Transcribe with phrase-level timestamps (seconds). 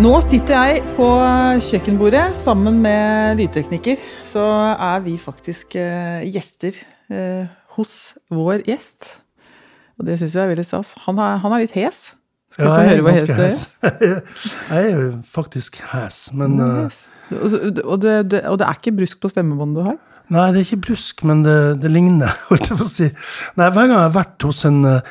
[0.00, 1.06] Nå sitter jeg på
[1.66, 4.00] kjøkkenbordet sammen med lydtekniker.
[4.24, 4.40] Så
[4.72, 6.78] er vi faktisk eh, gjester
[7.12, 9.18] eh, hos vår gjest.
[10.00, 10.94] Og det syns vi er veldig stas.
[11.04, 12.14] Han han er litt hes.
[12.52, 14.16] Skal Ja, jeg høre hva hes du er?
[14.72, 16.98] Jeg er faktisk hes, men mm, yes.
[17.32, 20.00] Og, og, det, det, og det er ikke brusk på stemmebåndet du har?
[20.32, 23.08] Nei, det er ikke brusk, men det, det ligner, holdt jeg på å si.
[23.58, 25.10] Nei, Hver gang jeg har vært hos en, eh,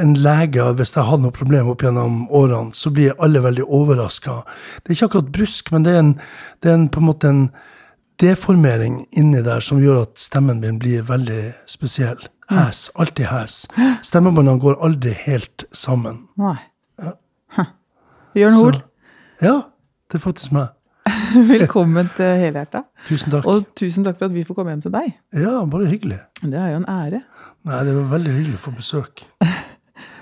[0.00, 3.66] en lege, hvis jeg har hatt noe problem opp gjennom årene, så blir alle veldig
[3.66, 4.40] overraska.
[4.80, 6.14] Det er ikke akkurat brusk, men det er, en,
[6.62, 7.42] det er en, på en måte en
[8.20, 12.20] deformering inni der som gjør at stemmen min blir veldig spesiell.
[12.50, 12.88] Hes.
[12.98, 13.62] Alltid hes.
[14.06, 16.24] Stemmebåndene går aldri helt sammen.
[16.40, 16.56] Nei.
[17.00, 17.14] Ja.
[18.34, 18.82] Bjørn Hoel,
[19.42, 19.56] Ja,
[20.10, 20.74] det er faktisk meg.
[21.52, 22.84] velkommen til Helhjerta.
[23.08, 23.48] Tusen takk.
[23.48, 25.12] Og tusen takk for at vi får komme hjem til deg.
[25.36, 26.20] Ja, bare hyggelig.
[26.42, 27.22] Det er jo en ære.
[27.68, 29.26] Nei, det var veldig hyggelig å få besøk.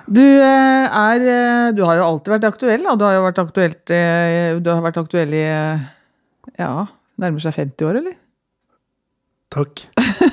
[0.08, 2.94] Du eh, er eh, Du har jo alltid vært aktuell, da.
[2.96, 5.42] Du har jo vært aktuelt eh, Du har vært aktuell i
[6.56, 6.70] Ja,
[7.20, 8.14] nærmer seg 50 år, eller?
[9.52, 9.82] Takk.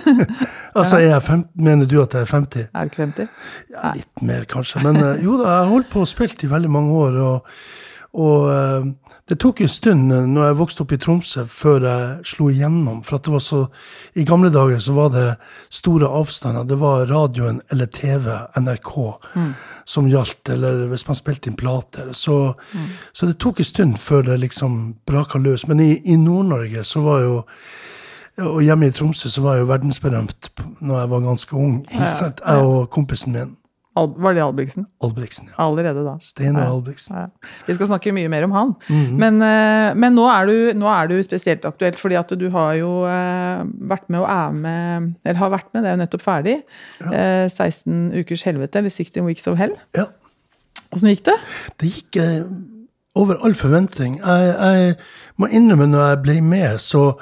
[0.79, 2.69] altså, er 50, mener du at jeg er 50?
[2.71, 3.27] Er du ikke 50?
[3.75, 4.85] Ja, litt mer, kanskje.
[4.87, 7.19] Men jo da, jeg har holdt på og spilt i veldig mange år.
[7.25, 7.51] Og,
[8.15, 8.85] og eh,
[9.29, 13.01] det tok en stund eh, når jeg vokste opp i Tromsø, før jeg slo igjennom.
[13.05, 13.61] For at det var så
[14.15, 15.25] I gamle dager så var det
[15.73, 16.67] store avstander.
[16.69, 18.29] Det var radioen eller TV,
[18.61, 18.93] NRK,
[19.85, 20.53] som gjaldt.
[20.55, 22.13] Eller hvis man spilte inn plater.
[22.13, 22.37] Så,
[23.11, 25.67] så det tok en stund før det liksom braka løs.
[25.67, 27.43] Men i, i Nord-Norge så var jo
[28.35, 30.49] og hjemme i Tromsø så var jeg jo verdensberømt
[30.83, 31.75] når jeg var ganske ung.
[31.87, 33.53] Jeg og kompisen min,
[33.95, 34.85] var det Albrigtsen?
[35.03, 35.47] Albrigtsen.
[35.49, 35.55] ja.
[35.63, 36.17] Allerede da.
[36.19, 36.73] Steinar Ja.
[36.75, 37.15] Albrigtsen.
[37.15, 37.51] Ja.
[37.67, 38.73] Vi skal snakke mye mer om han.
[38.89, 39.15] Mhm.
[39.21, 42.73] Men, eh, men nå, er du, nå er du spesielt aktuelt, fordi at du har
[42.79, 46.21] jo eh, vært med og er med Eller har vært med, det er jo nettopp
[46.25, 46.57] ferdig.
[47.01, 49.73] Eh, 16 ukers helvete, eller 16 weeks of hell.
[49.95, 50.05] Ja.
[50.93, 51.39] Åssen gikk det?
[51.81, 52.43] Det gikk eh,
[53.15, 54.19] over all forventning.
[54.19, 54.95] Jeg, jeg
[55.39, 57.13] må innrømme, når jeg ble med, så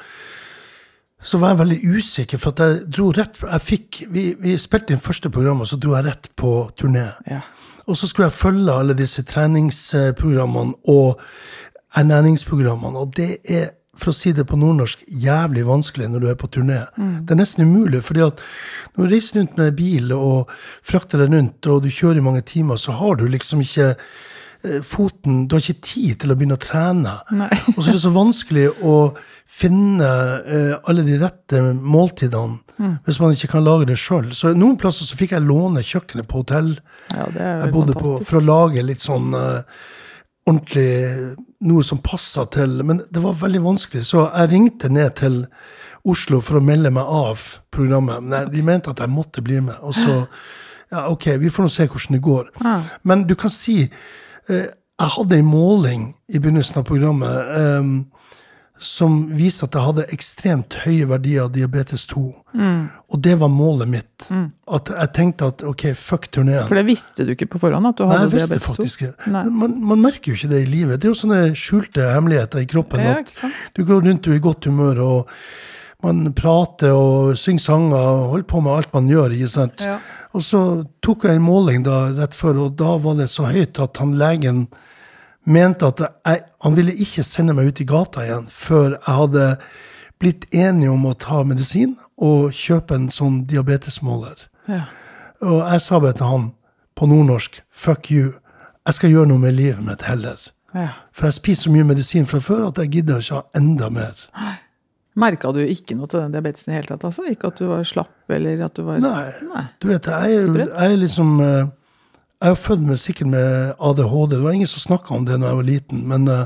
[1.23, 4.95] så var jeg veldig usikker, for at jeg dro rett jeg fikk, vi, vi spilte
[4.95, 7.07] inn første program, og så dro jeg rett på turné.
[7.29, 7.41] Ja.
[7.87, 11.21] Og så skulle jeg følge alle disse treningsprogrammene og
[11.99, 12.99] ernæringsprogrammene.
[12.99, 16.49] Og det er, for å si det på nordnorsk, jævlig vanskelig når du er på
[16.51, 16.79] turné.
[16.95, 18.39] Det er nesten umulig, fordi at
[18.95, 22.45] når du reiser rundt med bil og frakter deg rundt, og du kjører i mange
[22.47, 23.93] timer, så har du liksom ikke
[24.87, 27.17] foten Du har ikke tid til å begynne å trene.
[27.35, 27.49] Nei.
[27.75, 28.97] og så er det så vanskelig å
[29.53, 30.09] finne
[30.47, 32.61] eh, alle de rette måltidene
[33.05, 34.31] hvis man ikke kan lage det sjøl.
[34.35, 36.71] Så noen plasser så fikk jeg låne kjøkkenet på hotell.
[37.13, 39.83] ja, det Jeg bodde bodde på for å lage litt sånn eh,
[40.49, 45.37] ordentlig Noe som passa til Men det var veldig vanskelig, så jeg ringte ned til
[46.03, 47.39] Oslo for å melde meg av
[47.71, 48.19] programmet.
[48.19, 49.77] Men de mente at jeg måtte bli med.
[49.81, 50.23] Og så
[50.91, 52.49] Ja, OK, vi får nå se hvordan det går.
[52.61, 52.73] Ja.
[53.07, 53.87] Men du kan si eh,
[54.49, 57.93] Jeg hadde en måling i begynnelsen av programmet um,
[58.83, 62.21] som viser at jeg hadde ekstremt høye verdier av diabetes 2.
[62.59, 64.25] Og det var målet mitt.
[64.67, 66.65] At jeg tenkte at OK, fuck turneen.
[66.67, 67.87] For det visste du ikke på forhånd?
[67.93, 68.73] at du Nei, hadde visste diabetes 2?
[68.75, 69.05] faktisk.
[69.31, 69.43] Nei.
[69.61, 70.99] Man, man merker jo ikke det i livet.
[70.99, 73.05] Det er jo sånne skjulte hemmeligheter i kroppen.
[73.07, 75.31] Ja, at du går rundt du er i godt humør, og
[76.03, 79.35] man prater og synger sanger og holder på med alt man gjør.
[79.35, 79.83] ikke sant?
[79.85, 79.99] Ja.
[80.33, 80.61] Og så
[81.05, 84.17] tok jeg en måling da rett før, og da var det så høyt at han
[84.19, 84.65] legen
[85.43, 89.47] mente at jeg, han ville ikke sende meg ut i gata igjen før jeg hadde
[90.23, 94.47] blitt enig om å ta medisin og kjøpe en sånn diabetesmåler.
[94.71, 94.85] Ja.
[95.43, 96.49] Og jeg sa bare til han
[96.95, 98.35] på nordnorsk fuck you.
[98.87, 100.39] Jeg skal gjøre noe med livet mitt heller.
[100.73, 100.89] Ja.
[101.11, 104.23] For jeg spiser så mye medisin fra før at jeg gidder ikke ha enda mer.
[105.19, 107.03] Merka du ikke noe til den diabetesen i hele tatt?
[107.05, 107.25] altså?
[107.29, 109.27] Ikke at du var slapp, eller at du var Nei.
[109.51, 109.65] Nei.
[109.79, 111.67] Du vet, jeg jeg, jeg liksom eh,
[112.43, 114.31] Jeg er født med, sikkert med ADHD.
[114.35, 116.01] Det var ingen som snakka om det da jeg var liten.
[116.09, 116.45] Men eh,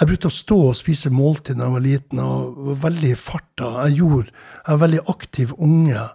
[0.00, 3.18] jeg brukte å stå og spise måltid da jeg var liten, og var veldig i
[3.18, 3.72] farta.
[3.88, 6.06] Jeg gjorde Jeg er veldig aktiv unge.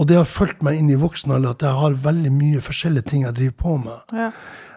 [0.00, 3.08] Og det har fulgt meg inn i voksen alder at jeg har veldig mye forskjellige
[3.10, 4.12] ting jeg driver på med.
[4.16, 4.28] Ja.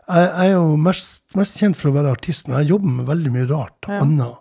[0.04, 3.08] Jeg, jeg er jo mest, mest kjent for å være artist, men jeg jobber med
[3.08, 4.02] veldig mye rart Ja.
[4.04, 4.40] annet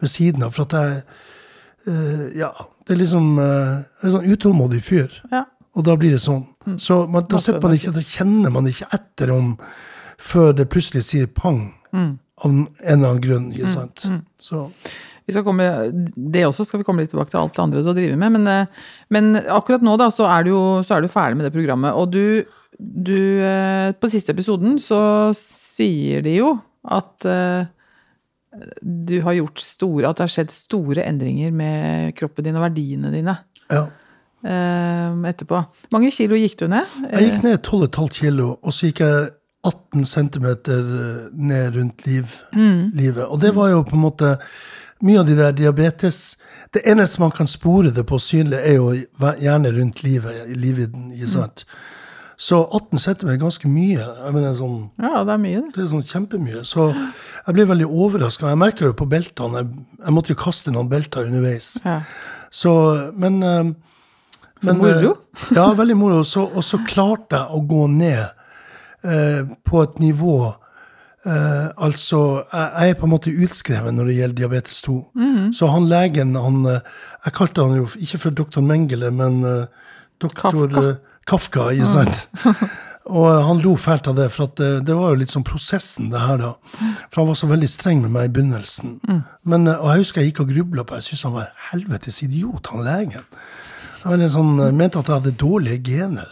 [0.00, 0.54] ved siden av.
[0.56, 1.02] For at jeg
[1.88, 2.52] uh, Ja,
[2.86, 5.22] det er liksom uh, Jeg er en sånn utålmodig fyr.
[5.32, 5.46] ja.
[5.78, 6.42] Og da blir det sånn.
[6.82, 9.52] Så man, da, man ikke, da kjenner man ikke etter om
[10.20, 11.68] før det plutselig sier pang.
[11.94, 13.46] Av en eller annen grunn.
[13.54, 14.08] ikke sant?
[14.40, 15.64] Så Vi vi skal komme,
[16.34, 18.32] det også skal vi komme litt tilbake til alt det andre du driver med.
[18.34, 21.46] Men, eh, men akkurat nå da, så er, du jo, så er du ferdig med
[21.46, 21.94] det programmet.
[21.94, 22.42] Og du,
[22.74, 23.14] du
[24.00, 27.28] På siste episoden så sier de jo at
[28.82, 33.12] du har gjort store At det har skjedd store endringer med kroppen din og verdiene
[33.14, 33.36] dine.
[33.70, 33.84] Ja.
[34.42, 35.60] etterpå.
[35.92, 36.88] mange kilo gikk du ned?
[37.12, 39.28] Jeg gikk ned 12,5 kilo, og så gikk jeg
[39.68, 40.46] 18 cm
[41.32, 42.90] ned rundt liv, mm.
[42.96, 43.24] livet.
[43.26, 44.34] Og det var jo på en måte
[45.04, 46.38] mye av de der diabetes
[46.74, 48.92] Det eneste man kan spore det på synlig, er jo
[49.40, 50.44] gjerne rundt livet.
[50.48, 51.64] i livvidden, ikke sant?
[51.66, 51.99] Mm.
[52.40, 54.06] Så 18 cm er ganske mye.
[54.32, 55.62] Mener, sånn, ja, det er mye.
[55.74, 56.62] Det er sånn kjempemye.
[56.64, 58.48] Så jeg ble veldig overraska.
[58.48, 61.74] Jeg merker jo på beltene Jeg, jeg måtte jo kaste noen belter underveis.
[61.84, 62.00] Ja.
[62.50, 62.72] Så,
[63.20, 63.42] men
[64.60, 65.10] men, Så moro.
[65.10, 66.24] Eh, ja, veldig moro.
[66.24, 68.24] Så, og så klarte jeg å gå ned
[69.04, 70.40] eh, på et nivå
[71.20, 74.94] Uh, Altså, jeg, jeg, er på en måte utskrevet når det gjelder diabetes 2.
[75.14, 75.52] Mm -hmm.
[75.52, 76.80] Så han legen, han eh,
[77.24, 79.66] Jeg kalte han jo ikke for doktor Mengele, men uh,
[80.20, 80.96] doktor Kafka.
[81.30, 82.26] Kafka, ikke sant?
[83.10, 86.20] Og han lo fælt av det, for det, det, var jo litt sånn prosessen, det
[86.22, 86.50] her, da.
[87.08, 88.98] For han var så veldig streng med meg i begynnelsen.
[89.08, 89.22] Mm.
[89.50, 92.70] Men, og jeg husker jeg gikk og grubla på Jeg syntes han var helvetes idiot,
[92.70, 93.24] han legen.
[94.04, 96.30] Jeg sånn, mente at jeg hadde dårlige gener.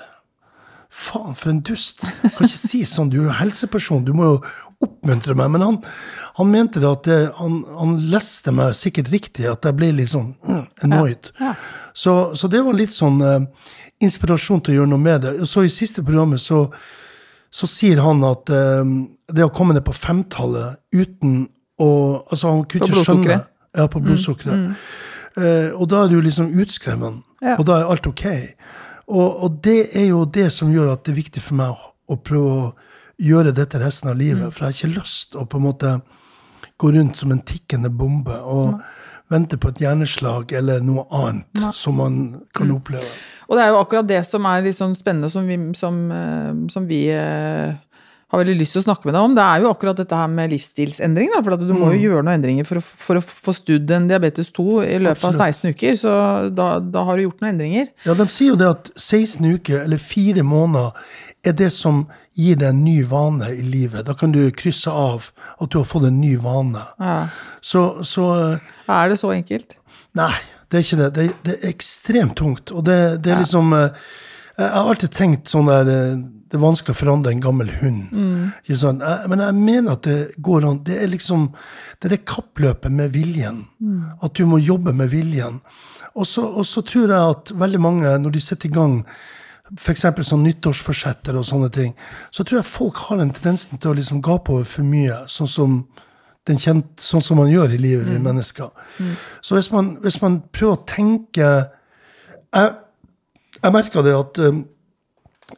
[0.88, 2.06] Faen, for en dust.
[2.22, 3.10] Jeg kan ikke si sånn.
[3.12, 4.38] Du er jo helseperson, du må jo
[4.84, 5.50] oppmuntre meg.
[5.54, 5.80] Men han,
[6.38, 10.14] han mente det at det, han, han, leste meg sikkert riktig, at jeg ble litt
[10.14, 11.32] sånn mm, annoyed.
[11.40, 11.58] Ja, ja.
[11.98, 13.18] Så, så, det var litt sånn
[14.04, 15.34] inspirasjon til å gjøre noe med det.
[15.42, 16.64] Og så I siste programmet så,
[17.50, 18.98] så sier han at um,
[19.32, 21.46] det å komme ned på femtallet uten
[21.78, 21.88] å
[22.26, 23.38] altså Han kunne ikke skjønne
[23.76, 24.58] Ja, på blodsukkeret.
[24.58, 25.38] Mm, mm.
[25.38, 27.54] uh, og da er du liksom utskreven, ja.
[27.54, 28.24] og da er alt ok.
[29.08, 31.92] Og, og, det er jo det som gjør at det er viktig for meg å,
[32.12, 32.64] å prøve å
[33.18, 34.48] gjøre dette resten av livet.
[34.48, 34.54] Mm.
[34.54, 35.92] For jeg har ikke lyst å på en måte
[36.78, 38.34] gå rundt som en tikkende bombe.
[38.38, 38.80] og
[39.32, 41.72] vente på et hjerneslag eller noe annet Nei.
[41.76, 42.22] som man
[42.56, 42.76] kan mm.
[42.78, 43.10] oppleve.
[43.48, 46.64] Og det er jo akkurat det som er litt sånn spennende, som vi, som, eh,
[46.72, 47.76] som vi eh,
[48.28, 49.36] har veldig lyst til å snakke med deg om.
[49.36, 51.30] Det er jo akkurat dette her med livsstilsendring.
[51.32, 52.02] Da, for du må jo mm.
[52.02, 55.40] gjøre noen endringer for å, for å få studd en diabetes 2 i løpet Absolutt.
[55.40, 55.96] av 16 uker.
[56.02, 56.16] Så
[56.56, 57.88] da, da, har du gjort noen endringer.
[58.04, 61.08] Ja, de sier jo det at 16 uker, eller fire måneder,
[61.46, 62.06] er det som
[62.38, 64.06] gir deg en ny vane i livet.
[64.06, 66.82] Da kan du krysse av at du har fått en ny vane.
[66.98, 67.18] Ja.
[67.60, 68.30] Så, så
[68.86, 69.76] Er det så enkelt?
[70.18, 70.34] Nei.
[70.68, 71.12] Det er ikke det.
[71.16, 72.72] Det, det er ekstremt tungt.
[72.76, 73.44] Og det, det er ja.
[73.44, 74.08] liksom eh,
[74.58, 78.12] Jeg har alltid tenkt sånn der eh, Det er vanskelig å forandre en gammel hund.
[78.12, 78.74] Mm.
[78.76, 80.82] Sånn, men jeg mener at det går an.
[80.84, 81.48] Det er liksom
[81.96, 83.64] Det er det kappløpet med viljen.
[83.80, 84.20] Mm.
[84.20, 85.62] At du må jobbe med viljen.
[86.18, 89.02] Og så tror jeg at veldig mange, når de setter i gang
[89.76, 90.04] f.eks.
[90.24, 91.94] sånn nyttårsforsetter og sånne ting,
[92.32, 95.24] så tror jeg folk har en tendens til å liksom gape over for mye.
[95.32, 95.78] Sånn som
[96.48, 98.24] den kjent, sånn som man gjør i livet, vi mm.
[98.24, 98.72] mennesker.
[98.98, 99.14] Mm.
[99.44, 101.48] Så hvis man, hvis man, prøver å tenke
[102.48, 102.68] Jeg,
[103.58, 104.62] jeg merka det at um,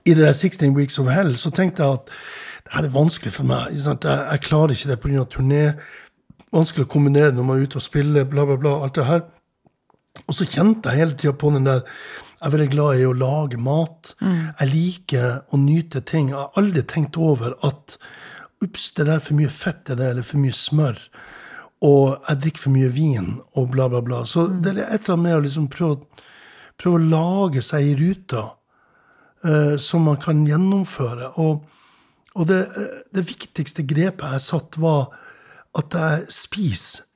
[0.02, 2.08] i det der 16 Weeks of Hell så tenkte jeg at
[2.64, 3.76] det her er vanskelig for meg.
[3.76, 5.26] Jeg, jeg klarer ikke det pga.
[5.30, 5.62] turné.
[6.50, 8.74] Vanskelig å kombinere når man er ute og spiller, bla, bla, bla.
[8.82, 9.22] alt det her.
[10.26, 11.84] Og så kjente jeg hele tida på den der
[12.40, 14.14] Jeg er veldig glad i å lage mat.
[14.24, 14.36] Mm.
[14.60, 16.30] Jeg liker å nyte ting.
[16.32, 17.98] Jeg har aldri tenkt over at
[18.60, 20.98] Ups, det der er for mye fett i det, eller for mye smør.
[21.84, 24.22] Og jeg drikker for mye vin, og bla, bla, bla.
[24.28, 24.56] Så mm.
[24.64, 26.24] det er et eller annet med å liksom prøve,
[26.80, 28.42] prøve, å lage seg i ruta
[29.44, 31.32] uh, som man kan gjennomføre.
[31.40, 31.64] Og,
[32.36, 32.60] og det,
[33.16, 35.08] det, viktigste grepet jeg satt, var
[35.80, 37.08] at jeg spiser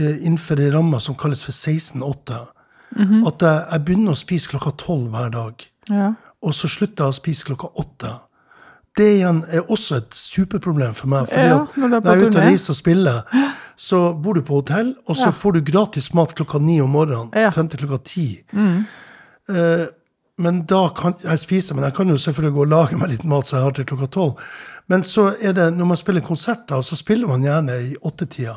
[0.00, 2.40] uh, innenfor ei ramme som kalles for 16-8.
[2.96, 3.26] Mm -hmm.
[3.26, 5.54] At jeg, jeg, begynner å spise klokka tolv hver dag.
[5.90, 6.12] Ja.
[6.42, 8.18] Og så slutter jeg å spise klokka åtte
[8.98, 11.28] det igjen er også et superproblem for meg.
[11.30, 13.46] fordi ja, når, når jeg er ute og reiser og spiller,
[13.88, 15.36] så bor du på hotell, og så ja.
[15.36, 18.26] får du gratis mat klokka ni om morgenen frem til klokka ti.
[18.52, 18.82] Mm.
[19.50, 19.86] Uh,
[20.40, 23.24] men da kan jeg spise, men jeg kan jo selvfølgelig gå og lage meg litt
[23.28, 24.44] mat så jeg har til klokka tolv.
[24.90, 28.56] Men så er det, når man spiller konserter, så spiller man gjerne i åttetida.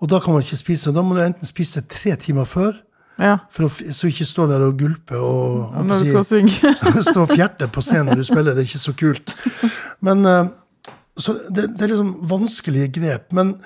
[0.00, 0.94] Og da kan man ikke spise.
[0.96, 2.78] Da må du enten spise tre timer før,
[3.20, 3.34] ja.
[3.52, 6.72] For å, så ikke stå der og gulpe og ja, Når du skal synge.
[7.10, 8.56] stå og fjerte på scenen når du spiller.
[8.56, 9.34] Det er ikke så kult.
[10.06, 10.48] Men uh,
[11.20, 13.28] Så det, det, er liksom vanskelige grep.
[13.36, 13.56] Men,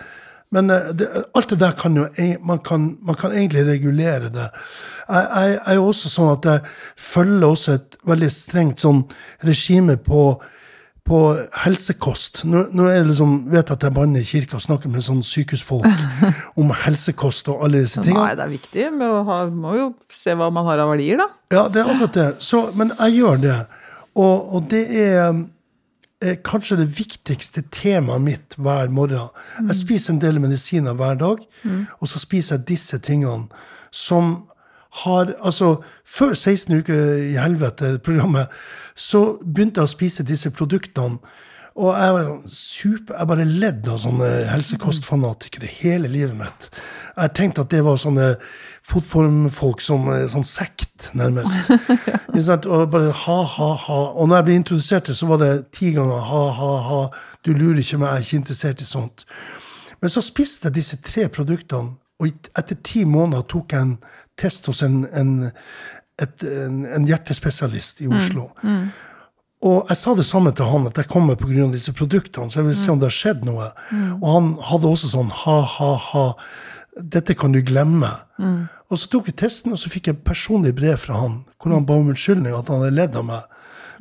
[0.55, 1.07] men uh, det,
[1.39, 2.09] alt det der kan jo
[2.43, 4.49] man kan, man kan egentlig regulere det.
[5.07, 6.75] Jeg, jeg, jeg er jo også sånn at jeg
[7.13, 9.05] følger også et veldig strengt sånn
[9.47, 10.27] regime på
[11.05, 11.21] på
[11.65, 12.43] helsekost.
[12.49, 15.05] Nå, nå er det liksom, vet jeg at jeg banner i kirka og snakker med
[15.05, 15.85] sånn sykehusfolk
[16.61, 18.31] om helsekost og alle disse tingene.
[18.31, 18.87] Nei, det er viktig.
[18.97, 21.29] Man må jo se hva man har av verdier, da.
[21.53, 22.29] Ja, det er akkurat det.
[22.45, 23.59] Så, men jeg gjør det.
[24.15, 25.43] Og, og det er
[26.25, 29.29] er kanskje det viktigste temaet mitt hver morgen.
[29.59, 31.43] Jeg spiser en del medisiner hver dag,
[32.01, 33.51] og så spiser jeg disse tingene
[33.93, 34.37] som
[35.05, 38.47] har Altså, før 16 uker i helvete-programmet,
[38.95, 41.19] så begynte jeg å spise disse produktene.
[41.75, 46.69] Og jeg var sånn super, jeg bare ledd av sånne helsekostfanatikere hele livet mitt.
[47.17, 48.29] Jeg tenkte at det var sånne
[48.87, 51.73] fotformfolk som eh, sånn sekt, nærmest.
[52.35, 53.99] Og bare ha, ha, ha.
[54.15, 57.03] Og når jeg ble introdusert til, så var det ti ganger ha, ha, ha.
[57.43, 59.27] Du lurer ikke meg, jeg er ikke interessert i sånt.
[59.99, 63.97] Men så spiste jeg disse tre produktene, og etter ti måneder tok jeg en
[64.39, 65.51] test hos en, en,
[66.23, 68.51] et, en, en hjertespesialist i Oslo.
[69.65, 71.71] Og jeg sa det samme til han, at jeg kommer pga.
[71.73, 72.51] disse produktene.
[72.51, 73.71] Så jeg vil se om det har skjedd noe.
[74.21, 76.27] Og han hadde også sånn ha, ha, ha.
[77.01, 78.11] Dette kan du glemme.
[78.93, 81.87] Og så tok vi testen, og så fikk jeg personlig brev fra han hvor han
[81.89, 83.47] ba om unnskyldning, at han hadde ledd av meg.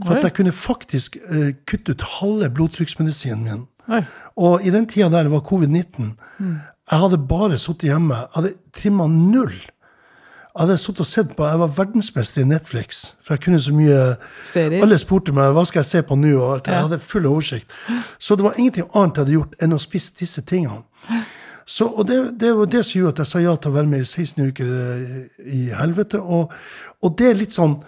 [0.03, 3.61] For at jeg kunne faktisk uh, kutte ut halve blodtrykksmedisinen min.
[3.87, 4.01] Oi.
[4.35, 6.11] Og i den tida der det var covid-19,
[6.91, 8.17] jeg hadde bare sittet hjemme.
[8.25, 9.53] Jeg hadde trimma null.
[10.53, 13.73] Jeg satt sittet og sett på, jeg var verdensmester i Netflix, for jeg kunne så
[13.73, 14.01] mye
[14.45, 14.83] Serier.
[14.85, 16.67] Alle spurte meg hva skal jeg se på nå, og alt.
[16.69, 17.73] Jeg hadde full oversikt.
[18.21, 20.83] Så det var ingenting annet jeg hadde gjort enn å spise disse tingene.
[21.65, 23.89] Så, og det, det var det som gjorde at jeg sa ja til å være
[23.95, 25.17] med i 16 uker eh,
[25.57, 26.21] i helvete.
[26.21, 26.53] Og,
[27.01, 27.79] og det er litt sånn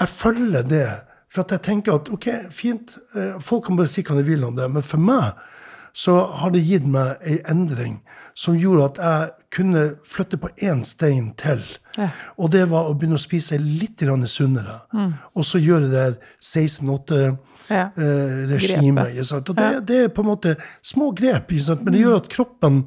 [0.00, 0.86] Jeg følger det.
[1.28, 4.46] For at jeg tenker at ok, fint, eh, folk kan bare si hva de vil
[4.48, 5.38] om det, men for meg
[5.98, 7.98] så har det gitt meg ei endring
[8.38, 11.64] som gjorde at jeg kunne flytte på én stein til.
[11.98, 12.08] Ja.
[12.38, 14.28] Og det var å begynne å spise litt sunnere.
[14.30, 14.80] sunnere.
[15.34, 17.36] Og så gjøre det der 16-8
[17.68, 17.90] Ja.
[17.98, 19.50] eh?
[19.50, 22.84] Og det, det er på en måte små grep, men det gjør at kroppen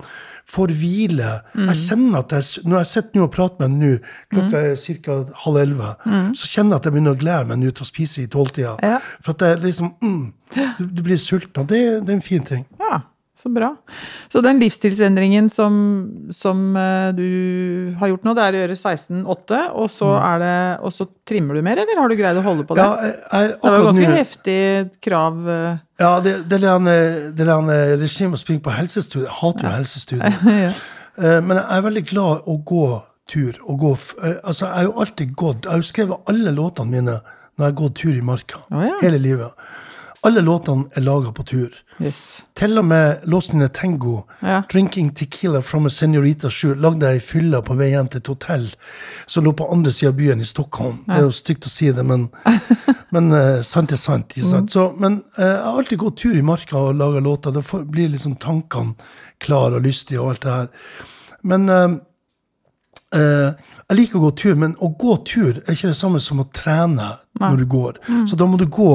[0.51, 1.41] får hvile.
[1.55, 3.99] Jeg kjenner at jeg, Når jeg sitter og prater med henne nå,
[4.33, 4.75] klokka er
[5.05, 5.19] ca.
[5.45, 5.91] halv elleve,
[6.33, 8.73] så kjenner jeg at jeg begynner å glede meg nå til å spise i tolvtida.
[8.81, 8.97] Ja.
[9.21, 10.33] For at det er liksom mm,
[10.79, 11.67] du, du blir sulten.
[11.69, 12.65] Det, det er en fin ting.
[12.81, 13.01] Ja,
[13.41, 13.71] så bra.
[14.31, 15.73] Så den livsstilsendringen som,
[16.35, 17.25] som eh, du
[17.99, 20.43] har gjort nå, det er å gjøre 16-8, og, så er
[20.85, 22.85] og så trimmer du mer, eller har du greid å holde på det?
[22.85, 24.57] Ja, jeg, jeg, det var jo ganske heftig
[25.09, 25.43] krav.
[25.57, 26.89] eh, Ja, det, det er Regime
[27.37, 29.27] der regimet å springe på helsestudier.
[29.29, 29.71] Jeg hater jo
[30.69, 30.73] ja.
[31.19, 32.85] Eh, Men jeg er veldig glad å gå
[33.31, 33.59] tur.
[33.67, 33.91] Og gå,
[34.23, 35.65] eh, altså, jeg har jo alltid gått.
[35.67, 38.61] Jeg har jo skrevet alle låtene mine når jeg har gått tur i marka.
[38.71, 38.95] Oh, ja.
[39.03, 39.51] Hele livet.
[40.23, 41.77] Alle låtene er laga på tur.
[41.97, 42.43] Yes.
[42.53, 44.61] Til og med låsen din Tango, Ja.
[44.69, 48.27] 'Drinking Tequila from a Senorita Shoe', lagde jeg i fylla på vei hjem til et
[48.27, 48.67] hotell
[49.27, 50.99] som lå på andre sida av byen i Stockholm.
[51.07, 52.29] Det er jo stygt å si det, men,
[53.11, 54.33] men uh, sant er sant.
[54.37, 54.69] Sant?
[54.69, 54.69] Mm.
[54.69, 57.51] Så, men uh, jeg har alltid gått tur i marka og laga låter.
[57.51, 58.93] Da blir liksom tankene
[59.39, 60.71] klare og lystige og alt det her.
[61.43, 61.99] Men uh,
[63.11, 63.51] Uh,
[63.89, 66.45] jeg liker å gå tur, men å gå tur er ikke det samme som å
[66.55, 67.09] trene
[67.41, 67.97] når du går.
[68.29, 68.93] Så da må du gå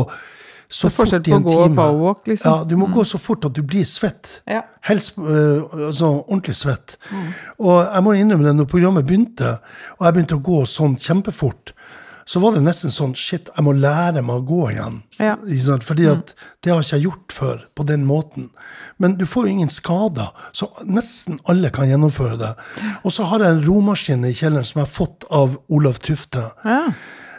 [0.68, 0.90] så Mm.
[0.90, 1.76] Det er forskjell fort i på en å gå og time.
[1.76, 2.50] powerwalk, liksom.
[2.50, 4.40] Ja, du må gå så fort at du blir svett.
[4.46, 4.62] Ja.
[4.82, 6.96] Helst øh, altså, ordentlig svett.
[7.58, 9.58] Og jeg må innrømme det, når programmet begynte,
[9.98, 11.72] og jeg begynte å gå sånn kjempefort,
[12.26, 14.96] så var det nesten sånn Shit, jeg må lære meg å gå igjen.
[15.20, 15.36] Ja.
[15.86, 16.32] Fordi at
[16.64, 18.48] det har ikke jeg gjort før på den måten.
[18.98, 22.50] Men du får jo ingen skader, så nesten alle kan gjennomføre det.
[23.04, 26.48] Og så har jeg en romaskin i kjelleren som jeg har fått av Olav Tufte.
[26.64, 26.90] Ja.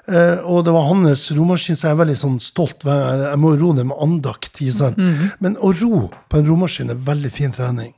[0.07, 2.85] Eh, og det var hans romaskin, så jeg er veldig sånn stolt.
[2.87, 4.61] Jeg må ro ned med andakt.
[4.71, 4.97] Sant?
[4.97, 5.31] Mhm.
[5.43, 7.93] Men å ro på en romaskin er veldig fin trening.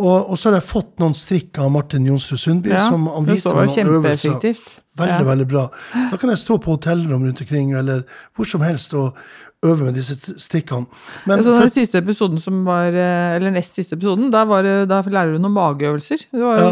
[0.00, 3.26] Og, og så har jeg fått noen strikk av Martin Jonsrud Sundby, Ja, som han
[3.28, 4.38] viste meg noen øvelser.
[4.40, 5.22] Veldig, Ja.
[5.24, 5.70] veldig bra.
[6.10, 8.04] Da kan jeg stå på hotellrom rundt omkring, eller
[8.36, 9.14] hvor som helst, og
[9.62, 10.86] øve med disse strikkene.
[11.26, 14.62] Men Så for- den siste episoden som var, eh, eller nest siste episoden, da, var
[14.62, 16.26] da lærer du noen mageøvelser.
[16.32, 16.70] Det var ja.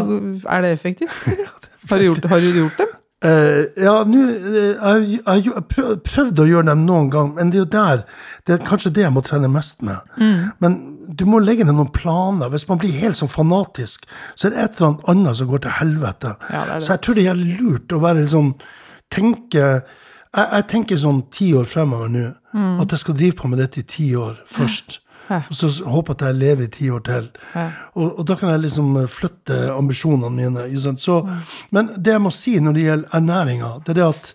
[0.57, 1.09] Er det effektivt?
[1.89, 2.87] Har du gjort, har du gjort dem?
[3.21, 7.57] Eh, ja, nå uh, Jeg har prøv- prøvd å gjøre dem noen gang, men det
[7.59, 8.03] er jo der
[8.47, 9.99] Det er kanskje det jeg må trene mest med.
[10.15, 10.45] Mm.
[10.63, 10.77] Men
[11.19, 12.47] du må legge ned noen planer.
[12.53, 14.05] Hvis man blir helt sånn fanatisk,
[14.39, 16.35] så er det et eller annet annet som går til helvete.
[16.53, 16.63] Ja.
[16.79, 18.53] Så jeg tror det er lurt å være sånn
[19.09, 19.81] Tenke jeg,
[20.37, 22.25] jeg tenker sånn ti år fremover nå.
[22.53, 22.75] Mm.
[22.83, 24.99] At jeg skal drive på med dette i ti år først.
[25.29, 25.41] Ja.
[25.49, 27.27] Og så håper jeg at jeg lever i ti år til.
[27.93, 30.97] Og, og da kan jeg liksom eh, flytte ambisjonene mine.
[30.97, 31.19] Så,
[31.71, 34.31] Men det jeg må si når det gjelder ernæringa, det er det at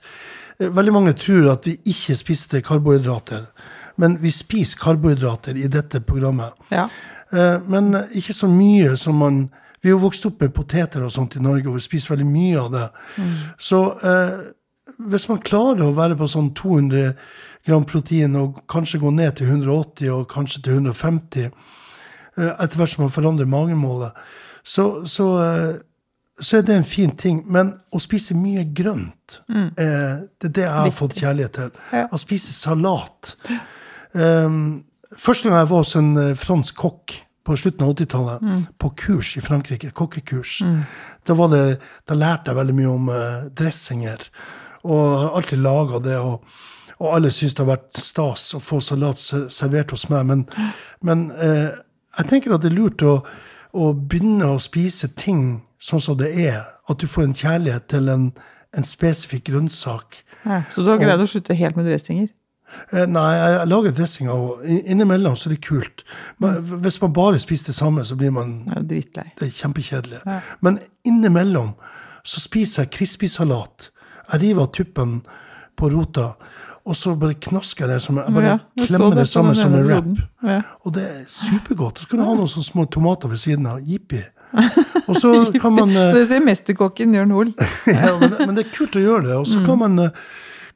[0.61, 3.49] eh, veldig mange tror at vi ikke spiste karbohydrater.
[3.97, 6.55] Men vi spiser karbohydrater i dette programmet.
[6.71, 6.89] Ja.
[7.33, 9.49] Eh, Men ikke så mye som man
[9.85, 12.25] Vi er jo vokst opp med poteter og sånt i Norge, og vi spiser veldig
[12.25, 12.85] mye av det.
[13.61, 14.39] Så eh,
[15.11, 17.11] hvis man klarer å være på sånn 200
[17.67, 21.51] gram protein, og kanskje gå ned til 180 og kanskje til 150 eh,
[22.37, 24.17] etter hvert som man forandrer magemålet,
[24.65, 25.75] så, så, eh,
[26.41, 27.43] så er det en fin ting.
[27.47, 31.71] Men å spise mye grønt, eh, det er det jeg har fått kjærlighet til.
[31.93, 32.09] Ja.
[32.09, 33.35] Å spise salat.
[34.15, 34.85] Um,
[35.19, 38.45] første gang jeg var hos en eh, fransk kokk på slutten av 80-tallet,
[38.81, 40.63] på kurs i Frankrike, kokkekurs,
[41.29, 41.65] da, var det,
[42.09, 44.25] da lærte jeg veldig mye om uh, dressinger.
[44.89, 46.17] Og har alltid laga det.
[46.25, 46.41] og
[47.05, 50.27] og alle syns det har vært stas å få salat servert hos meg.
[50.31, 50.45] Men,
[51.05, 51.75] men eh,
[52.19, 53.19] jeg tenker at det er lurt å,
[53.77, 56.63] å begynne å spise ting sånn som det er.
[56.89, 58.31] At du får en kjærlighet til en,
[58.77, 60.23] en spesifikk grønnsak.
[60.45, 62.33] Ja, så du har greid å slutte helt med dressinger?
[62.91, 66.05] Eh, nei, jeg lager dressinger, og innimellom så er det kult.
[66.43, 68.57] Men hvis man bare spiser det samme, så blir man
[68.89, 69.31] dritlei.
[69.39, 70.23] det er kjempekjedelig.
[70.61, 71.75] Men innimellom
[72.25, 73.91] så spiser jeg crispy-salat.
[74.33, 75.19] Jeg river av tuppen
[75.77, 76.33] på rota,
[76.85, 79.57] og så bare knasker jeg det som jeg bare Ja, jeg klemmer det det sammen
[79.57, 80.09] som en wrap.
[80.45, 80.59] Ja.
[80.85, 82.03] Og det er supergodt.
[82.03, 83.81] Så kan du ha noen sånne små tomater ved siden av.
[83.81, 84.21] Jippi.
[85.09, 87.55] Og så kan man eh, Det sier mesterkokken Jørn Hoel.
[87.89, 89.41] ja, men, men det er kult å gjøre det.
[89.41, 90.21] Og så kan man, eh,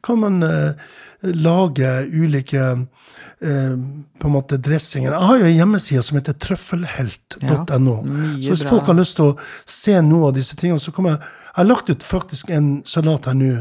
[0.05, 0.89] kan man uh,
[1.29, 3.77] lage ulike eh,
[4.19, 5.13] på en måte dressinger.
[5.13, 7.49] Jeg har jo en hjemmeside som heter trøffelhelt.no.
[7.53, 8.73] Ja, så hvis bra.
[8.73, 9.39] folk har lyst til å
[9.69, 13.25] se noe av disse tingene, så kommer jeg Jeg har lagt ut faktisk en salat
[13.27, 13.53] her nå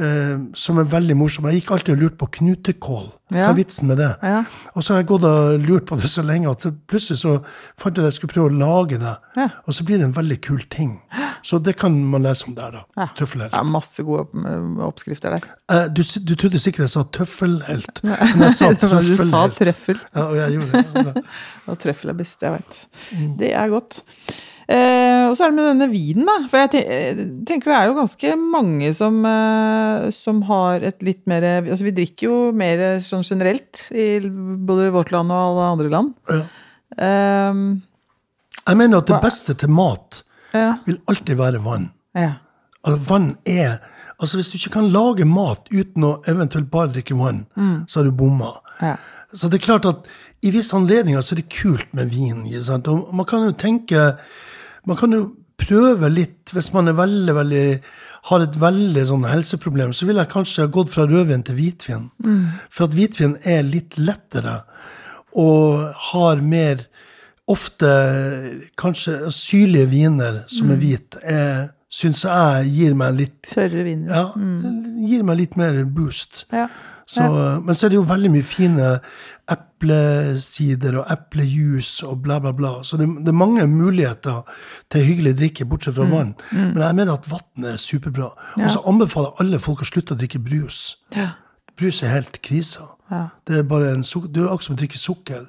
[0.00, 1.46] eh, som er veldig morsom.
[1.50, 3.06] Jeg gikk alltid og lurte på knutekål.
[3.34, 4.12] Hva er vitsen med det?
[4.22, 4.44] Ja.
[4.78, 7.32] Og så har jeg gått og lurt på det så lenge at plutselig så
[7.80, 9.14] fant jeg at jeg skulle prøve å lage det.
[9.34, 9.48] Ja.
[9.66, 10.92] Og så blir det en veldig kul ting.
[11.42, 12.84] Så det kan man lese om der, da.
[13.00, 13.08] Ja.
[13.18, 13.50] Trøffelhelt.
[13.56, 15.48] Det er masse gode eh, oppskrifter der.
[15.74, 18.02] Eh, Du, du trodde sikkert jeg sa tøffelhelt.
[18.06, 19.58] Men jeg sa du sa trøffelhelt.
[19.58, 20.00] trøffel.
[20.14, 21.24] Ja, og jeg gjorde det.
[21.72, 22.82] Og trøffel er best, jeg vet.
[23.16, 23.30] Mm.
[23.42, 24.04] Det er godt.
[24.66, 26.36] Eh, og så er det med denne vinen, da.
[26.50, 31.22] For jeg eh, tenker det er jo ganske mange som, eh, som har et litt
[31.30, 35.92] mer Altså vi drikker jo mer sånn generelt i både vårt land og alle andre
[35.92, 36.14] land.
[36.32, 36.40] Ja.
[36.98, 37.60] Eh,
[38.66, 40.22] Jeg mener at det beste til mat
[40.56, 40.80] ja.
[40.86, 41.92] vil alltid være vann.
[42.18, 42.32] ja.
[42.86, 43.80] Altså, vann er
[44.16, 47.42] Altså, hvis du ikke kan lage mat uten å eventuelt bare drikke vann,
[47.84, 48.54] så har du bomma.
[48.80, 48.94] Ja.
[49.28, 50.06] Så det er klart at
[50.40, 52.46] i visse anledninger så er det kult med vin.
[52.46, 54.14] Og man kan jo tenke
[54.86, 55.22] Man kan jo
[55.56, 57.64] prøve litt hvis man er veldig, veldig
[58.26, 62.08] har et veldig sånn helseproblem, så ville jeg kanskje ha gått fra rødvin til hvitvin.
[62.70, 64.60] For at hvitvin er litt lettere
[65.36, 66.86] og har mer
[67.46, 67.86] Ofte
[68.74, 74.10] kanskje syrlige viner som er hvit, er, syns jeg gir meg litt Tørre viner.
[74.10, 74.24] ja,
[75.06, 76.42] gir meg litt mer boost.
[76.50, 76.66] Ja.
[77.06, 77.22] Så,
[77.62, 78.88] Men så er det jo veldig mye fine
[79.76, 82.72] eplesider og eplejus og bla, bla, bla.
[82.82, 84.42] Så det, det er mange muligheter
[84.90, 86.34] til hyggelig drikke, bortsett fra vann.
[86.52, 88.30] Men jeg mener at vann er superbra.
[88.56, 90.96] Og så anbefaler jeg alle folk å slutte å drikke brus.
[91.16, 91.34] Ja.
[91.76, 92.88] Brus er helt krisa.
[93.10, 93.26] Ja.
[93.46, 95.46] Det er bare en sukker, det er akkurat som å drikke sukker.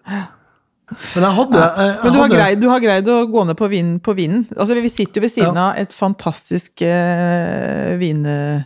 [0.88, 3.58] Men jeg hadde, jeg, jeg Men du har, greid, du har greid å gå ned
[3.60, 4.46] på, vin, på vinen.
[4.56, 5.70] Altså, vi sitter jo ved siden Ja.
[5.70, 8.26] av et fantastisk uh, vin...
[8.26, 8.64] Uh,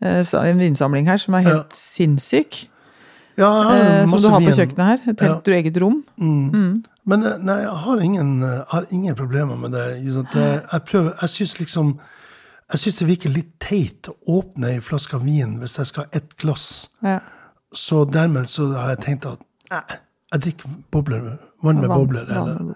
[0.00, 2.69] en vinsamling her som er helt sinnssyk.
[3.40, 5.02] Ja, Eh, som du har på kjøkkenet her.
[5.14, 6.00] Et helt eget rom.
[7.10, 8.32] Men eh, nei, jeg har ingen,
[8.70, 9.86] har ingen problemer med det.
[10.04, 11.94] Jeg, prøver, jeg syns liksom
[12.70, 16.20] jeg synes det virker litt teit å åpne ei flaske vin hvis jeg skal ha
[16.20, 16.66] ett glass.
[17.02, 17.18] Ja.
[17.74, 19.42] Så dermed så har jeg tenkt at
[20.30, 22.30] jeg drikker bobler, vann med bobler.
[22.30, 22.74] Eller,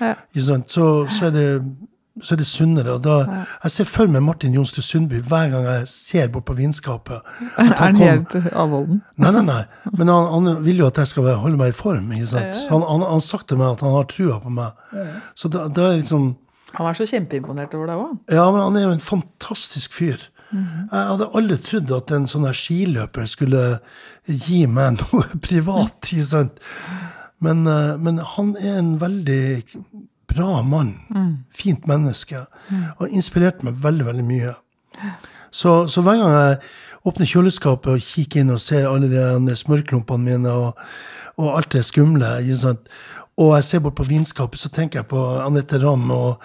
[0.00, 0.12] Ja.
[0.34, 1.46] Så, så, er det,
[2.22, 2.94] så er det sunnere.
[2.96, 6.56] Og da, Jeg ser for meg Martin Jonstad Sundby hver gang jeg ser bort på
[6.56, 7.20] vinskapet.
[7.58, 9.02] at Er han helt avholden?
[9.20, 9.60] Nei, nei, nei.
[9.92, 12.08] Men han, han vil jo at jeg skal holde meg i form.
[12.16, 12.62] ikke sant?
[12.70, 14.80] Han, han, han har sagt til meg at han har trua på meg.
[15.36, 16.32] Så da, da er liksom
[16.76, 18.16] Han er så kjempeimponert over deg òg.
[18.32, 20.26] Ja, men han er jo en fantastisk fyr.
[20.56, 23.62] Jeg hadde aldri trodd at en sånn her skiløper skulle
[24.28, 25.96] gi meg noe privat.
[26.06, 26.60] ikke sant?
[27.44, 29.42] Men, eh, men han er en veldig
[30.36, 30.94] bra mann.
[31.50, 32.44] Fint menneske.
[33.00, 34.54] Og inspirerte meg veldig, veldig mye.
[35.50, 36.58] Så, så hver gang jeg
[37.06, 40.80] åpner kjøleskapet og kikker inn og ser alle de smørklumpene mine, og,
[41.40, 42.32] og alt det skumle,
[43.36, 46.42] og jeg ser bort på vinskapet, så tenker jeg på Anette Ramm og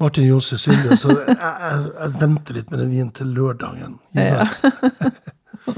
[0.00, 0.96] Martin Jose Sundø.
[1.00, 3.98] Så jeg, jeg, jeg venter litt med den vinen til lørdagen.
[4.12, 4.60] Ikke sant?
[5.64, 5.74] Ja,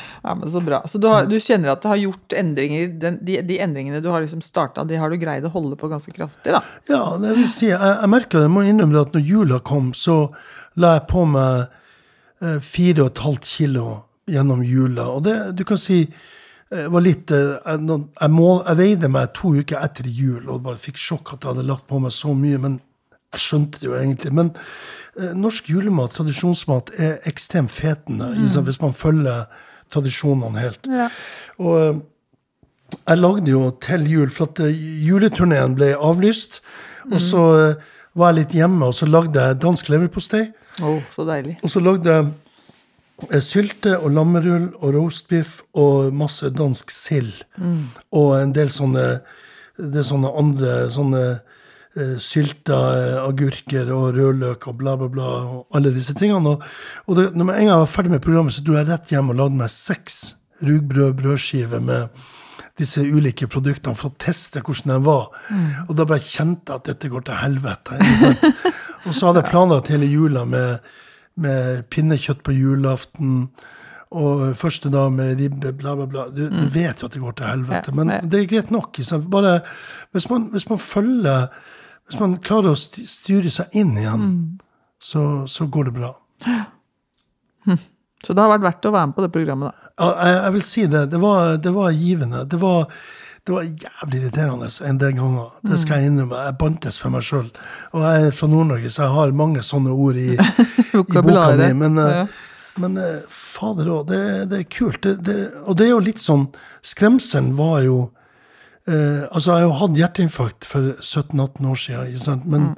[0.22, 0.82] men så bra.
[0.88, 4.10] Så du, har, du kjenner at det har gjort endringer den, de, de endringene du
[4.12, 6.60] har liksom starta, de har du greid å holde på ganske kraftig, da?
[6.90, 9.60] Ja, det vil si, jeg, jeg merker det, jeg må innrømme det at når jula
[9.64, 10.18] kom, så
[10.80, 11.64] la jeg på meg
[12.42, 13.86] eh, fire og et halvt kilo
[14.30, 15.08] gjennom jula.
[15.16, 16.02] Og det, du kan si,
[16.70, 20.62] eh, var litt eh, Jeg, jeg, må, jeg veide meg to uker etter jul og
[20.68, 22.60] bare fikk sjokk at jeg hadde lagt på meg så mye.
[22.62, 22.78] Men
[23.34, 24.32] jeg skjønte det jo egentlig.
[24.36, 24.52] Men
[25.16, 28.46] eh, norsk julemat, tradisjonsmat, er ekstremt fetende Mm.
[28.68, 29.48] hvis man følger
[29.92, 30.88] tradisjonene helt.
[31.60, 32.00] Og eh,
[32.98, 36.60] jeg lagde jo til jul, for at eh, juleturneen ble avlyst.
[37.10, 40.46] Og så eh, var jeg litt hjemme, og så lagde jeg dansk leverpostei.
[40.82, 41.58] Oh, så deilig.
[41.62, 42.22] Og så lagde
[43.20, 47.42] jeg Sylte og lammerull og roastbiff og masse dansk sild.
[48.16, 49.02] Og en del sånne,
[49.76, 51.24] det er sånne andre sånne
[52.22, 55.30] sylta eh, agurker og rødløk og bla, bla, bla.
[55.54, 56.54] Og alle disse tingene.
[56.54, 56.62] Og,
[57.06, 59.58] og det, når jeg var ferdig med programmet, så dro jeg rett hjem og lagde
[59.58, 60.20] meg seks
[60.60, 62.22] rugbrød brødskiver med
[62.80, 65.26] disse ulike produktene for å teste hvordan de var.
[65.88, 67.98] Og da bare kjente jeg at dette går til helvete.
[69.06, 70.86] og så hadde jeg planlagt hele jula med,
[71.40, 73.42] med pinnekjøtt på julaften.
[74.20, 76.28] Og første dag med ribbe, bla, bla, bla.
[76.34, 77.94] Du, du vet jo at det går til helvete.
[77.96, 79.02] Men det er greit nok.
[79.32, 79.58] Bare,
[80.14, 81.50] hvis, man, hvis man følger
[82.10, 84.26] Hvis man klarer å styre seg inn igjen,
[85.00, 86.10] så, så går det bra.
[88.26, 89.90] Så det har vært verdt å være med på det programmet, da.
[90.00, 91.02] Ja, jeg, jeg vil si det.
[91.12, 92.42] Det var, det var givende.
[92.48, 92.92] Det var,
[93.46, 95.48] det var jævlig irriterende en del ganger.
[95.70, 96.42] Det skal jeg innrømme.
[96.48, 97.48] Jeg bantes for meg sjøl.
[97.96, 101.24] Og jeg er fra Nord-Norge, så jeg har mange sånne ord i, i boka
[101.60, 101.72] mi.
[101.84, 102.24] Men, eh, Ja.
[102.80, 105.04] men eh, fader òg, det, det er kult.
[105.10, 106.48] Og det er jo litt sånn
[106.86, 107.98] Skremselen var jo
[108.88, 112.42] eh, Altså, jeg har jo hatt hjerteinfarkt for 17-18 år siden?
[112.46, 112.74] Men,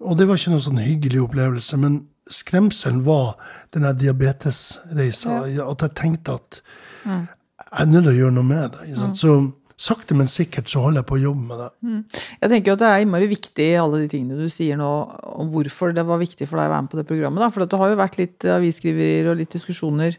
[0.00, 1.80] og det var ikke noen sånn hyggelig opplevelse.
[1.82, 3.34] Men skremselen var
[3.74, 5.42] den der diabetesreisa.
[5.66, 6.62] At jeg tenkte at
[7.72, 8.92] jeg er nødt til å gjøre noe med det.
[9.00, 9.18] Sant?
[9.18, 9.36] Så
[9.82, 11.70] sakte, men sikkert så holder jeg på å jobbe med det.
[12.44, 14.90] Jeg tenker at det er innmari viktig, alle de tingene du sier nå,
[15.32, 17.42] om hvorfor det var viktig for deg å være med på det programmet.
[17.42, 17.50] Da.
[17.54, 20.18] For det har jo vært litt avisskriverier og litt diskusjoner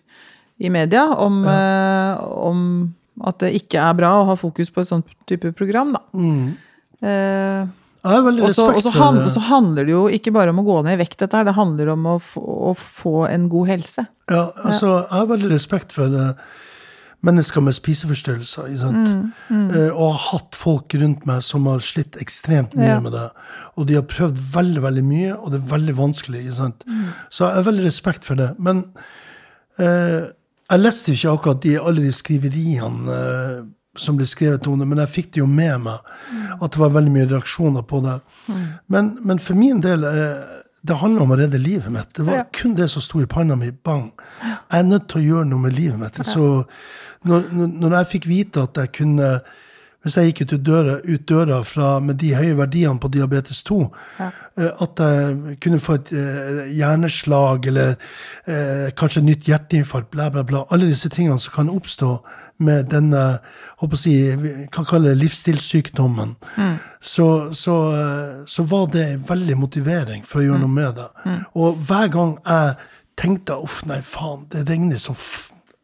[0.64, 2.60] i media om, eh, om
[3.21, 5.93] at det ikke er bra å ha fokus på et sånt type program.
[5.93, 6.02] Da.
[7.04, 7.67] Eh,
[8.04, 11.19] har veldig og så handler det jo ikke bare om å gå ned i vekt,
[11.21, 14.08] dette her, det handler om å få, å få en god helse.
[14.32, 16.36] Ja, altså, jeg har veldig respekt for det.
[17.23, 18.65] mennesker med spiseforstyrrelser.
[18.67, 19.08] Ikke sant?
[19.47, 22.99] Mm, Eh, og har hatt folk rundt meg som har slitt ekstremt mye Ja.
[22.99, 23.30] med det.
[23.78, 26.41] Og de har prøvd veldig, veldig mye, og det er veldig vanskelig.
[26.43, 26.84] Ikke sant?
[26.86, 27.13] Mm.
[27.32, 28.49] Så jeg har veldig respekt for det.
[28.60, 28.84] Men
[29.80, 30.28] eh,
[30.71, 33.63] jeg leste jo ikke akkurat de, alle de skriveriene eh,
[33.99, 35.99] som ble skrevet om det, men jeg fikk det jo med meg.
[36.62, 38.15] At det var veldig mye reaksjoner på det.
[38.89, 42.10] Men, men for min del eh, det handler om å redde livet mitt.
[42.17, 42.45] Det var Ja.
[42.52, 43.69] kun det som sto i panna mi.
[43.71, 44.10] Bang.
[44.43, 46.17] Jeg er nødt til å gjøre noe med livet mitt.
[46.26, 46.65] Så
[47.23, 49.30] når, når når jeg fikk vite at jeg kunne
[50.04, 53.78] Hvis jeg gikk ut døra, ut døra fra, med de høye verdiene på diabetes 2,
[54.20, 54.30] ja.
[54.84, 57.94] at jeg kunne få et eh, hjerneslag eller
[58.44, 60.66] eh, kanskje nytt hjerteinfarkt, bla, bla, bla.
[60.76, 62.18] Alle disse tingene som kan oppstå
[62.63, 63.24] med denne
[63.80, 66.36] håper å si, vi kan kalle det livsstilssykdommen,
[67.00, 71.10] så, så, eh, så var det veldig motivering for å gjøre noe med det.
[71.56, 72.76] Og hver gang jeg
[73.20, 75.16] tenkte uff, nei, faen, det regner som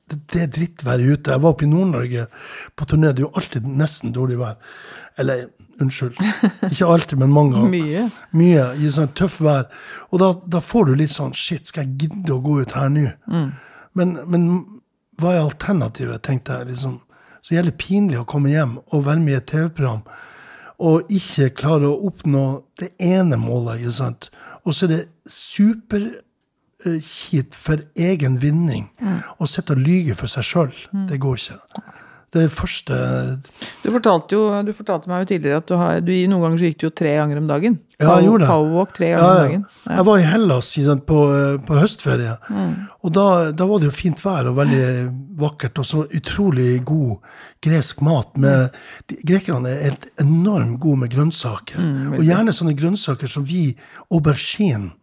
[0.10, 1.34] det, det er drittvær ute.
[1.34, 2.28] Jeg var oppe i Nord-Norge
[2.76, 3.14] på turné.
[3.14, 4.58] Det er jo alltid nesten dårlig vær.
[5.20, 5.48] Eller,
[5.80, 6.20] unnskyld.
[6.72, 7.74] Ikke alltid, men mange ganger.
[7.74, 8.06] Mye.
[8.40, 8.66] Mye.
[8.80, 9.68] I sånn tøff vær.
[10.10, 12.90] Og da, da får du litt sånn Shit, skal jeg gidde å gå ut her
[12.94, 13.06] nå?
[13.98, 14.50] Men, men
[15.20, 16.74] hva er alternativet, tenkte jeg.
[16.74, 17.00] liksom.
[17.42, 20.04] Så jævlig pinlig å komme hjem og være med i et TV-program
[20.80, 22.44] og ikke klare å oppnå
[22.80, 23.82] det ene målet.
[23.82, 24.30] ikke sant?
[24.64, 25.02] Og så er det
[26.80, 28.90] superkjipt for egen vinning
[29.40, 30.76] å sitte og lyge for seg sjøl.
[31.10, 31.84] Det går ikke.
[32.30, 32.96] Det er første
[33.82, 36.68] Du fortalte, jo, du fortalte meg jo tidligere at du har, du, noen ganger så
[36.68, 37.80] gikk du jo tre ganger om dagen.
[37.98, 38.50] Ja, jeg gjorde det.
[38.52, 39.64] Powerwalk tre ganger Ja, om dagen.
[39.88, 39.96] Ja.
[39.98, 41.18] Jeg var i Hellas sant, på,
[41.66, 42.36] på høstferie.
[43.02, 44.86] Og da, da var det jo fint vær og veldig
[45.42, 47.18] vakkert, og så utrolig god
[47.66, 48.38] gresk mat.
[48.38, 48.78] Med,
[49.10, 51.82] de, grekerne er helt enormt gode med grønnsaker.
[52.14, 53.72] og gjerne sånne grønnsaker som vi
[54.14, 54.94] Aubergine.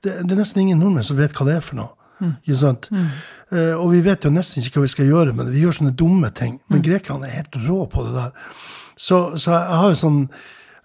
[0.00, 1.94] Det, det er nesten ingen nordmenn som vet hva det er for noe.
[2.20, 2.88] Ikke sant?
[2.92, 5.54] Uh, og vi vet jo nesten ikke hva vi skal gjøre med det.
[5.56, 6.58] Vi gjør sånne dumme ting.
[6.68, 8.56] Men grekerne er helt rå på det der.
[9.00, 10.18] Så, så jeg har jo sånn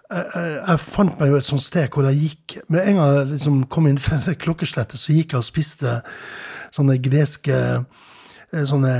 [0.06, 3.08] jeg, jeg, jeg fant meg jo et sånt sted hvor jeg gikk Med en gang
[3.10, 5.96] jeg liksom kom inn for klokkeslettet, så gikk jeg og spiste
[6.76, 8.94] sånne greske eh, sånne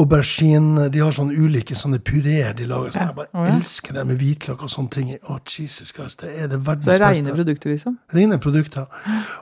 [0.00, 2.94] aubergine De har sånne ulike sånne pureer de lager.
[2.94, 3.08] Ja.
[3.08, 3.56] jeg bare oh, ja.
[3.56, 5.12] elsker det med hvitløk og sånne ting.
[5.22, 7.24] Å, Jesus Christ, det er det verdens Så det er beste.
[7.24, 7.98] rene produkter, liksom?
[8.14, 8.88] Rene produkter.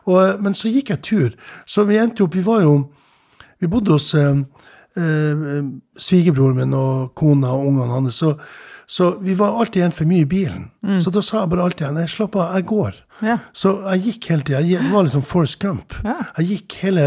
[0.04, 1.38] Og, eh, men så gikk jeg tur.
[1.66, 2.76] Så vi endte opp Vi var jo
[3.62, 4.42] Vi bodde hos eh,
[4.98, 5.64] eh,
[5.96, 8.20] svigerbroren min og kona og ungene hans.
[8.20, 8.34] Så,
[8.92, 10.64] så vi var alltid igjen for mye i bilen.
[11.00, 12.98] Så da sa jeg bare alltid igjen, slapp av, jeg går.
[13.24, 13.36] Ja.
[13.56, 14.60] Så jeg gikk hele tida.
[14.60, 15.94] Det var liksom Forrest Gump.
[16.04, 16.18] Ja.
[16.36, 17.06] Jeg gikk hele,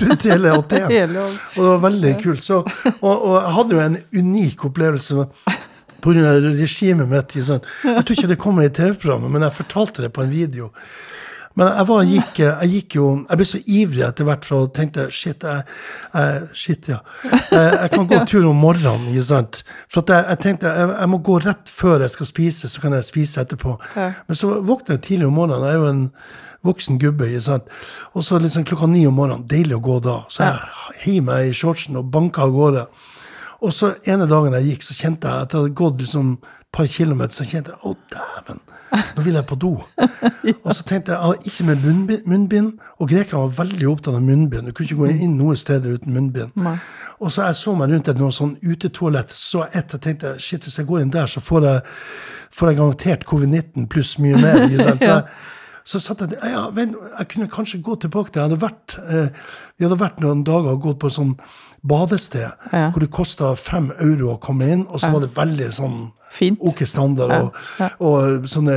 [0.00, 0.86] rundt hele Aten.
[1.18, 2.46] Og det var veldig kult.
[2.46, 5.26] Så, og, og jeg hadde jo en unik opplevelse
[6.00, 6.32] pga.
[6.46, 7.36] regimet mitt.
[7.44, 7.60] Sånn.
[7.84, 10.70] Jeg tror ikke det kom i TV-programmet, men jeg fortalte det på en video.
[11.58, 14.70] Men jeg, var, gikk, jeg gikk jo Jeg ble så ivrig etter hvert, for å
[14.74, 15.64] tenkte shit, jeg,
[16.14, 17.00] jeg, shit ja.
[17.26, 19.62] Jeg, jeg kan gå tur om morgenen, ikke sant.
[19.90, 23.08] For jeg, tenkte jeg, jeg må gå rett før jeg skal spise, så kan jeg
[23.08, 23.74] spise etterpå.
[23.96, 24.12] Ja.
[24.28, 25.66] Men så våkner jeg tidlig om morgenen.
[25.66, 26.04] Jeg er jo en
[26.68, 27.28] voksen gubbe.
[27.28, 27.68] ikke sant?
[28.14, 29.46] Og så liksom klokka ni om morgenen.
[29.50, 30.20] Deilig å gå da.
[30.30, 32.86] Så jeg heiv meg i shortsen og banka av gårde.
[33.66, 36.68] Og så ene dagen jeg gikk, så kjente jeg at jeg hadde gått liksom et
[36.74, 38.60] par kilometer, så kjente jeg å dæven,
[38.92, 39.72] nå vil jeg på do.
[40.64, 44.68] Og så tenkte jeg jeg ikke med munnbind, og grekerne var veldig opptatt av munnbind.
[44.68, 46.54] Du kunne ikke gå inn noe steder uten munnbind.
[47.18, 50.64] Og så jeg så meg rundt et noe sånn utetoalett, så ett jeg tenkte shit,
[50.64, 51.84] hvis jeg går inn der, så får jeg,
[52.54, 54.62] får jeg garantert covid-19 pluss mye mer.
[54.68, 55.02] ikke sant?
[55.02, 55.24] Så jeg,
[55.88, 59.28] så satt jeg ja, vel, jeg kunne kanskje gå tilbake til jeg hadde vært, eh,
[59.78, 61.34] Vi hadde vært noen dager og gått på et sånn
[61.88, 62.90] badested Ja.
[62.90, 65.98] hvor det kosta fem euro å komme inn, og så var det veldig sånn
[66.30, 66.58] Fint.
[66.60, 67.56] ok standard, og,
[68.04, 68.76] og sånne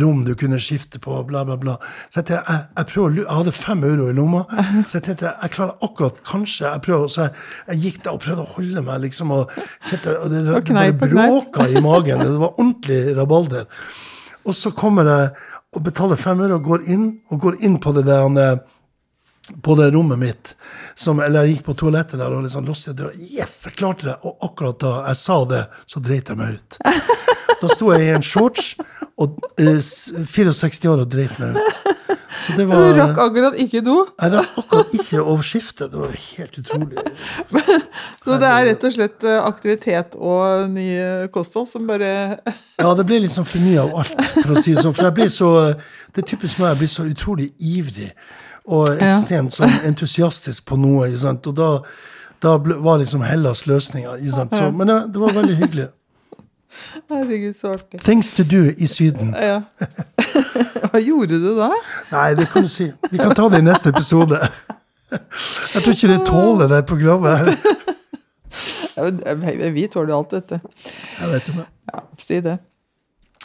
[0.00, 1.76] rom du kunne skifte på, bla, bla, bla.
[2.10, 4.44] Så jeg, jeg, jeg, prøver, jeg hadde fem euro i lomma,
[4.88, 7.34] så jeg tenkte jeg klarer akkurat kanskje jeg prøver, Så jeg,
[7.68, 9.54] jeg gikk der og prøvde å holde meg, liksom, og,
[9.88, 12.24] kjente, og det, det kneip bare bråka i magen.
[12.24, 13.68] Det var ordentlig rabalder.
[14.48, 15.30] Og så kommer jeg
[15.76, 18.24] og betaler fem euro og går inn, og går inn på det der
[19.62, 20.54] på det rommet mitt.
[20.96, 23.14] Som, eller jeg gikk på toalettet der og liksom låste døra.
[23.16, 24.16] Yes, jeg klarte det!
[24.26, 26.80] Og akkurat da jeg sa det, så dreit jeg meg ut.
[27.58, 28.76] Da sto jeg i en shorts,
[29.18, 31.88] og eh, 64 år og dreit meg ut.
[32.38, 33.96] Så det var, Du rakk akkurat ikke do.
[34.14, 35.88] Jeg rakk akkurat ikke å skifte.
[35.90, 37.04] Det var helt utrolig.
[38.24, 42.10] Så det er rett og slett eh, aktivitet og nye kosthold som bare
[42.84, 44.94] Ja, det ble liksom for mye av alt, for å si det sånn.
[44.94, 48.12] For jeg blir så Det er typisk meg, jeg blir så utrolig ivrig
[48.68, 51.10] og ekstremt sånn entusiastisk på noe.
[51.16, 51.46] Sant?
[51.50, 51.68] Og da,
[52.44, 54.18] da ble, var liksom Hellas løsninga.
[54.76, 55.88] Men det, det var veldig hyggelig.
[57.10, 58.00] Herregud, så artig.
[58.04, 59.34] Things to do i Syden.
[59.40, 59.62] Ja.
[60.92, 61.70] Hva gjorde du da?
[62.12, 62.90] Nei, det kan du si.
[63.10, 64.40] Vi kan ta det i neste episode.
[65.08, 67.38] Jeg tror ikke det tåler det programmet.
[67.38, 67.76] her.
[68.98, 70.60] Ja, Vi tåler jo alt, dette.
[71.20, 71.66] Jeg vet det.
[71.92, 72.58] Ja, si det.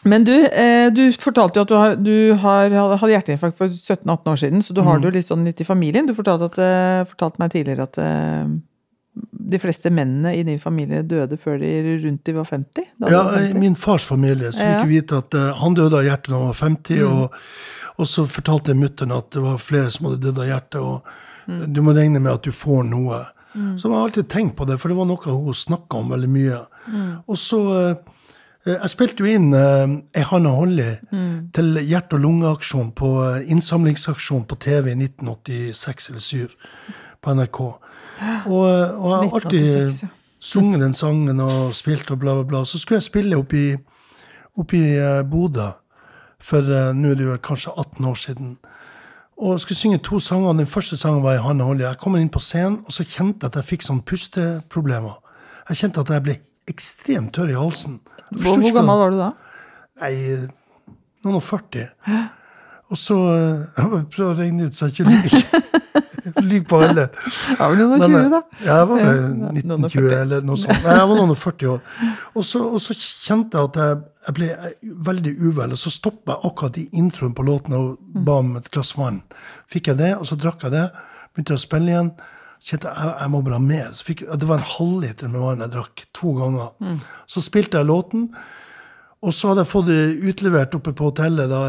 [0.05, 4.31] Men du, eh, du fortalte jo at du har, du har hadde hjerteinfarkt for 17-18
[4.33, 6.07] år siden, så du har det jo litt sånn litt i familien.
[6.09, 8.53] Du fortalte, at, eh, fortalte meg tidligere at eh,
[9.53, 11.71] de fleste mennene i din familie døde før de
[12.03, 12.87] rundt de var 50?
[12.99, 13.59] Da Ja, var 50.
[13.61, 14.85] min fars familie så fikk Ja.
[14.85, 17.37] vi vite at eh, han døde av hjertet da han var 50, og,
[17.99, 21.03] og så fortalte mutter'n at det var flere som hadde dødd av hjertet, og
[21.73, 23.21] du må regne med at du får noe.
[23.53, 26.29] Så jeg har alltid tenkt på det, for det var noe hun snakka om veldig
[26.33, 26.61] mye.
[27.29, 27.59] Og så
[27.91, 27.95] eh,
[28.65, 30.91] Jeg spilte jo inn Ei Hanna Holly
[31.53, 36.47] til hjerte- og lungeaksjon på eh, innsamlingsaksjon på TV i 1986 eller 7
[37.23, 37.59] på NRK.
[38.45, 40.03] Og, eh, og jeg har alltid
[40.39, 42.65] sunget den sangen og spilt og bla, bla, bla.
[42.65, 43.77] Så skulle jeg spille oppi, i,
[44.59, 45.71] oppe eh, Bodø
[46.43, 48.55] for eh, nå er det jo kanskje 18 år siden.
[49.37, 50.53] Og jeg skulle synge to sanger.
[50.53, 51.83] Den første sangen var i Hanna Holly.
[51.83, 55.15] Jeg kom inn på scenen, og så kjente jeg at jeg fikk sånn pusteproblemer.
[55.69, 56.35] Jeg kjente at jeg ble
[56.69, 57.99] ekstremt tørr i halsen.
[58.33, 59.31] Jeg Hvor, hvor gammel var du da?
[60.03, 60.13] Nei,
[61.23, 61.85] noen og 40.
[62.93, 63.17] Og så
[63.77, 66.65] Jeg prøver å regne ut så jeg ikke lyver.
[66.69, 67.07] På alle.
[67.59, 68.39] Ja, vel noen og Men, 20, da.
[68.63, 70.83] Ja, jeg var vel Ja, noen og 1920 eller noe sånt.
[70.85, 71.81] Nei, jeg var noen og 40 år.
[72.33, 74.49] Og så, og så kjente jeg at jeg, jeg ble
[75.09, 77.89] veldig uvel, og så stoppa jeg akkurat i introen på låten og
[78.25, 79.19] ba om et glass vann.
[79.71, 80.85] Fikk jeg det, og så drakk jeg det.
[81.33, 82.13] Begynte å spille igjen.
[82.63, 83.93] Kjente jeg jeg, må bare ha mer.
[83.93, 86.99] Så fikk, det var en halvliter med vann jeg drakk to ganger.
[87.27, 88.29] Så spilte jeg låten.
[89.23, 89.89] Og så hadde jeg fått
[90.29, 91.59] utlevert oppe på hotellet da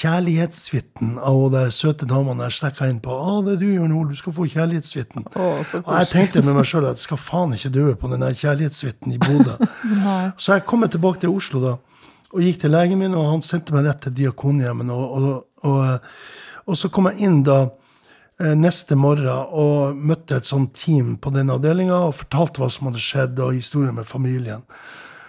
[0.00, 3.14] kjærlighetssuiten av hun der søte damene jeg slekka inn på.
[3.14, 5.24] 'Å, det er du, Jørn Hoel, du skal få kjærlighetssuiten'.
[5.80, 9.16] Og jeg tenkte med meg sjøl at jeg skal faen ikke dø på den kjærlighetssuiten
[9.16, 9.56] i Bodø.
[10.42, 11.74] så jeg kom tilbake til Oslo da,
[12.30, 14.92] og gikk til legen min, og han sendte meg rett til Diakonhjemmet.
[14.92, 16.12] Og, og, og,
[16.68, 17.62] og så kom jeg inn da
[18.40, 23.02] neste morgen og møtte et sånt team på den avdelinga og fortalte hva som hadde
[23.04, 24.62] skjedd, og historien med familien.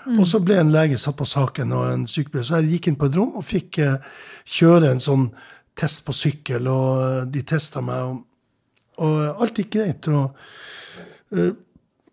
[0.09, 2.45] Og så ble en lege satt på saken, og en sykepleier.
[2.47, 4.13] Så jeg gikk inn på et rom og fikk eh,
[4.57, 5.27] kjøre en sånn
[5.77, 8.09] test på sykkel, og eh, de testa meg.
[8.09, 10.09] Og, og alt gikk greit.
[10.09, 10.47] Og,
[11.37, 11.51] eh,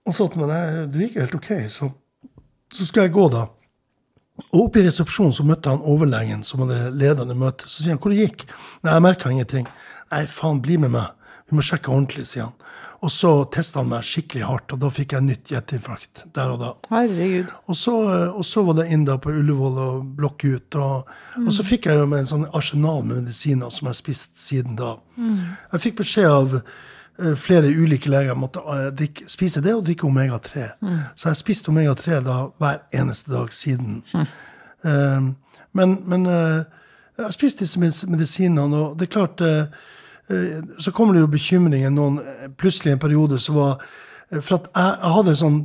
[0.05, 0.53] og så til meg
[0.93, 1.53] det gikk helt OK.
[1.73, 1.89] Så,
[2.75, 3.47] så skulle jeg gå, da.
[4.53, 7.67] Og oppe i resepsjonen så møtte han overlegen som hadde ledende møte.
[7.67, 8.45] Så sier han hvor det gikk.
[8.85, 9.67] Nei, jeg merka ingenting.
[10.13, 11.15] Nei, faen, bli med meg.
[11.49, 12.55] Vi må sjekke ordentlig, sier han.
[13.01, 16.59] Og så testa han meg skikkelig hardt, og da fikk jeg nytt hjerteinfarkt der og
[16.61, 16.71] da.
[16.91, 17.53] Herregud.
[17.71, 20.75] Og så, eh, og så var det inn da på Ullevål og blokke ut.
[20.83, 21.07] Og,
[21.45, 24.39] og så fikk jeg jo med en sånn arsenal med medisiner som jeg har spist
[24.43, 24.97] siden da.
[25.73, 28.51] Jeg fikk beskjed av eh, flere ulike leger om å
[28.99, 30.67] drikke, spise det og drikke omega-3.
[31.15, 34.03] Så jeg har spist omega-3 da hver eneste dag siden.
[34.85, 35.31] Eh,
[35.79, 36.65] men men eh,
[37.19, 39.67] Jeg har spist disse med- medisinene, og det er klart eh, eh,
[40.79, 43.85] Så kommer det jo bekymringer noen eh, Plutselig en periode så var
[44.31, 45.61] eh, For at jeg, jeg hadde sånn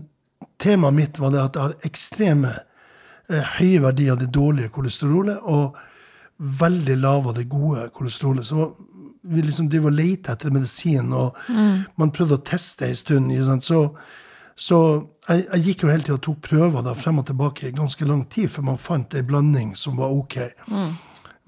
[0.63, 5.43] Temaet mitt var det at jeg har ekstreme eh, høye verdier av det dårlige kolesterolet
[5.49, 5.78] og
[6.62, 8.45] veldig lave av det gode kolesterolet.
[8.47, 8.67] Så
[9.23, 11.38] vi liksom drev og lette etter medisin, og
[11.99, 13.32] man prøvde å teste ei stund.
[13.63, 13.80] Så,
[14.56, 14.80] så
[15.30, 18.08] jeg, jeg gikk jo hele tida og tok prøver da, frem og tilbake i ganske
[18.08, 20.38] lang tid før man fant ei blanding som var ok.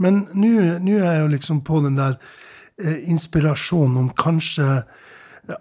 [0.01, 2.19] Men nå nå er jeg jo liksom på den der
[2.84, 4.84] eh, inspirasjonen om kanskje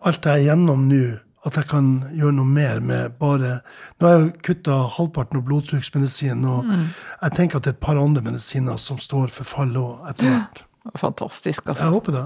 [0.01, 3.59] alt jeg er igjennom nå, at jeg kan gjøre noe mer med bare
[4.01, 7.83] Nå har jeg jo kutta halvparten av blodtrykksmedisinen, og jeg tenker at det er et
[7.85, 10.63] par andre medisiner som står for fall òg, etter hvert.
[10.97, 11.85] Fantastisk, altså.
[11.85, 12.25] Jeg håper det.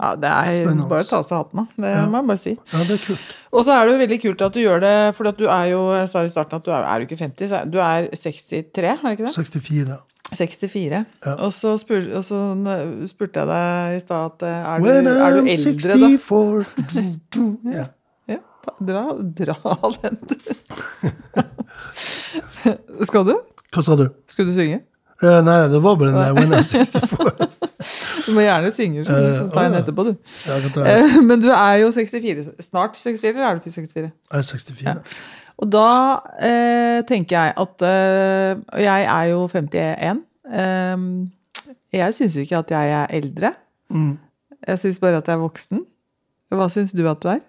[0.00, 0.88] Ja, det er Spennende.
[0.90, 1.64] bare å ta av seg hatten, da.
[1.86, 2.52] Det må jeg bare si.
[2.72, 3.26] Ja, det er kult.
[3.54, 5.66] Og så er det jo veldig kult at du gjør det, for at du er
[5.70, 7.78] jo Jeg sa i starten at du er, er du ikke 50, så er- du
[7.78, 9.34] er 63, er det ikke det?
[9.38, 9.98] 64.
[10.38, 11.00] 64.
[11.26, 11.34] Ja.
[11.34, 12.40] Og så, spur, og så
[13.10, 16.10] spurte jeg deg i stad at eh, er du, When er du eldre, da?
[16.18, 17.86] 64 ja.
[18.30, 18.40] Ja,
[18.80, 19.04] dra,
[19.40, 19.56] dra
[20.02, 20.34] den, du.
[23.04, 23.36] Skal du?
[23.74, 24.08] Hva sa du?
[24.30, 24.82] Skal du synge?
[25.22, 27.48] Uh, nei, det var bare den der When I'm 64.
[28.26, 30.12] Du må gjerne synge, så Eh, du ta en etterpå, du.
[30.46, 30.58] Ja.
[30.90, 32.50] Eh, Men du er jo 64.
[32.64, 34.10] Snart 64, eller er du 64?
[34.32, 35.16] Jeg er 64.
[35.62, 35.88] Og da
[36.42, 40.22] eh, tenker jeg at eh, jeg er jo 51.
[40.50, 41.06] Eh,
[41.94, 43.52] jeg syns ikke at jeg er eldre.
[43.90, 44.16] Mm.
[44.66, 45.84] Jeg syns bare at jeg er voksen.
[46.54, 47.42] Hva syns du at du er?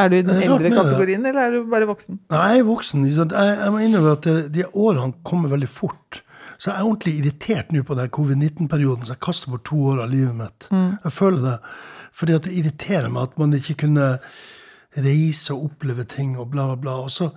[0.00, 2.20] Er du i den rart eldre kategorien, eller er du bare voksen?
[2.32, 3.04] Nei, jeg er voksen.
[3.10, 6.22] Jeg, jeg må innrømme at de årene kommer veldig fort.
[6.60, 10.02] Så jeg er ordentlig irritert nå på den covid-19-perioden, så jeg kaster bort to år
[10.04, 10.66] av livet mitt.
[11.06, 11.56] Jeg føler det.
[12.20, 14.08] Fordi at det irriterer meg at man ikke kunne
[15.00, 16.96] reise og oppleve ting og bla, bla, bla.
[17.06, 17.30] Og så,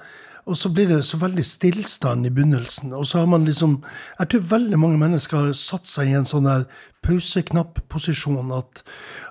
[0.44, 2.92] og så blir det så veldig stillstand i begynnelsen.
[2.94, 3.84] Og så har man liksom
[4.20, 6.68] Jeg tror veldig mange mennesker har satt seg i en sånn der
[7.04, 8.84] pauseknapp-posisjon at,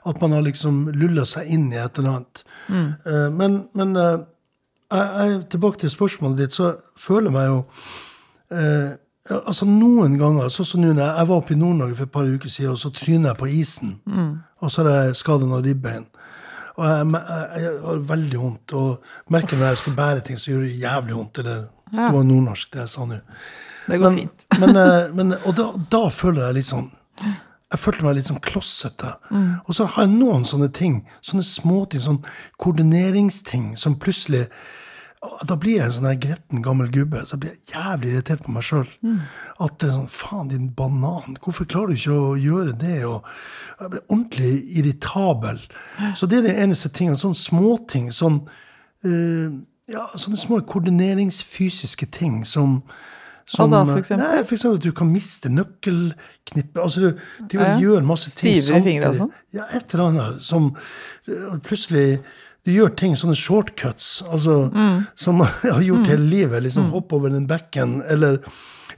[0.07, 2.44] at man har liksom lulla seg inn i et eller annet.
[2.68, 2.88] Mm.
[3.37, 4.18] men men eh,
[4.92, 7.62] jeg, jeg, tilbake til spørsmålet ditt, så føler jeg meg jo
[8.52, 8.90] eh,
[9.30, 12.50] altså Noen ganger, sånn som nå jeg, var oppe i Nord-Norge for et par uker
[12.50, 13.92] siden, og så tryner jeg på isen.
[14.62, 16.06] Og så har jeg skada noen ribbein.
[16.78, 18.72] Og jeg, jeg, jeg har veldig vondt.
[18.78, 21.38] Og merker når jeg skal bære ting, så gjør det jævlig vondt.
[21.44, 22.06] Eller Ja.
[22.08, 23.18] det var nordnorsk, det jeg sa nå.
[23.87, 24.44] Det går Men, fint.
[24.61, 26.87] men, eh, men, og da, da føler jeg litt sånn
[27.72, 29.11] Jeg følte meg litt sånn klossete.
[29.66, 32.18] Og så har jeg noen sånne ting, sånne småting, sånn
[32.61, 34.46] koordineringsting, som plutselig
[35.46, 37.20] Da blir jeg en sånn gretten gammel gubbe.
[37.26, 38.88] Så jeg blir jævlig irritert på meg sjøl.
[39.62, 41.37] At det er sånn Faen, din banan.
[41.44, 42.96] Hvorfor klarer du ikke å gjøre det?
[43.06, 43.22] Og
[43.78, 45.62] jeg blir ordentlig irritabel.
[46.18, 47.20] Så det er det eneste tingene.
[47.22, 48.11] Sånne småting.
[48.14, 48.40] Sånn
[49.06, 49.54] uh,
[49.90, 52.80] ja, sånne små koordineringsfysiske ting som
[53.52, 54.22] som, da, for eksempel?
[54.22, 56.78] Nei, for eksempel at du kan miste nøkkelknippet.
[56.78, 57.80] Altså, du, du Ja, ja.
[57.82, 59.18] gjør masse ting Stivere fingre og samtidig.
[59.18, 59.58] sånn?
[59.58, 60.68] Ja, et eller annet som
[61.66, 62.22] plutselig
[62.64, 65.07] Du gjør ting, sånne shortcuts, altså, Mm.
[65.16, 66.62] som jeg har gjort hele livet.
[66.62, 68.38] liksom Hoppe over den bekken, eller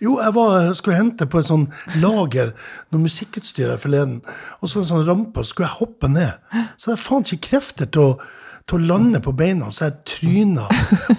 [0.03, 1.69] Jo, jeg var, skulle hente på et sånn
[2.03, 2.51] lager
[2.93, 4.17] noe musikkutstyr her forleden,
[4.61, 6.33] og så en sånn rampe, og så skulle jeg hoppe ned.
[6.77, 8.19] Så jeg faen ikke krefter til å
[8.67, 10.63] til å lande på beina, så jeg tryna.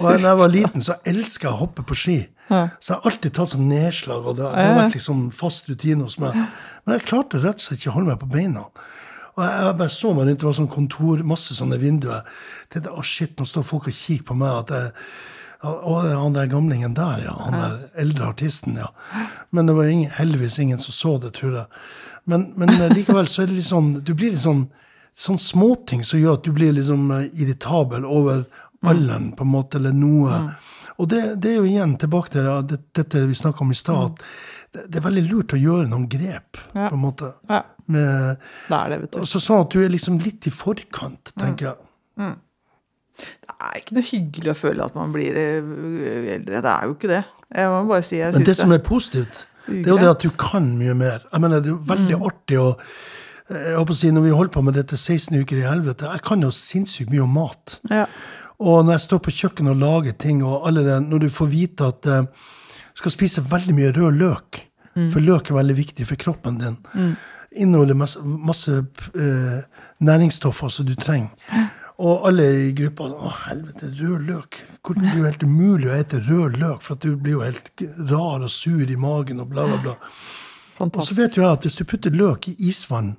[0.02, 2.16] da jeg var liten, så elska jeg å hoppe på ski.
[2.50, 6.02] Så jeg har alltid tatt sånn nedslag, og det, det har vært liksom fast rutine
[6.02, 6.34] hos meg.
[6.34, 8.64] Men jeg klarte rett og slett ikke å holde meg på beina.
[9.36, 12.28] Og jeg, bare så meg rundt, det var sånn kontor, masse sånne vinduer.
[12.72, 14.62] Tenkte, å shit, nå står folk og kikker på meg.
[14.64, 14.92] at jeg
[15.66, 17.34] å, han der gamlingen der, ja.
[17.46, 18.90] Han der eldre artisten, ja.
[19.50, 21.66] Men det var ingen, heldigvis ingen som så det, tror jeg.
[22.28, 24.66] Men, men eh, likevel så er det litt sånn Du blir litt sånn
[25.16, 28.44] sånn småting som gjør at du blir liksom eh, irritabel over
[28.86, 30.42] alderen, på en måte, eller noe.
[30.98, 34.12] Og det, det er jo igjen tilbake til det, dette vi snakka om i stad,
[34.12, 34.22] at
[34.72, 36.88] det, det er veldig lurt å gjøre noen grep, Ja.
[36.88, 37.34] på en måte.
[37.50, 39.18] Ja, Med, det er det, vet du.
[39.20, 41.76] altså sånn at du er liksom litt i forkant, tenker jeg.
[43.16, 46.60] Det er ikke noe hyggelig å føle at man blir eh, eldre.
[46.64, 47.20] Det er jo ikke det.
[47.56, 50.24] Jeg må bare si jeg Men det som er positivt, det er jo det at
[50.26, 51.22] du kan mye mer.
[51.32, 52.26] Jeg mener, Det er jo veldig Mm.
[52.28, 52.68] artig å
[53.48, 56.22] jeg håper å si, Når vi holder på med dette 16 uker i helvete Jeg
[56.26, 57.78] kan jo sinnssykt mye om mat.
[57.90, 58.06] ja.
[58.58, 61.50] Og når jeg står på kjøkkenet og lager ting, og alle det, når du får
[61.52, 62.22] vite at eh,
[62.94, 64.62] du skal spise veldig mye rød løk,
[65.12, 66.76] for løk er veldig viktig for kroppen din,
[67.52, 68.72] inneholder masse, masse
[69.16, 69.58] uh,
[69.98, 71.28] næringsstoffer som du trenger.
[71.96, 74.58] Og alle i gruppa Å, helvete, rød løk.
[74.84, 77.44] Hvordan det er jo helt umulig å ete rød løk, for at du blir jo
[77.44, 79.94] helt rar og sur i magen og bla, bla, bla.
[80.84, 83.14] Og så vet jo jeg at hvis du putter løk i isvann,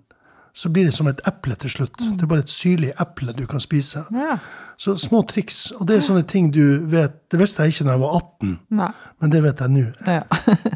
[0.58, 2.00] så blir det som et eple til slutt.
[2.02, 4.02] Det er bare et syrlig eple du kan spise.
[4.14, 4.40] Ja.
[4.82, 5.60] Så små triks.
[5.78, 8.56] Og det er sånne ting du vet Det visste jeg ikke da jeg var 18,
[8.80, 8.88] Nei.
[9.22, 9.84] men det vet jeg nå.
[10.08, 10.24] Ja.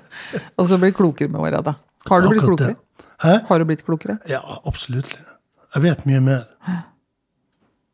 [0.61, 1.73] og så blir klokere med åra, da.
[2.09, 2.75] Har du blitt klokere?
[3.21, 3.33] Hæ?
[3.49, 4.17] Har du blitt klokere?
[4.29, 5.15] Ja, absolutt.
[5.75, 6.45] Jeg vet mye mer.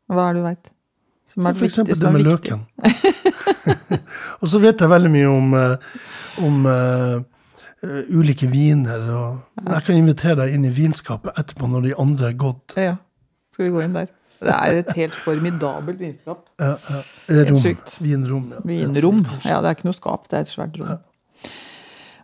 [0.08, 0.70] Hva er det du veit?
[1.28, 2.36] Som er For eksempel viktig, det med viktig?
[2.36, 3.98] løken.
[4.40, 5.90] og så vet jeg veldig mye om, eh,
[6.48, 6.68] om
[7.82, 9.04] eh, eh, ulike viner.
[9.14, 12.74] Og jeg kan invitere deg inn i vinskapet etterpå når de andre er gått.
[12.76, 12.96] Ja.
[13.54, 14.08] Skal vi gå inn der?
[14.38, 16.44] Det er et helt formidabelt vinskap.
[16.62, 17.00] Ja, ja.
[17.28, 17.58] Eh, Rom.
[18.06, 18.44] Vinrom.
[18.54, 18.60] Ja.
[18.70, 19.24] Vinrom.
[19.44, 21.00] Ja, det er ikke noe skap, det er et svært rom.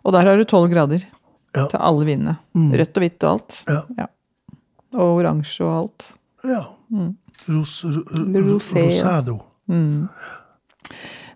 [0.05, 1.03] Og der har du tolv grader
[1.55, 1.65] Ja.
[1.71, 2.37] til alle vinene.
[2.55, 3.57] Rødt og hvitt og alt.
[3.97, 4.07] Ja.
[4.95, 6.09] Og oransje og alt.
[6.47, 6.63] ja.
[7.49, 9.03] Ros, ro, ro, Rosé, ja.
[9.03, 9.35] rosado.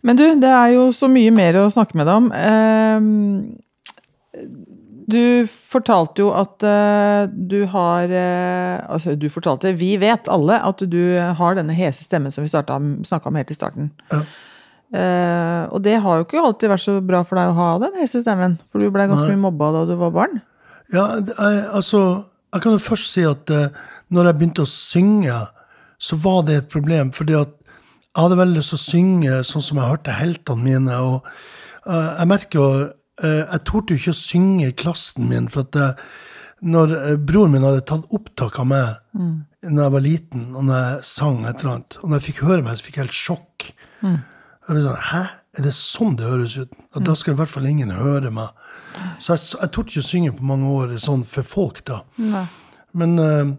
[0.01, 2.29] Men du, det er jo så mye mer å snakke med deg om.
[2.31, 3.59] Ehm,
[5.09, 10.83] Du fortalte jo at uh, du har uh, Altså, du fortalte, vi vet alle at
[10.85, 13.89] du har denne hese stemmen som vi snakka om helt i starten.
[14.13, 14.21] Ja.
[14.89, 17.97] Uh, og det har jo ikke alltid vært så bra for deg å ha den
[18.01, 18.57] hese stemmen.
[18.69, 19.37] For du blei ganske Nei.
[19.37, 20.41] mye mobba da du var barn.
[20.93, 23.45] Ja, er- altså Jeg kan jo først si at
[24.09, 25.35] når jeg begynte å synge,
[26.01, 27.11] så var det et problem.
[27.13, 27.51] fordi at
[28.15, 30.95] jeg hadde veldig lyst til å synge sånn som jeg hørte heltene mine.
[30.97, 31.27] og
[31.85, 32.89] Jeg merker jo
[33.23, 35.49] Jeg torde jo ikke å synge i klassen min.
[35.51, 36.03] for at eh,
[36.61, 39.19] når eh, broren min hadde tatt opptak av meg
[39.59, 42.43] når jeg var liten, og når jeg sang et eller annet, og når jeg fikk
[42.47, 43.65] høre meg, så fikk jeg helt sjokk.
[44.69, 45.23] Jeg ble sånn, Hæ?
[45.57, 46.75] Er det sånn det høres ut?
[46.95, 48.53] At da skal i hvert fall ingen høre meg.
[49.19, 52.03] Så jeg, jeg torde ikke å synge på mange år sånn for folk, da.
[52.21, 52.45] Nei.
[52.95, 53.49] Men uh,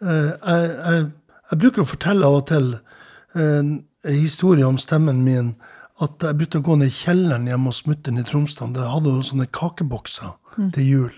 [0.00, 1.04] uh, jeg, jeg,
[1.50, 3.74] jeg bruker å fortelle av og til uh, en
[4.08, 5.52] historie om stemmen min.
[6.02, 8.76] At jeg begynte å gå ned i kjelleren hjemme hos mutter'n i Tromsdalen.
[8.76, 10.32] Det hadde jo sånne kakebokser
[10.74, 11.12] til jul.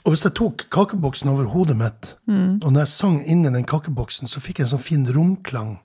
[0.00, 4.30] Og hvis jeg tok kakeboksen over hodet mitt, og når jeg sang inni den kakeboksen,
[4.30, 5.78] så fikk jeg en sånn fin romklang.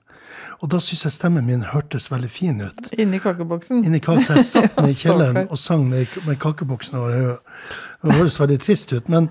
[0.64, 2.88] Og da syns jeg stemmen min hørtes veldig fin ut.
[2.96, 3.84] Inni kakeboksen.
[3.86, 7.56] Inni kake, så jeg satt ned i kjelleren og sang med, med kakeboksen over hodet.
[8.02, 9.08] Det høres veldig trist ut.
[9.12, 9.28] Men,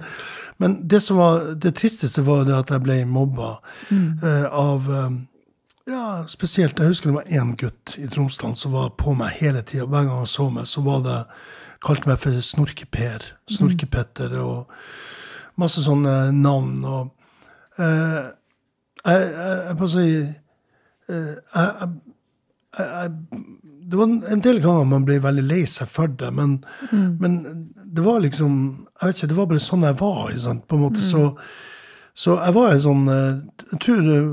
[0.62, 3.56] men det, som var, det tristeste var det at jeg ble mobba
[3.92, 5.18] eh, av eh,
[5.88, 9.62] ja, spesielt Jeg husker det var én gutt i Tromsdalen som var på meg hele
[9.62, 9.86] tida.
[9.86, 11.18] Hver gang han så meg, så var det
[11.86, 14.72] kalte meg for Snorke-Per, Snorke-Petter og
[15.62, 16.80] masse sånne navn.
[16.86, 17.12] Og
[17.78, 18.32] eh,
[19.06, 21.92] jeg, jeg, jeg si eh, jeg,
[22.80, 23.12] jeg,
[23.86, 26.58] Det var en- del ganger man ble veldig lei seg for det, men,
[26.92, 27.38] men
[27.86, 28.56] det var liksom
[29.02, 30.34] Jeg vet ikke, det var bare sånn jeg var.
[30.68, 31.22] På en måte, så,
[32.18, 33.32] så jeg var en sånn eh,
[33.72, 34.28] Jeg tror jeg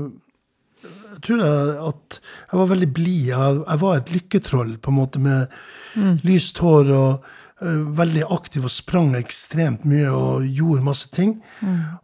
[1.23, 3.21] tror jeg at jeg var veldig blid.
[3.29, 7.25] Jeg, jeg var et lykketroll, på en måte, med lyst hår og
[7.63, 11.35] uh, veldig aktiv og sprang ekstremt mye og gjorde masse ting.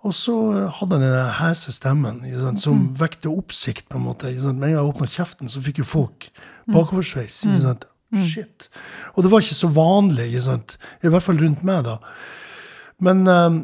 [0.05, 3.87] Og så eh, hadde jeg den hese stemmen sant, som vekte oppsikt.
[3.89, 4.31] på en måte.
[4.31, 4.59] Ikke sant?
[4.59, 6.29] Med en gang jeg åpna kjeften, så fikk jo folk
[6.69, 7.43] bakoversveis.
[7.47, 7.89] ikke sant?
[8.25, 8.69] Shit.
[9.15, 10.77] Og det var ikke så vanlig, ikke sant?
[11.03, 11.83] i hvert fall rundt meg.
[11.85, 11.99] da.
[13.05, 13.59] Men eh,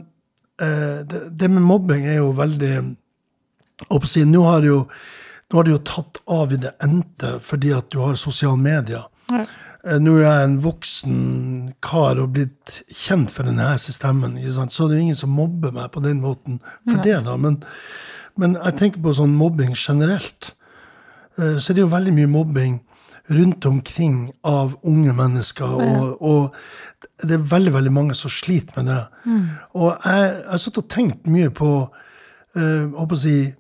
[0.60, 2.76] det, det med mobbing er jo veldig
[3.90, 4.78] oppsiden, å si, Nå har jo
[5.52, 9.06] nå har det jo tatt av i det endte fordi at du har sosiale medier.
[9.32, 9.44] Ja.
[9.86, 11.20] Eh, Nå er jeg en voksen
[11.86, 14.40] kar og blitt kjent for denne stemmen,
[14.70, 17.20] så det er jo ingen som mobber meg på den måten for det.
[17.28, 17.60] da, men,
[18.38, 20.54] men jeg tenker på sånn mobbing generelt.
[21.36, 22.80] Så det er jo veldig mye mobbing
[23.28, 25.68] rundt omkring av unge mennesker.
[25.68, 29.02] Og, og det er veldig veldig mange som sliter med det.
[29.76, 31.70] Og jeg jeg har satt og tenkt mye på
[32.56, 33.54] eh, håper å si, eh,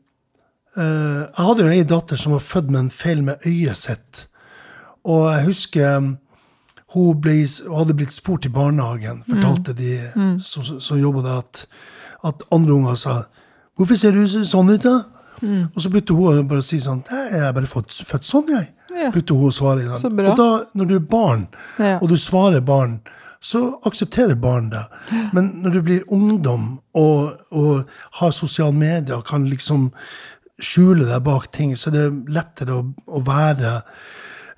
[0.76, 4.26] Jeg hadde jo ei datter som var født med en feil med øyet sitt.
[5.05, 6.09] Og jeg husker um,
[6.95, 7.36] hun ble,
[7.67, 9.97] hun hadde blitt spurt i barnehagen, fortalte de
[10.43, 11.65] som, som jobba der, at,
[12.23, 13.15] at andre unger sa
[13.76, 15.03] 'Hvorfor ser du sånn ut, da?'
[15.76, 18.69] Og så begynte hun å bare si sånn jeg er bare født, født sånn, jeg'.
[18.95, 19.09] Ja.
[19.11, 19.84] Begynte hun å svare.
[19.84, 19.99] Sånn.
[19.99, 20.32] Så.
[20.32, 21.47] Og da, når du er barn,
[21.80, 21.99] Ja.
[22.01, 23.01] og du svarer barn,
[23.41, 24.86] så aksepterer barn det.
[25.34, 29.91] Men når du blir ungdom og, og har sosiale medier, kan liksom
[30.61, 33.73] skjule deg bak ting, så det er lettere å, å være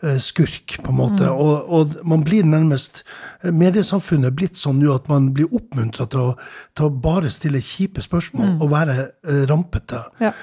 [0.04, 1.30] eh, skurk, på en måte.
[1.32, 3.04] Og, og man blir nærmest
[3.44, 6.36] Mediesamfunnet er blitt sånn nå at man blir oppmuntra til,
[6.78, 10.04] til å bare stille kjipe spørsmål og være eh, rampete.
[10.24, 10.34] Ja.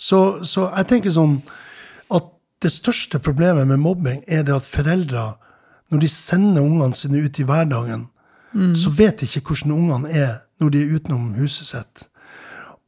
[0.00, 1.36] Så, så jeg tenker sånn
[2.12, 2.32] at
[2.64, 5.32] det største problemet med mobbing er det at foreldre,
[5.92, 8.08] når de sender ungene sine ut i hverdagen,
[8.76, 12.02] så vet de ikke hvordan ungene er når de er utenom huset sitt.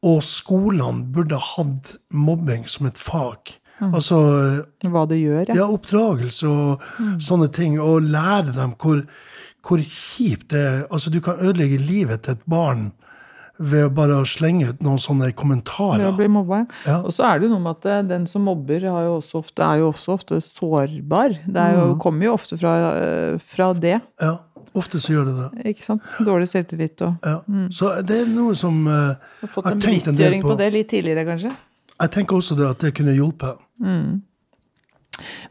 [0.05, 3.55] Og skolene burde hatt mobbing som et fag.
[3.83, 4.17] Altså
[4.87, 5.55] Hva det gjør, ja.
[5.57, 6.83] ja, oppdragelse og
[7.23, 7.79] sånne ting.
[7.81, 9.01] Og lære dem hvor,
[9.65, 10.77] hvor kjipt det er.
[10.89, 12.91] Altså, du kan ødelegge livet til et barn
[13.55, 16.03] ved å bare slenge ut noen sånne kommentarer.
[16.03, 16.65] Ved å bli mobba.
[16.83, 16.97] Ja.
[17.07, 19.63] Og så er det jo noe med at eh, den som mobber, har jo ofte,
[19.63, 21.37] er jo også ofte sårbar.
[21.47, 24.35] Det jo, kommer jo ofte fra, eh, fra det, Ja,
[24.75, 25.65] ofte så gjør det det.
[25.73, 26.01] ikke sant?
[26.25, 27.39] Dårlig selvtillit og Ja.
[27.71, 30.49] Så det er noe som Du Har fått en bevisstgjøring på.
[30.51, 31.51] på- det litt tidligere, kanskje.
[32.01, 33.57] Jeg tenker også det at det kunne hjulpet.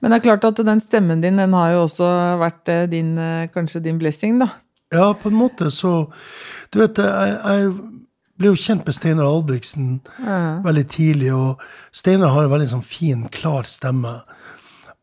[0.03, 2.07] Men det er klart at den stemmen din, den har jo også
[2.41, 4.51] vært eh, din, eh, kanskje din blessing, da.
[4.93, 6.11] Ja, på en måte så
[6.71, 7.73] Du vet, jeg, jeg
[8.39, 10.01] ble jo kjent med Steinar Albrigtsen
[10.65, 11.61] veldig tidlig, og
[11.95, 14.17] Steinar har en veldig sånn fin, klar stemme.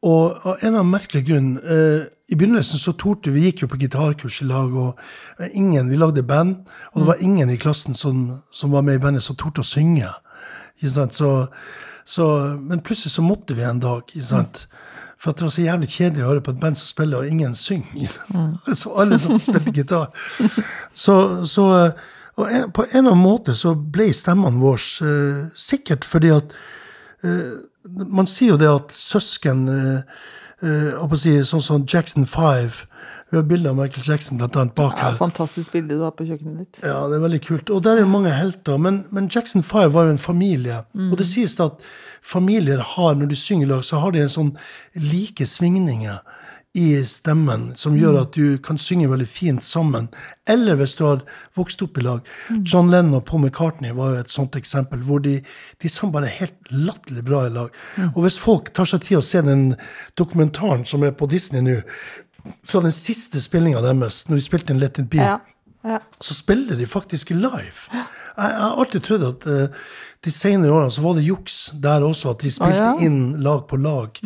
[0.03, 3.69] Og av en eller annen merkelig grunn eh, I begynnelsen så torde vi gikk jo
[3.71, 4.99] på gitarkurs i lag, og
[5.39, 6.61] eh, ingen, vi lagde band,
[6.93, 9.67] og det var ingen i klassen som, som var med i bandet, som torde å
[9.67, 10.07] synge.
[10.81, 11.33] Så,
[12.05, 12.27] så,
[12.57, 14.15] men plutselig så måtte vi en dag.
[14.23, 14.63] Sant?
[15.21, 17.53] For det var så jævlig kjedelig å høre på et band som spiller, og ingen
[17.57, 18.15] synger.
[18.79, 20.09] så alle og spilte gitar.
[21.03, 21.13] Så,
[21.47, 21.65] så
[22.39, 26.55] og en, på en eller annen måte så ble stemmene våre uh, sikkert fordi at
[27.27, 30.19] uh, Man sier jo det at søsken eh,
[30.61, 32.81] å si, Sånn som Jackson 5
[33.31, 36.27] Vi har bilde av Michael Jackson blant annet bak Ja, fantastisk bilde du har på
[36.27, 36.81] kjøkkenet ditt.
[36.83, 37.71] Ja, det er veldig kult.
[37.71, 38.77] Og der er jo mange helter.
[38.77, 40.81] Men, men Jackson 5 var jo en familie.
[40.93, 41.79] Og det sies da at
[42.21, 44.51] familier har, når de synger lag, så har de en sånn
[44.99, 46.19] like svingninger
[46.73, 50.07] i stemmen som gjør at du kan synge veldig fint sammen.
[50.47, 51.23] Eller hvis du har
[51.57, 52.21] vokst opp i lag.
[52.63, 55.41] John Lennon og Paul McCartney var jo et sånt eksempel, hvor de,
[55.83, 57.75] de sang bare helt latterlig bra i lag.
[58.13, 59.73] Og hvis folk tar seg tid å se den
[60.19, 61.81] dokumentaren som er på Disney nå,
[62.65, 65.35] fra den siste spillinga deres, når de spilte inn Let It Be, Ja.
[65.83, 65.99] ja.
[66.23, 67.91] så spiller de faktisk live.
[68.41, 69.83] Jeg, har alltid trodd at uh,
[70.25, 73.05] de senere årene så var det juks der også, at de spilte Ah, ja.
[73.05, 74.17] inn lag på lag.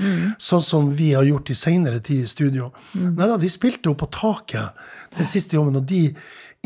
[0.43, 2.71] Sånn som vi har gjort i senere tid i studio.
[2.95, 6.09] Nei da, de spilte jo på taket den siste jobben, og de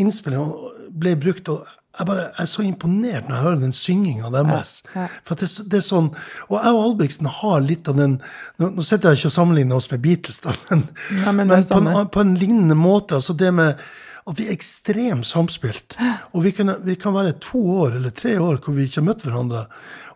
[0.02, 1.50] innspillingene ble brukt.
[1.54, 1.68] og
[2.00, 4.74] jeg, bare, jeg er så imponert når jeg hører den synginga deres.
[5.28, 6.12] For at det, det er sånn,
[6.48, 8.14] Og jeg og Albrigtsen har litt av den
[8.62, 10.86] Nå, nå sitter jeg ikke og sammenligner oss med Beatles, da, men,
[11.26, 13.20] ja, men men på, en, på en lignende måte.
[13.20, 13.82] altså det med
[14.30, 15.96] at vi er ekstremt samspilt.
[16.34, 19.08] Og vi kan, vi kan være to år eller tre år hvor vi ikke har
[19.10, 19.66] møtt hverandre.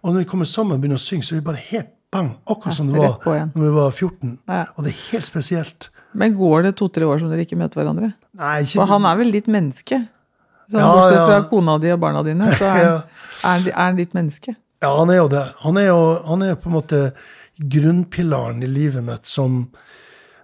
[0.04, 2.34] Og når vi kommer sammen og begynner å synge, så er vi bare helt bang.
[2.46, 3.18] Akkurat som det var
[3.56, 4.34] når vi var 14.
[4.78, 5.90] Og det er helt spesielt.
[6.14, 8.12] Men går det to-tre år som dere ikke møter hverandre?
[8.38, 9.98] Nei, ikke For han er vel litt menneske?
[10.70, 11.24] Så Ja, bortsett ja.
[11.28, 13.00] fra kona di og barna dine, så er, Ja.
[13.44, 14.56] han- litt han menneske.
[14.84, 15.42] Ja, han er jo det.
[15.64, 17.00] Han er jo han er på en måte
[17.58, 19.70] grunnpilaren i livet mitt som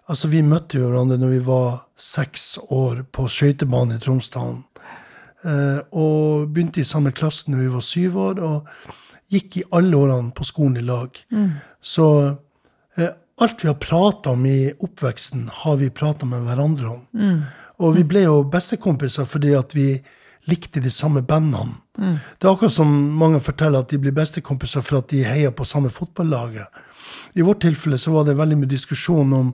[0.09, 4.63] Altså, vi møtte jo hverandre når vi var seks år på skøytebanen i Tromsdalen.
[5.43, 8.93] Eh, og begynte i samme klasse når vi var syv år, og
[9.31, 11.15] gikk i alle årene på skolen i lag.
[11.81, 12.07] Så
[12.97, 17.03] eh, alt vi har prata om i oppveksten, har vi prata med hverandre om.
[17.79, 19.93] Og vi ble jo bestekompiser fordi at vi
[20.49, 21.77] likte de samme bandene.
[22.39, 22.89] Det er akkurat som
[23.19, 26.67] mange forteller at de blir bestekompiser for at de heier på samme fotballaget.
[27.35, 29.53] I vårt tilfelle så var det veldig mye diskusjon om,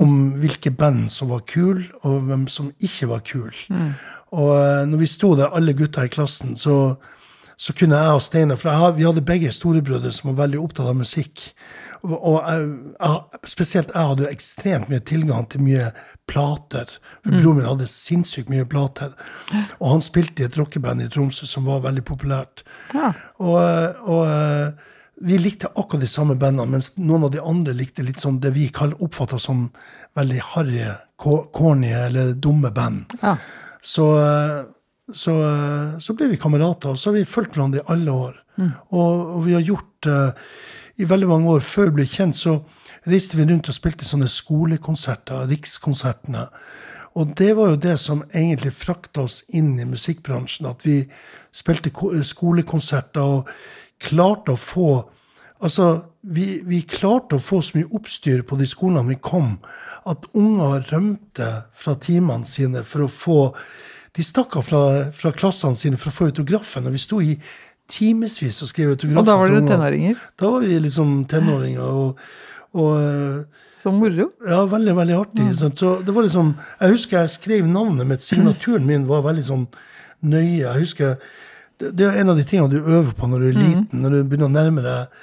[0.00, 3.52] om hvilke band som var kul, og hvem som ikke var kul.
[4.30, 6.94] Og eh, når vi sto der, alle gutta i klassen, så,
[7.58, 10.92] så kunne jeg og Steinar For jeg, vi hadde begge storebrødre som var veldig opptatt
[10.92, 11.50] av musikk.
[12.02, 15.90] Og, og jeg, jeg, spesielt jeg hadde jo ekstremt mye tilgang til mye
[16.30, 16.94] plater.
[17.24, 19.12] For Broren min hadde sinnssykt mye plater.
[19.80, 22.64] Og han spilte i et rockeband i Tromsø som var veldig populært.
[22.94, 23.12] Ja.
[23.42, 23.58] Og,
[24.06, 24.88] og eh,
[25.20, 28.54] vi likte akkurat de samme bandene, mens noen av de andre likte litt sånn det
[28.56, 29.68] vi oppfatta som
[30.16, 30.84] veldig harry,
[31.16, 33.12] corny eller dumme band.
[33.22, 33.36] Ja.
[33.82, 34.62] Så, eh,
[35.12, 38.36] så, eh, så ble vi kamerater, og så har vi fulgt hverandre i alle år.
[38.60, 40.32] Og, og vi har gjort uh,
[41.00, 42.58] I veldig mange år før vi ble kjent, så
[43.08, 46.42] reiste vi rundt og spilte sånne skolekonserter, Rikskonsertene.
[47.16, 50.68] Og det var jo det som egentlig frakta oss inn i musikkbransjen.
[50.68, 51.00] At vi
[51.56, 51.90] spilte
[52.26, 53.48] skolekonserter og
[54.00, 54.90] klarte å få
[55.60, 59.58] Altså, vi, vi klarte å få så mye oppstyr på de skolene vi kom,
[60.08, 63.36] at unger rømte fra timene sine for å få
[64.16, 64.80] De stakk av fra,
[65.12, 66.88] fra klassene sine for å få autografen.
[66.88, 67.34] Og vi sto i
[67.92, 70.16] timevis og skrev autografer Og da var dere tenåringer?
[70.40, 71.84] Da var vi liksom tenåringer.
[71.84, 72.18] og,
[72.80, 73.44] og
[73.84, 74.30] Så moro.
[74.48, 75.46] ja, veldig, veldig artig.
[75.60, 75.78] sant?
[75.78, 78.24] Så det var liksom, Jeg husker jeg skrev navnet mitt.
[78.24, 79.68] Signaturen min var veldig sånn
[80.24, 80.64] nøye.
[80.64, 81.16] Jeg husker,
[81.80, 84.02] Det, det er en av de tingene du øver på når du er liten.
[84.02, 85.20] Når du begynner å nærme deg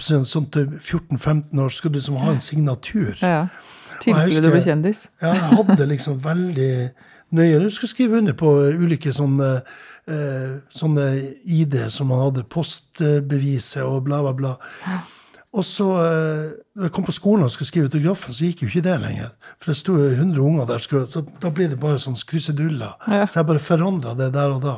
[0.00, 3.16] sånn til 14-15 år, skal du liksom ha en signatur.
[3.20, 3.74] Ja, ja.
[4.02, 5.06] Tilfelle du blir kjendis.
[5.22, 6.72] Ja, jeg hadde liksom veldig
[7.36, 9.50] nøye Du skulle skrive under på eh, ulike sånne,
[10.06, 11.06] eh, sånne
[11.42, 12.44] ID som man hadde.
[12.52, 14.54] Postbeviset og bla, bla, bla.
[15.56, 16.44] Og så, eh,
[16.76, 19.32] når jeg kom på skolen og skulle skrive autografen, så gikk jo ikke det lenger.
[19.56, 22.98] For det sto jo 100 unger der, så da blir det bare sånn skruseduller.
[23.08, 23.24] Ja.
[23.24, 24.76] Så jeg bare forandra det der og da.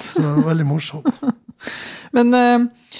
[0.00, 1.20] Så det var veldig morsomt.
[2.16, 2.92] Men eh,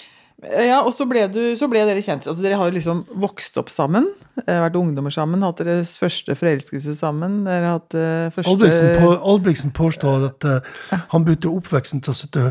[0.43, 2.25] ja, og så ble, du, så ble dere kjent.
[2.27, 4.09] Altså, dere har jo liksom vokst opp sammen.
[4.43, 5.45] eh, Vært ungdommer sammen.
[5.47, 7.45] Hatt deres første forelskelse sammen.
[7.47, 10.73] Dere hatt eh, første Albrigtsen, på, påstår at uh,
[11.15, 12.49] han brukte oppveksten til å, sitte,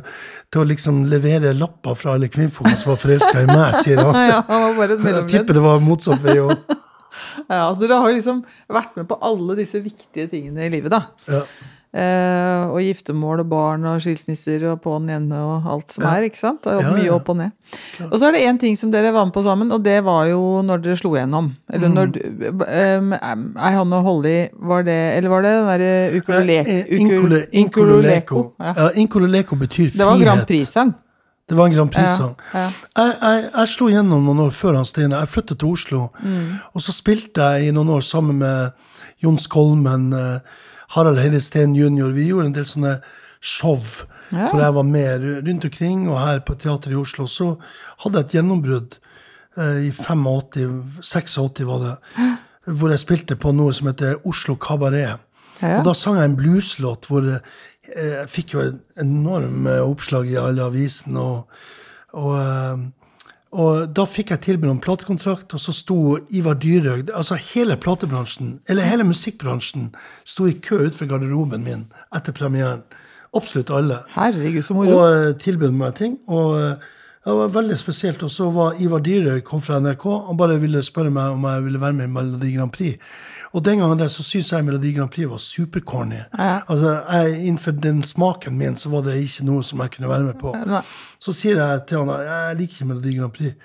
[0.54, 4.16] til å liksom levere lapper fra alle kvinnfolk som var forelska i meg, sier han.
[4.32, 6.56] Ja, han var bare et Jeg tipper det var motsatt vei òg.
[7.52, 8.40] Ja, altså dere har liksom
[8.72, 11.02] vært med på alle disse viktige tingene i livet, da.
[11.28, 11.42] Ja.
[11.92, 16.14] Eh, og giftermål og barn og skilsmisser og på'n igjen og alt som Ja.
[16.16, 16.24] er.
[16.30, 16.64] ikke sant?
[16.66, 17.52] Ja, mye opp og ned.
[18.08, 20.24] Og så er det én ting som dere var med på sammen, og det var
[20.30, 21.52] jo når dere slo igjennom.
[21.70, 21.94] Eller Mm.
[21.96, 23.14] når um,
[23.60, 26.08] Ei Hanne og Holly, var det Eller var det den derre.
[26.08, 28.54] Eh, ukul- Inkole- Inkuloleko?
[28.60, 28.90] Ja.
[28.96, 30.48] Inkololeko betyr betyr Det var Grand frihet.
[30.48, 30.94] Prix-sang.
[31.50, 32.36] Det var en Grand Prix-sang.
[32.54, 32.70] Ja, ja.
[32.98, 35.20] Jeg, jeg, jeg slo gjennom noen år før han Steinar.
[35.26, 36.10] Jeg flyttet til Oslo.
[36.24, 36.60] Mm.
[36.74, 38.72] Og så spilte jeg i noen år sammen med
[39.22, 40.14] Jons Kolmen.
[40.14, 40.40] eh,
[40.96, 42.12] Harald Heidesteen jr.
[42.16, 42.98] Vi gjorde en del sånne
[43.42, 43.80] show
[44.32, 44.48] Ja.
[44.52, 46.06] hvor jeg var med rundt omkring.
[46.10, 47.58] Og her på teateret i Oslo så
[48.04, 48.94] hadde jeg et gjennombrudd
[49.58, 51.96] eh, i 85, 86 var det,
[52.72, 55.20] hvor jeg spilte på noe som heter Oslo Kabaret.
[55.62, 55.78] Ja.
[55.80, 57.44] Og da sang jeg en blueslåt hvor eh,
[57.98, 61.20] jeg fikk jo en enorm eh, oppslag i alle avisene.
[61.20, 61.62] Og,
[62.14, 62.88] og, eh,
[63.52, 65.98] og da fikk jeg tilbud om platekontrakt, og så sto
[66.32, 69.90] Ivar Dyrhaug Altså hele platebransjen, eller hele musikkbransjen,
[70.24, 71.86] sto i kø utenfor garderoben min
[72.16, 72.86] etter premieren.
[73.36, 74.02] Absolutt alle.
[74.16, 74.96] Herregud, så moro.
[74.98, 76.18] Og eh, tilbød meg ting.
[76.28, 76.90] Og eh,
[77.26, 78.24] det var veldig spesielt.
[78.24, 81.64] Og så var Ivar Dyrhaug kom fra NRK og bare ville spørre meg om jeg
[81.68, 82.98] ville være med i Melodi Grand Prix.
[83.52, 86.22] Og den gangen der så syns jeg Melodi Grand Prix var supercorny.
[86.40, 86.62] Ja.
[86.68, 90.28] Altså, jeg, Innenfor den smaken min så var det ikke noe som jeg kunne være
[90.30, 90.54] med på.
[91.20, 93.56] Så sier jeg til han jeg liker ikke Melodi Grand Prix.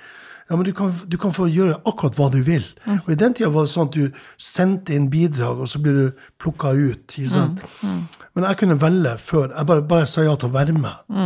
[0.46, 2.62] Ja, men du kan, du kan få gjøre akkurat hva du vil.
[2.86, 5.96] Og I den tida var det sånn at du sendte inn bidrag, og så blir
[5.98, 7.02] du plukka ut.
[7.18, 7.62] Ikke sant?
[7.82, 9.48] Men jeg kunne velge før.
[9.56, 11.16] Jeg bare, bare sa ja til å være med.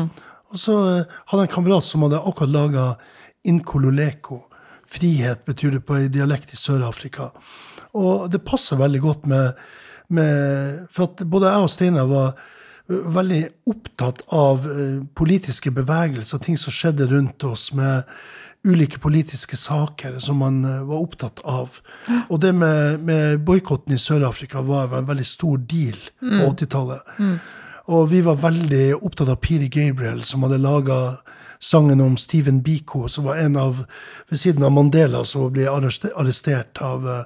[0.51, 2.87] Og så eh, hadde jeg en kamerat som hadde akkurat laga
[3.47, 4.41] Inkololeko.
[4.91, 7.29] Frihet betyr det på i dialekt i Sør-Afrika.
[7.99, 9.61] Og det passer veldig godt med,
[10.09, 12.35] med For at både jeg og Steinar var
[12.91, 18.09] veldig opptatt av eh, politiske bevegelser, ting som skjedde rundt oss med
[18.67, 21.79] ulike politiske saker som man eh, var opptatt av.
[22.27, 27.15] Og det med, med boikotten i Sør-Afrika var en veldig stor deal på 80-tallet.
[27.91, 31.01] Og vi var veldig opptatt av Peter Gabriel, som hadde laga
[31.61, 33.85] sangen om Stephen Biko, som var en av
[34.29, 37.25] ved siden av Mandela, som ble arrestert av, eh,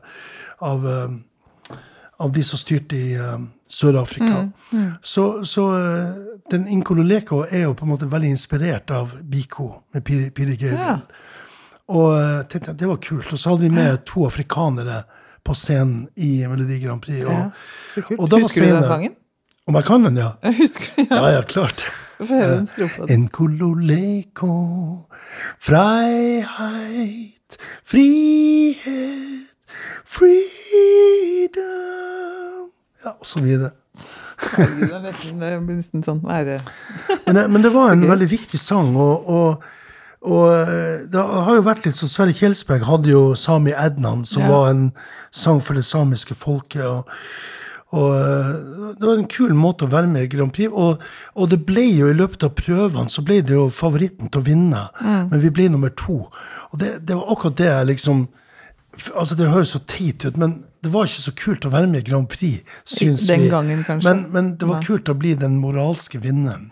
[0.59, 1.77] av, eh,
[2.19, 3.39] av de som styrte i eh,
[3.69, 4.51] Sør-Afrika.
[5.03, 6.15] Så, så eh,
[6.51, 11.03] den Inkololeko er jo på en måte veldig inspirert av Biko med Piri, Peter Gabriel.
[11.89, 13.33] Og tenkte jeg, det var kult.
[13.33, 15.03] Og så hadde vi med to afrikanere
[15.45, 17.27] på scenen i Melodi Grand Prix.
[17.27, 17.51] Og, Ja,
[17.93, 18.33] så kult.
[18.33, 19.15] Husker du den sangen?
[19.67, 20.31] Om jeg kan den, ja?
[20.45, 21.17] Jeg husker den, ja.
[21.17, 21.85] Ja, ja, klart.
[22.25, 22.69] En.
[23.11, 24.53] Enkololeko,
[25.59, 29.44] freiheit, frihet,
[31.45, 32.71] freedom
[33.05, 33.71] Ja, og så videre.
[34.55, 36.59] Herregud, det er nesten, det blir nesten sånn ære...
[37.27, 39.63] Men, det- men det var en veldig viktig sang, og, og,
[40.25, 44.43] og eh, det har jo vært litt sånn Sverre Kjelsberg hadde jo Sami Ednan, som
[44.43, 44.49] Ja.
[44.51, 44.87] var en
[45.33, 46.83] sang for det samiske folket.
[46.85, 47.05] og
[47.95, 48.49] og eh,
[48.99, 50.73] Det var en kul måte å være med i Grand Prix.
[50.75, 50.99] Og,
[51.39, 54.45] og det ble jo i løpet av prøvene så ble det jo favoritten til å
[54.49, 54.81] vinne.
[55.05, 56.17] Men vi ble nummer to.
[56.73, 58.25] Og det, det var akkurat det jeg liksom
[59.17, 62.03] Altså Det høres så teit ut, men det var ikke så kult å være med
[62.03, 63.49] i Grand Prix, syns Den vi.
[63.51, 64.05] gangen, kanskje.
[64.13, 66.69] Men, men det var kult å bli den moralske vinneren.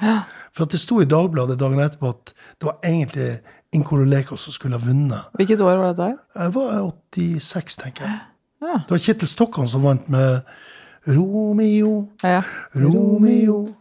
[0.53, 3.41] For at det sto i Dagbladet dagen etterpå at det var egentlig
[3.73, 5.31] Inkololeko som skulle ha vunnet.
[5.41, 6.17] Hvilket år var det der?
[6.37, 8.19] Jeg var 86, tenker jeg.
[8.63, 8.75] Ja.
[8.85, 10.43] Det var Kjetil Stokkan som vant med
[11.09, 12.43] Romeo, Ja.
[12.77, 13.75] Romeo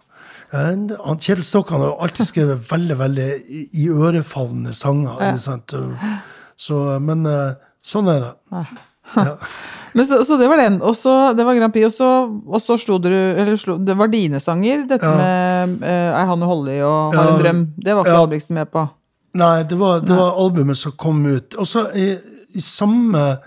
[0.54, 5.20] And, Kjetil Stokkan har alltid skrevet veldig veldig i- iørefallende sanger.
[5.22, 6.18] Ja.
[6.58, 7.54] Så, men eh,
[7.86, 8.32] sånn er det.
[8.52, 8.66] Ja.
[9.98, 10.78] Men så, så det var den.
[10.86, 12.10] Og så, det var Grand Prix, og så,
[12.48, 15.18] og så slo dere eller slo, Det var dine sanger, dette Ja.
[15.18, 17.34] med uh, Er han Holly og Har Ja.
[17.36, 17.62] en drøm.
[17.78, 18.22] Det var ikke Ja.
[18.24, 18.86] Albrigtsen med på.
[19.34, 21.56] Nei, det var, det var albumet som kom ut.
[21.56, 22.18] Og så i,
[22.54, 23.38] i samme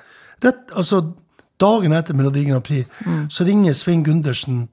[0.44, 1.02] rett, altså
[1.60, 2.88] Dagen etter Melodi Grand Prix
[3.30, 4.64] så ringer Svein Gundersen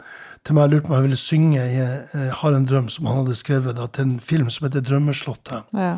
[0.44, 3.06] til meg og lurte på om jeg ville synge i eh, 'Har en drøm', som
[3.06, 5.62] han hadde skrevet da, til en film som heter 'Drømmeslottet'.
[5.78, 5.98] Ja.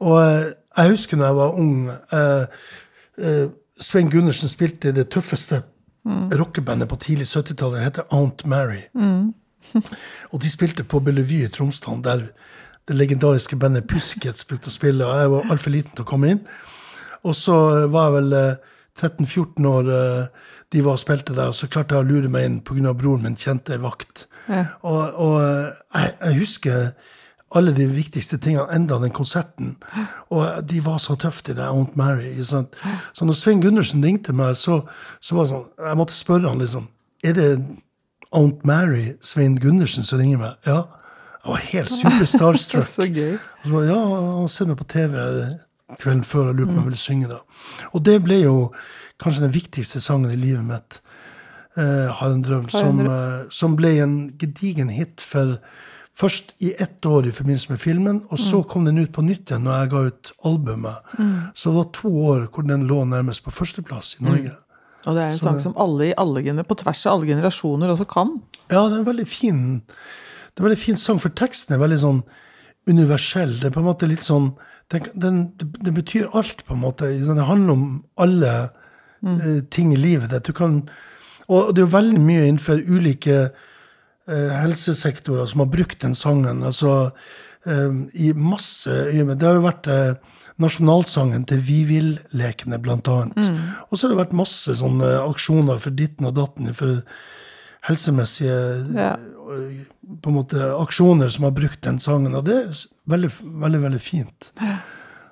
[0.00, 2.44] Og eh, jeg husker da jeg var ung eh,
[3.18, 3.48] eh,
[3.80, 5.62] Svein Gundersen spilte i det tøffeste
[6.08, 7.76] rockebandet på tidlig 70-tallet.
[7.76, 8.80] Det heter Aunt Mary.
[10.32, 12.24] og de spilte på Bellevue i Tromsdalen, der
[12.88, 15.06] det legendariske bandet Pussycats brukte å spille.
[15.06, 16.40] Og jeg var altfor liten til å komme inn.
[17.22, 21.52] Og så eh, var jeg vel eh, 13-14 år eh, de var og spilte der,
[21.52, 22.92] og så klarte jeg å lure meg inn pga.
[22.92, 24.26] broren min kjente ei vakt.
[24.48, 24.64] Ja.
[24.82, 26.90] Og, og eh, jeg, jeg husker
[27.56, 29.76] alle de viktigste tingene enda den konserten.
[30.28, 32.42] Og de var så tøffe, de der Aunt Mary.
[32.42, 32.74] sant?
[33.12, 34.82] Så når Svein Gundersen ringte meg, så,
[35.20, 36.88] så var det sånn Jeg måtte spørre han liksom
[37.24, 37.48] Er det
[38.32, 40.58] Aunt Mary Svein Gundersen som ringer meg?
[40.66, 40.82] Ja.
[41.38, 42.84] Jeg var helt superstarstruck.
[42.98, 43.38] Så gøy.
[43.38, 43.98] Og så bare, ja,
[44.36, 45.14] han ser meg på TV
[45.96, 47.38] kvelden før og lurer på om jeg ville synge da.
[47.96, 48.56] Og det ble jo
[49.22, 51.00] kanskje den viktigste sangen i livet mitt.
[51.78, 55.58] Eh, 'Har en drøm', som, eh, som ble en gedigen hit for
[56.18, 59.50] først i ett år i forbindelse med filmen, og så kom den ut på nytt
[59.50, 61.12] igjen når jeg ga ut albumet.
[61.54, 64.56] Så det var to år hvor den lå nærmest på førsteplass i Norge.
[65.06, 68.08] Og det er en sang som alle, i alle på tvers av alle generasjoner også
[68.10, 68.34] kan.
[68.66, 71.82] Ja, det er en veldig fin Det er en veldig fin sang, for teksten er
[71.84, 72.22] veldig sånn
[72.90, 73.54] universell.
[73.60, 74.56] Det er på en måte litt sånn
[74.88, 77.10] Den, den, det, betyr alt, på en måte.
[77.12, 78.52] Det handler om alle
[79.20, 79.68] mm.
[79.70, 80.48] ting i livet ditt.
[80.48, 80.88] Du kan
[81.46, 83.66] Og det er jo veldig mye innenfor ulike eh,
[84.28, 86.62] helsesektorer som har brukt den sangen.
[86.66, 87.10] Altså
[87.66, 89.38] eh, i masse øyemed.
[89.40, 90.14] Det har jo vært eh,
[90.58, 93.38] nasjonalsangen til Vi vil-lekene, blant annet.
[93.88, 96.72] Og så har det vært masse sånne aksjoner for ditten og datten.
[96.74, 97.02] for
[97.88, 99.16] helsemessige Ja.
[100.20, 102.74] på en måte aksjoner som har brukt den sangen, og det er
[103.08, 103.30] veldig,
[103.62, 104.50] veldig, veldig fint.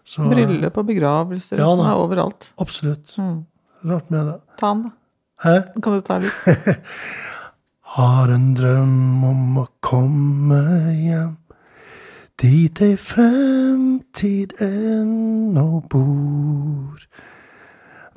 [0.07, 1.59] Så, Bryllup og begravelser.
[1.59, 2.53] Ja, den er overalt.
[2.62, 3.16] Absolutt.
[3.84, 4.36] Rart med det.
[4.62, 4.90] Ta den, da.
[5.42, 5.57] Hæ?
[5.82, 6.32] Kan du ta litt?
[7.97, 10.61] Har en drøm om å komme
[10.92, 11.36] hjem
[12.36, 17.07] dit ei fremtid ennå bor.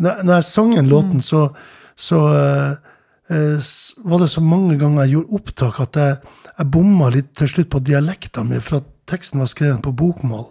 [0.03, 1.45] Når når jeg sang den låten, så,
[1.95, 2.75] så uh,
[3.31, 3.69] uh,
[4.03, 6.17] var det så mange ganger jeg gjorde opptak at jeg,
[6.57, 10.49] jeg bomma litt til slutt på dialekta mi, for at teksten var skrevet på bokmål.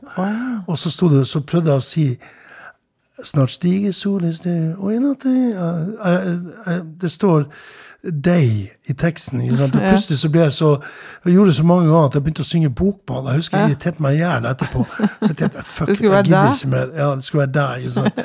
[0.66, 2.08] Og så, det, så prøvde jeg å si
[3.18, 5.24] Snart stiger solen sted, og i natt
[7.02, 7.48] Det står
[8.02, 9.40] deg i teksten.
[9.64, 10.68] Og plutselig så ble jeg så
[11.24, 13.26] Jeg gjorde det så mange ganger at jeg begynte å synge bokball.
[13.32, 14.84] Jeg husker jeg irriterte meg i hjel etterpå.
[14.94, 16.92] Så jeg tenkte fuck jeg gidder ikke mer.
[16.96, 17.88] Ja, det skulle være deg.
[17.88, 18.22] Ikke sant?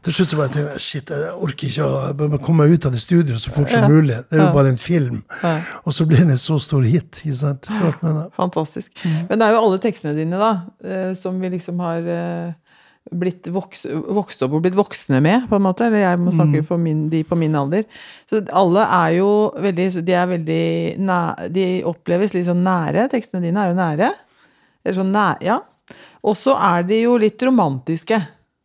[0.00, 2.88] Til slutt så bare tenkte jeg shit, jeg orker ikke å jeg komme meg ut
[2.88, 3.88] av det studioet så fort som Ja.
[3.92, 4.16] mulig.
[4.30, 5.22] Det er jo bare en film.
[5.42, 5.52] Ja.
[5.84, 7.20] Og så ble det en så stor hit.
[7.24, 7.68] Ikke sant?
[8.36, 9.04] Fantastisk.
[9.28, 10.52] Men det er jo alle tekstene dine, da,
[10.84, 12.52] eh, som vi liksom har eh,
[13.10, 15.86] blitt voks, vokst opp og blitt voksne med, på en måte.
[15.88, 17.86] Eller jeg må snakke for min, de på min alder.
[18.30, 19.30] Så alle er jo
[19.60, 20.64] veldig De er veldig
[21.02, 23.08] nære, De oppleves litt sånn nære.
[23.12, 24.10] Tekstene dine er jo nære.
[24.84, 25.60] Eller sånn næ, ja.
[26.24, 28.18] Og så er de jo litt romantiske.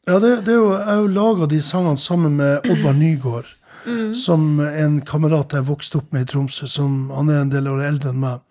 [0.05, 3.53] Ja, det, det er jo, jeg har jo laga de sangene sammen med Oddvar Nygård.
[4.25, 6.69] Som en kamerat jeg vokste opp med i Tromsø.
[6.69, 8.43] Som, han er en del år eldre enn meg.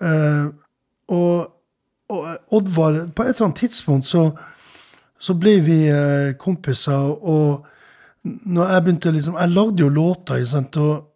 [0.00, 0.46] Uh,
[1.12, 1.50] og,
[2.08, 4.30] og Oddvar På et eller annet tidspunkt så,
[5.20, 7.66] så ble vi eh, kompiser, og
[8.24, 11.06] når jeg begynte liksom Jeg lagde jo låter, sant, og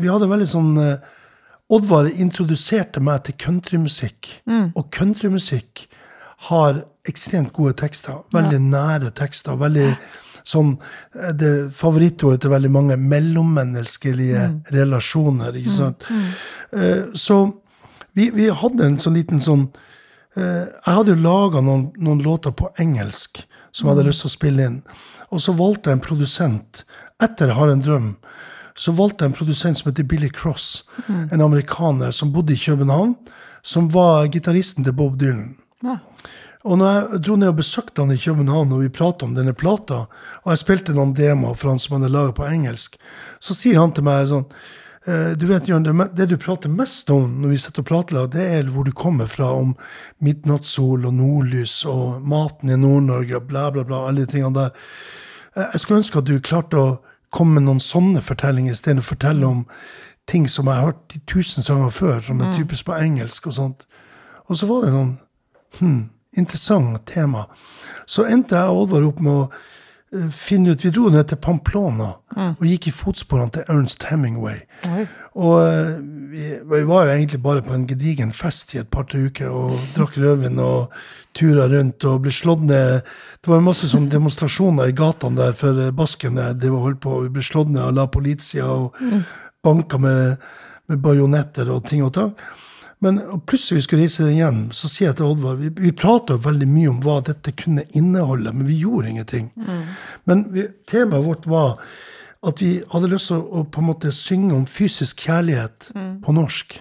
[0.00, 1.12] vi hadde veldig sånn eh,
[1.72, 4.28] Oddvar introduserte meg til countrymusikk,
[4.78, 5.88] og countrymusikk
[6.46, 8.20] har ekstremt gode tekster.
[8.30, 9.56] Veldig nære tekster.
[9.58, 9.88] veldig
[10.46, 10.76] sånn,
[11.18, 15.58] eh, det Favorittordet til veldig mange mellommenneskelige relasjoner.
[15.58, 16.06] ikke sant?
[16.06, 17.16] Mm.
[17.18, 17.40] Så
[18.14, 19.66] vi, vi hadde en sånn liten sånn
[20.36, 23.40] Jeg hadde jo laga noen, noen låter på engelsk
[23.72, 24.76] som jeg hadde lyst til å spille inn.
[25.32, 26.84] Og så valgte jeg en produsent.
[27.22, 28.14] Etter 'Har en drøm'
[28.76, 30.84] så valgte jeg en produsent som heter Billy Cross.
[31.32, 33.16] En amerikaner som bodde i København.
[33.62, 35.56] Som var gitaristen til Bob Dylan.
[35.82, 35.98] Ja.
[36.64, 39.54] Og når jeg dro ned og besøkte han i København, og vi prata om denne
[39.54, 40.06] plata,
[40.44, 42.96] og jeg spilte noen demoer for han som han hadde laga på engelsk,
[43.40, 44.56] så sier han til meg sånn eh,
[45.38, 48.70] du vet, Jørn, det, du prater mest om når vi sitter og prater, det er
[48.74, 49.76] hvor du kommer fra, om
[50.18, 54.72] midnattssol og nordlys og maten i Nord-Norge og bla, bla, bla, alle de tingene der.
[55.54, 56.88] Eh, Jeg skulle ønske at du klarte å
[57.30, 59.62] komme med noen sånne fortellinger istedenfor å fortelle om
[60.26, 63.54] ting som jeg har hørt i tusen sanger før, som er typisk på engelsk og
[63.54, 63.86] sånt.
[64.50, 65.14] Og så var det sånn
[65.78, 66.00] hm,
[66.38, 67.46] interessant tema.
[68.10, 69.74] Så endte jeg og Oddvar opp med å eh,
[70.30, 74.60] finne ut Vi dro ned til Pamplona og gikk i fotsporene til Ernst Hemingway.
[74.86, 75.06] Oi.
[75.40, 75.94] Og eh,
[76.32, 79.74] vi, vi var jo egentlig bare på en gedigen fest i et par-tre uker og
[79.96, 80.94] drakk rødvin og
[81.36, 85.80] tura rundt og ble slått ned Det var masse sånn demonstrasjoner i gatene der for
[85.80, 87.18] eh, baskene det var holdt på.
[87.26, 88.96] Vi ble slått ned av La Polizia og
[89.66, 90.46] banka med,
[90.86, 92.36] med bajonetter og ting og tang.
[93.04, 96.68] Men plutselig vi skulle reise hjem, så sier jeg til Oddvar Vi, vi prata veldig
[96.70, 99.50] mye om hva dette kunne inneholde, men vi gjorde ingenting.
[100.24, 101.76] Men vi, temaet vårt var
[102.46, 105.90] at vi hadde lyst til å, å på en måte synge om fysisk kjærlighet
[106.24, 106.80] på norsk.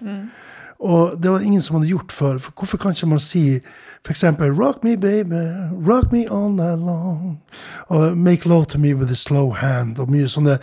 [0.85, 2.37] Og det var ingen som hadde gjort før.
[2.37, 3.61] For hvorfor kan ikke man si
[4.09, 5.41] eksempel 'Rock me, baby,
[5.87, 7.41] rock me all night long',
[7.87, 10.59] og 'Make love to me with a slow hand', og mye sånne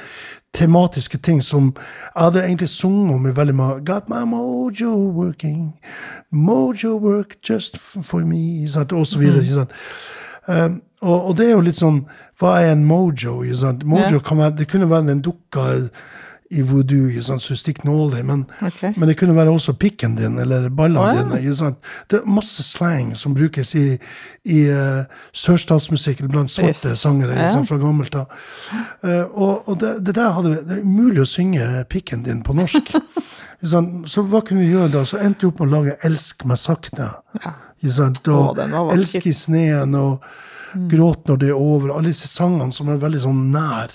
[0.55, 1.72] tematiske ting som
[2.14, 5.78] jeg hadde egentlig sunget om i veldig mange 'Got my mojo working',
[6.32, 8.92] 'Mojo work just for me', sant?
[8.92, 9.40] og så videre.
[9.40, 9.70] ikke sant?
[10.48, 12.07] Um, og, og, det er jo litt sånn
[12.40, 13.55] Hva er en mojo?
[13.55, 13.84] Sant?
[13.84, 15.88] Mojo kan være, Det kunne være en dukke
[16.53, 18.92] i voodoo ikke sant, så stikker nåler men, okay.
[18.96, 21.22] men det kunne være også pikken din eller ballene oh, ja.
[21.40, 21.72] dine.
[22.11, 23.86] Det er masse slang som brukes i,
[24.44, 27.00] i uh, sørstatsmusikk blant svarte Yes.
[27.00, 27.50] sangere Ja.
[27.53, 28.30] sant, fra gammelt av.
[29.05, 32.57] Uh, og og det, det der hadde, det er umulig å synge pikken din på
[32.57, 32.92] norsk.
[33.62, 35.05] Så hva kunne vi gjøre da?
[35.07, 37.12] Så endte vi opp med å lage 'Elsk meg sakte'.
[37.44, 37.53] Ja.
[37.78, 38.28] Ikke sant?
[38.28, 40.24] Og den 'Elsk i sneen' og
[40.74, 41.92] 'Gråt når det er over'.
[41.96, 43.92] Alle disse sangene som er veldig sånn nær,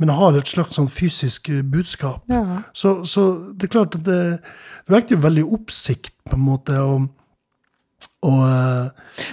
[0.00, 2.24] men har et slags sånn fysisk eh, budskap.
[2.28, 2.62] Ja.
[2.72, 4.40] Så, så det er klart at det,
[4.88, 6.78] det jo veldig oppsikt, på en måte.
[6.80, 7.08] og
[8.22, 8.88] og eh,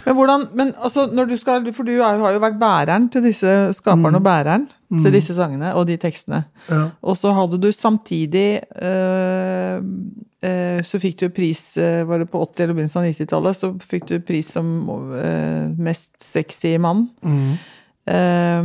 [0.05, 3.73] Men hvordan, men altså, når du skal, for du har jo vært bæreren til disse
[3.73, 4.67] skaperen og bæreren
[5.01, 6.43] til disse sangene og de tekstene.
[6.69, 9.81] ja, Og så hadde du samtidig øh,
[10.45, 13.55] øh, Så fikk du pris øh, Var det på 80- eller begynnelsen av 90-tallet?
[13.55, 17.09] Så fikk du pris som øh, mest sexy mann.
[17.23, 17.57] mm,
[18.05, 18.63] Eh,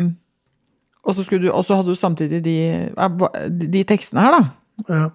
[1.03, 2.57] og så du, og så hadde du samtidig de,
[2.93, 4.45] eh, de tekstene her, da.
[4.95, 5.09] ja.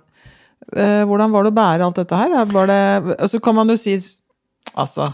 [0.66, 2.32] Uh, hvordan var det å bære alt dette her?
[2.50, 3.94] Var det, altså kan man jo si
[4.76, 5.12] Altså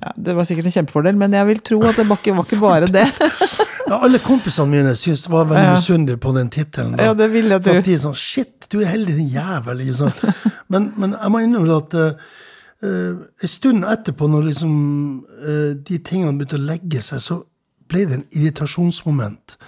[0.00, 2.46] ja, Det var sikkert en kjempefordel, men jeg vil tro at det var ikke, var
[2.48, 3.04] ikke bare det.
[3.90, 6.96] ja, alle kompisene mine syntes var veldig misunnelige på den tittelen.
[6.98, 7.76] Ja, det vil jeg tro.
[7.78, 9.84] at de er sånn Shit, du er heldig, din jævel.
[9.84, 10.10] Liksom.
[10.72, 12.22] Men, men jeg må innrømme at uh,
[12.82, 14.72] en stund etterpå, når liksom
[15.44, 17.36] uh, de tingene begynte å legge seg, så
[17.90, 19.58] ble det en irritasjonsmoment.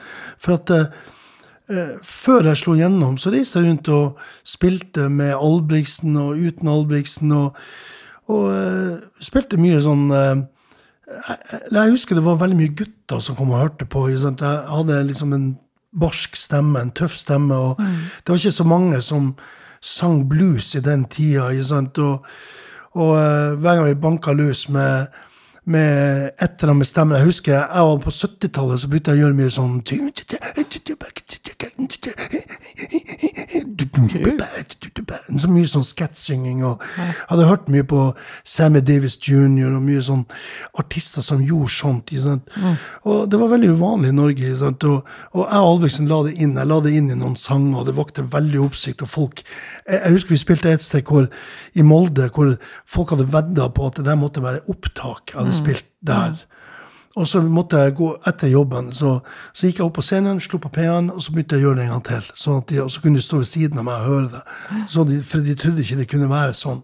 [0.43, 6.17] For at eh, før jeg slo gjennom, så reiste jeg rundt og spilte med Albrigtsen
[6.21, 7.61] og uten Albrigtsen, og,
[8.33, 10.37] og uh, spilte mye sånn uh,
[11.07, 14.09] jeg, jeg husker det var veldig mye gutter som kom og hørte på.
[14.11, 15.47] Jeg hadde liksom en
[15.97, 19.31] barsk stemme, en tøff stemme, og det var ikke så mange som
[19.81, 21.47] sang blues i den tida.
[22.03, 22.27] Og,
[22.99, 25.07] og uh, hver gang vi banka løs med,
[25.65, 29.19] med et eller annet med stemmen Jeg husker jeg var på 70-tallet, så begynte jeg
[29.19, 29.81] å gjøre mye sånn
[35.07, 36.63] Så mye sånn sketssynging.
[36.67, 36.83] Og
[37.31, 38.09] hadde hørt mye på
[38.47, 39.75] Sammy Davis jr.
[39.77, 40.25] og mye sånn
[40.79, 42.13] artister som gjorde sånt.
[42.23, 42.51] Sant?
[43.07, 44.53] Og det var veldig uvanlig i Norge.
[44.57, 44.87] Og,
[45.33, 46.57] og jeg og Albrigtsen la det inn.
[46.59, 49.07] Jeg la det inn i noen sanger, og det vakte veldig oppsikt.
[49.07, 49.45] Og folk
[49.87, 51.29] Jeg, jeg husker vi spilte et sted hvor,
[51.77, 52.57] i Molde hvor
[52.89, 56.39] folk hadde vedda på at det der måtte være opptak jeg hadde spilt der.
[57.17, 58.91] Og så måtte jeg gå etter jobben.
[58.93, 59.15] Så,
[59.57, 61.79] så gikk jeg opp på scenen, slo på P-en, og så begynte jeg å gjøre
[61.79, 62.27] det en gang til.
[62.37, 64.43] Sånn de, og så kunne de stå ved siden av meg og høre det.
[65.09, 66.83] De, for de trodde ikke det kunne være sånn.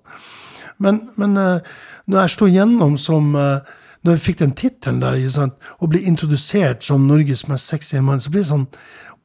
[0.82, 1.74] Men, men eh,
[2.08, 6.00] når jeg slo gjennom som eh, Når jeg fikk den tittelen der, sant, og ble
[6.10, 8.64] introdusert som Norges mest sexy mann, så ble det sånn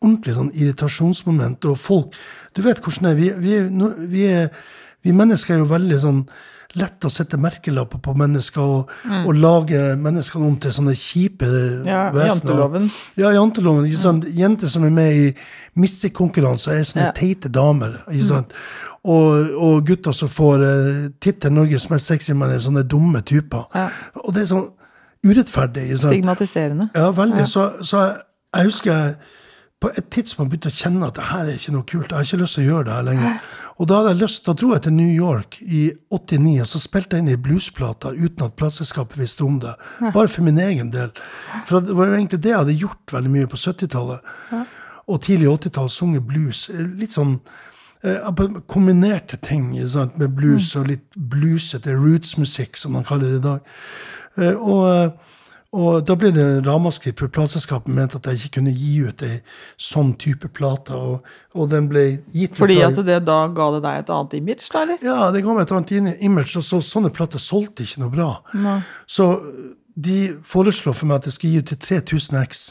[0.04, 1.66] ordentlig sånn irritasjonsmoment.
[1.66, 2.14] Og folk
[2.54, 3.40] Du vet hvordan det er.
[3.42, 4.28] Vi, vi, vi,
[5.02, 6.22] vi mennesker er jo veldig sånn
[6.78, 8.92] lett å sette merkelapper på mennesker og,
[9.26, 11.48] og lage menneskene om til sånne kjipe
[11.88, 12.28] Ja, vesener.
[12.32, 12.90] janteloven.
[13.18, 13.86] Ja, janteloven.
[13.90, 14.28] ikke sant?
[14.38, 15.34] Jenter som er med i
[15.82, 17.12] missekonkurranser, er sånne Ja.
[17.12, 18.00] teite damer.
[18.12, 18.52] ikke sant?
[19.04, 23.68] Og, og gutter som får uh, tittel 'Norges mest sexy menn', er sånne dumme typer.
[23.76, 23.90] Ja.
[24.26, 24.70] Og det er sånn
[25.26, 25.84] urettferdig.
[25.84, 26.14] ikke sant?
[26.14, 26.90] Stigmatiserende.
[26.96, 27.48] Ja, veldig.
[27.48, 28.16] Så, så jeg,
[28.56, 29.16] jeg husker jeg
[29.82, 32.10] på et tidspunkt begynte å kjenne at det her er ikke noe kult.
[32.10, 33.40] Jeg har ikke lyst til å gjøre det her lenger.
[33.78, 36.82] Og da hadde jeg lyst, da dro jeg til New York i 89, og så
[36.82, 39.76] spilte jeg inn i bluesplater uten at plateselskapet visste om det.
[40.02, 41.14] Bare for min egen del.
[41.70, 44.34] For det var jo egentlig det jeg hadde gjort veldig mye på 70-tallet.
[45.08, 46.66] Og tidlig 80-tall, sunget blues.
[46.74, 47.38] Litt sånn
[48.02, 50.18] eh, kombinerte ting sant?
[50.18, 53.74] med blues og litt bluesete rootsmusikk, som man kaller det i dag.
[54.42, 55.37] Eh, og, eh,
[55.76, 59.42] og da ble det ramaskrik, for plateselskapet mente at jeg ikke kunne gi ut ei
[59.84, 60.96] sånn type plate.
[60.96, 61.26] Og,
[61.60, 64.70] og den ble gitt ut Fordi at det da ga det deg et annet image,
[64.72, 65.02] da, eller?
[65.04, 68.30] ja, det ga meg et annet image, og så, sånne plater solgte ikke noe bra.
[68.56, 68.80] Nei.
[69.12, 69.28] Så
[69.98, 72.66] de foreslo for meg at jeg skulle gi ut til 3000 X,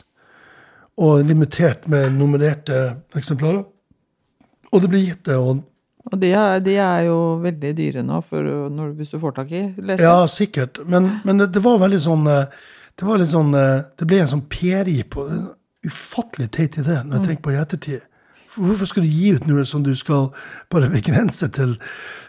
[0.97, 2.79] og limitert med nummererte
[3.19, 3.67] eksemplarer.
[4.73, 5.37] Og det ble gitt det.
[5.37, 5.61] og
[6.09, 8.41] Og de er, de er jo veldig dyre nå, for
[8.73, 9.67] når, hvis du får tak i.
[9.77, 10.01] leste.
[10.07, 10.81] Ja, sikkert.
[10.89, 12.57] Men, men det, det var veldig sånn eh,
[12.97, 15.41] Det var litt sånn eh, Det ble en sånn PRI på det.
[15.87, 18.05] Ufattelig teit idé når jeg tenker på i ettertid.
[18.57, 20.31] Hvorfor skal du gi ut noe som du skal
[20.73, 21.77] bare begrense til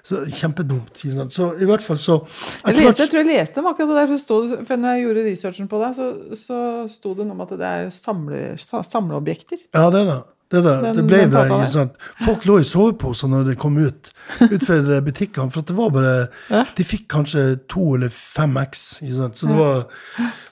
[0.07, 1.01] så, Kjempedumt.
[1.31, 4.21] Så i hvert fall så Jeg, leste, jeg tror jeg leste om akkurat det der.
[4.21, 6.07] Stod, for når jeg gjorde researchen på det, så,
[6.37, 6.59] så
[6.91, 9.67] sto det noe om at det er samle, samleobjekter.
[9.75, 10.19] Ja, det er det.
[10.49, 11.45] Det, der, Den- det ble det.
[11.51, 11.91] ikke sant?
[12.23, 14.11] Folk lå i soveposer når de kom ut
[14.47, 15.51] utfor butikkene.
[15.51, 16.13] For at det var bare
[16.49, 16.63] Ja.
[16.77, 18.99] De fikk kanskje to eller fem X.
[19.03, 19.35] Ikke sant?
[19.37, 19.87] Så det var,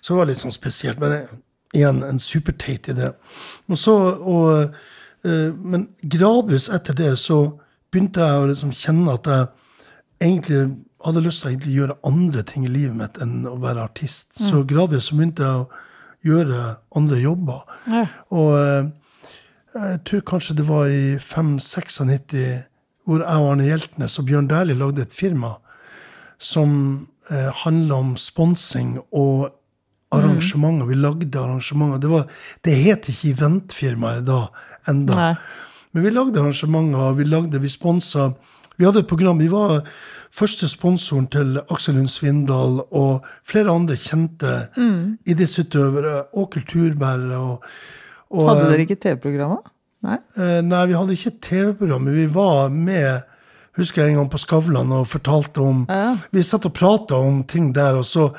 [0.01, 0.99] så det var litt sånn spesielt.
[0.99, 1.29] Men det-
[1.73, 3.13] igjen, en superteit idé.
[3.69, 4.73] Og så, og,
[5.23, 7.39] eh, men gradvis etter det så
[7.91, 9.47] begynte jeg å liksom kjenne at jeg
[10.21, 14.33] egentlig hadde lyst til å gjøre andre ting i livet mitt enn å være artist.
[14.39, 15.67] Så gradvis så begynte jeg å
[16.25, 17.61] gjøre andre jobber.
[17.87, 18.05] Ja.
[18.31, 18.87] Og eh,
[19.76, 22.63] jeg tror kanskje det var i 5-96
[23.05, 25.55] hvor jeg og Arne Hjeltnes og Bjørn Dæhlie lagde et firma
[26.41, 26.71] som
[27.30, 29.51] eh, handla om sponsing og
[30.15, 30.88] arrangementer.
[30.89, 32.01] Vi lagde arrangementer.
[32.01, 32.26] Det, var,
[32.65, 34.39] det het ikke eventfirmaer da
[34.89, 35.15] enda.
[35.19, 35.32] Nei.
[35.93, 38.34] Men vi lagde arrangementer, vi lagde, vi sponsa
[38.78, 39.39] Vi hadde et program.
[39.39, 39.86] Vi var
[40.36, 44.67] første sponsoren til Aksel Lund Svindal og flere andre kjente
[45.23, 47.38] idrettsutøvere og kulturbærere.
[47.39, 47.63] Og,
[48.34, 49.71] og, Hadde dere ikke TV-programmet?
[50.05, 50.19] Nei?
[50.38, 52.13] Eh, nei, vi hadde ikke TV-programmet.
[52.13, 53.26] vi var med
[53.76, 56.15] husker jeg en gang på Skavlan og fortalte om Ja.
[56.32, 58.32] Vi satt og prata om ting der, og så,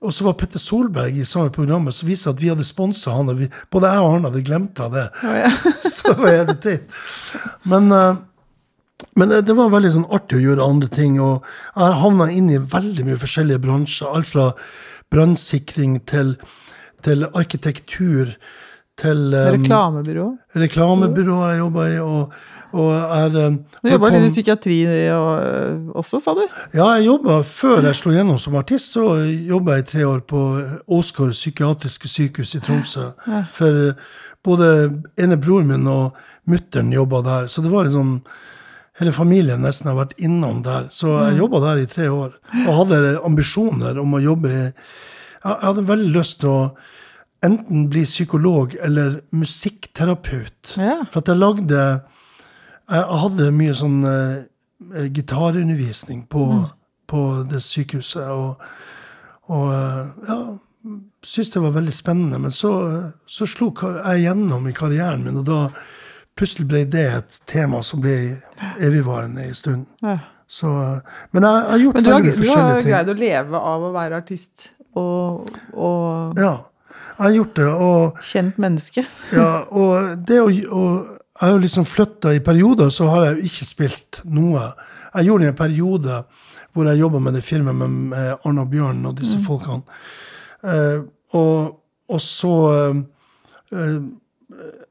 [0.00, 3.28] og så var Petter Solberg i samme programmet som viste at vi hadde sponsa han,
[3.28, 5.06] og vi, både jeg og han hadde glemt av det.
[5.94, 7.00] så det var det teit.
[7.64, 8.16] Men, uh,
[9.14, 12.48] men eh, det var veldig sånn artig å gjøre andre ting, og jeg havna inn
[12.50, 14.08] i veldig mye forskjellige bransjer.
[14.08, 14.52] Alt fra
[15.12, 16.36] brannsikring til,
[17.04, 18.36] til arkitektur
[18.98, 20.28] til um, Reklamebyrå.
[20.58, 21.98] reklamebyrå har jeg jobba i.
[22.02, 22.38] og,
[22.78, 24.78] og er, eh, Du jobba litt i psykiatri
[25.14, 26.42] og, øh, også, sa du?
[26.74, 28.92] Ja, jeg jobba før jeg slo gjennom som artist.
[28.96, 29.06] Så
[29.48, 30.42] jobba jeg i tre år på
[30.98, 33.12] Åsgård psykiatriske sykehus i Tromsø.
[33.56, 34.04] For eh,
[34.44, 34.68] både
[35.18, 36.18] ene broren min og
[36.48, 37.48] mutter'n jobba der.
[37.48, 38.20] Så det var liksom
[38.98, 40.88] Hele familien nesten har vært innom der.
[40.90, 42.32] Så jeg jobba der i tre år.
[42.66, 44.72] Og hadde ambisjoner om å jobbe
[45.38, 46.62] jeg hadde veldig lyst til å
[47.44, 50.74] enten bli psykolog eller musikkterapeut.
[50.76, 51.00] Ja.
[51.12, 51.82] For at jeg lagde
[52.88, 56.44] Jeg hadde mye sånn uh, gitarundervisning på,
[57.04, 58.30] på det sykehuset.
[58.32, 58.62] Og,
[59.52, 60.38] og uh, ja,
[61.20, 62.38] syntes det var veldig spennende.
[62.38, 62.72] Men så,
[63.28, 65.60] så slo jeg gjennom i karrieren min, og da
[66.38, 68.16] plutselig ble det et tema som ble
[68.80, 69.86] evigvarende en stund.
[70.00, 70.18] Ja.
[70.48, 72.80] Så, eh, men jeg, jeg har gjort Men du har, veldig mye du har forskjellige
[72.80, 72.92] ting.
[72.92, 76.52] greid å leve av å være artist og, og Ja,
[77.18, 77.66] jeg har gjort det.
[77.66, 79.04] og kjent menneske.
[79.34, 83.34] Ja, og det å, og jeg har jo liksom flytta I perioder så har jeg
[83.36, 84.68] jo ikke spilt noe.
[85.14, 86.22] Jeg gjorde det i en periode
[86.74, 89.82] hvor jeg jobba med det firmaet med, med Arne og Bjørn og disse folkene.
[90.62, 91.06] Uh,
[91.38, 91.78] og,
[92.10, 92.54] og så
[93.74, 94.00] uh,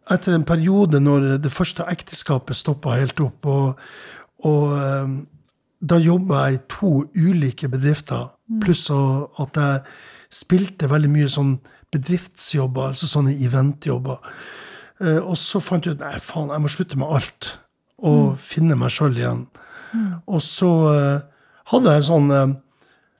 [0.07, 3.79] Etter en periode når det første ekteskapet stoppa helt opp, og,
[4.47, 5.09] og eh,
[5.83, 8.29] da jobba jeg i to ulike bedrifter,
[8.63, 9.81] pluss at jeg
[10.31, 11.57] spilte veldig mye sånn
[11.97, 14.21] bedriftsjobber, altså sånne eventjobber.
[15.03, 17.55] Eh, og så fant jeg ut nei, faen, jeg må slutte med alt
[18.07, 19.47] og finne meg sjøl igjen.
[20.27, 21.19] Og så eh,
[21.71, 22.55] hadde jeg sånn eh,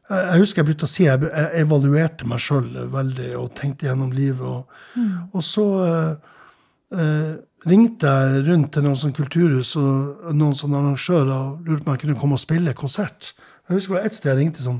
[0.07, 4.45] jeg husker jeg begynte å si jeg, evaluerte meg sjøl veldig og tenkte gjennom livet.
[4.47, 7.33] Og, og så eh,
[7.67, 11.97] ringte jeg rundt til noen sånne kulturhus og noen sånne arrangører og lurte på om
[11.97, 13.33] jeg kunne komme og spille konsert.
[13.67, 14.79] Jeg husker det var et sted jeg ringte sånn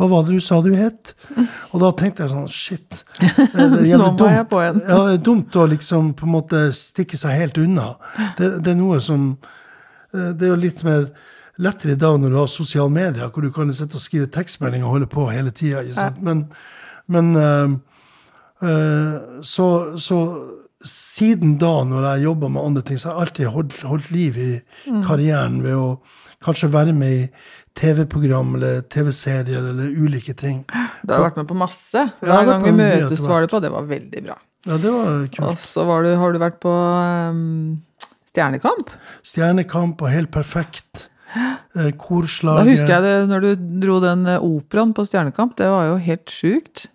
[0.00, 1.12] Hva var det du sa du het?
[1.72, 3.02] Og da tenkte jeg sånn Shit.
[3.18, 4.80] Det er Nå må jeg på en.
[4.86, 7.92] Ja, det er dumt å liksom på en måte stikke seg helt unna.
[8.38, 9.34] Det, det er noe som
[10.14, 11.10] eh, Det er jo litt mer
[11.62, 14.88] lettere i dag når du har sosiale medier, hvor du kan sitte og skrive tekstmeldinger
[14.88, 15.84] og holde på hele tida.
[16.24, 16.46] Men,
[17.12, 17.76] men øh,
[18.64, 19.14] øh,
[19.44, 19.68] så,
[20.00, 20.18] så
[20.84, 24.38] siden da, når jeg jobba med andre ting, så har jeg alltid holdt, holdt liv
[24.40, 24.50] i
[25.04, 25.88] karrieren ved å
[26.42, 27.26] kanskje være med i
[27.78, 30.62] TV-program eller TV-serier eller ulike ting.
[31.02, 32.04] Du har vært med på masse.
[32.20, 33.60] Hver gang vi møtes, var du på.
[33.64, 34.36] Det var veldig bra.
[34.68, 35.46] Ja, det var kult.
[35.48, 37.80] Og så var du, har du vært på um,
[38.30, 38.92] Stjernekamp.
[39.26, 41.08] Stjernekamp og Helt perfekt.
[41.74, 43.50] Eh, Da husker jeg det når du
[43.82, 45.56] dro den eh, operaen på Stjernekamp.
[45.56, 46.86] Det var jo helt sjukt.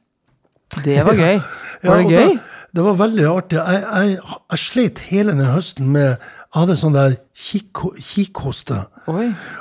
[0.86, 1.40] Det var gøy.
[1.42, 2.22] Ja, Var det gøy?
[2.32, 2.40] gøy?
[2.78, 3.58] Det var veldig artig.
[3.58, 4.18] Jeg, jeg,
[4.54, 6.22] jeg slet hele den høsten med
[6.58, 8.02] Jeg hadde sånn der kikkhoste.
[8.02, 8.76] kikhoste.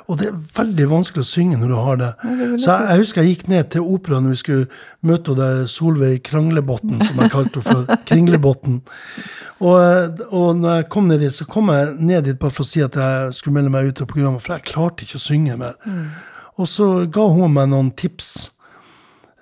[0.08, 2.08] Og det er veldig vanskelig å synge når du har det.
[2.24, 4.68] det Så jeg, jeg husker jeg gikk ned til operaen når vi skulle
[5.04, 7.98] møte der Solveig Kranglebotn, som jeg kalte henne for.
[8.08, 8.78] Kringlebotn.
[9.60, 12.70] Og, og når jeg kom ned dit, så kom jeg ned dit bare for å
[12.70, 15.58] si at jeg skulle melde meg ut av programmet, for jeg klarte ikke å synge
[15.60, 15.76] mer.
[16.56, 18.30] Og så ga hun meg noen tips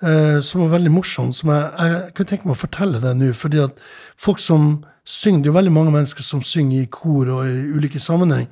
[0.03, 3.31] eh, som var veldig morsomt, som jeg, jeg kunne tenke meg å fortelle deg nå.
[3.31, 3.79] fordi at
[4.19, 7.61] folk som synger, Det er jo veldig mange mennesker som synger i kor og i
[7.77, 8.47] ulike sammenheng.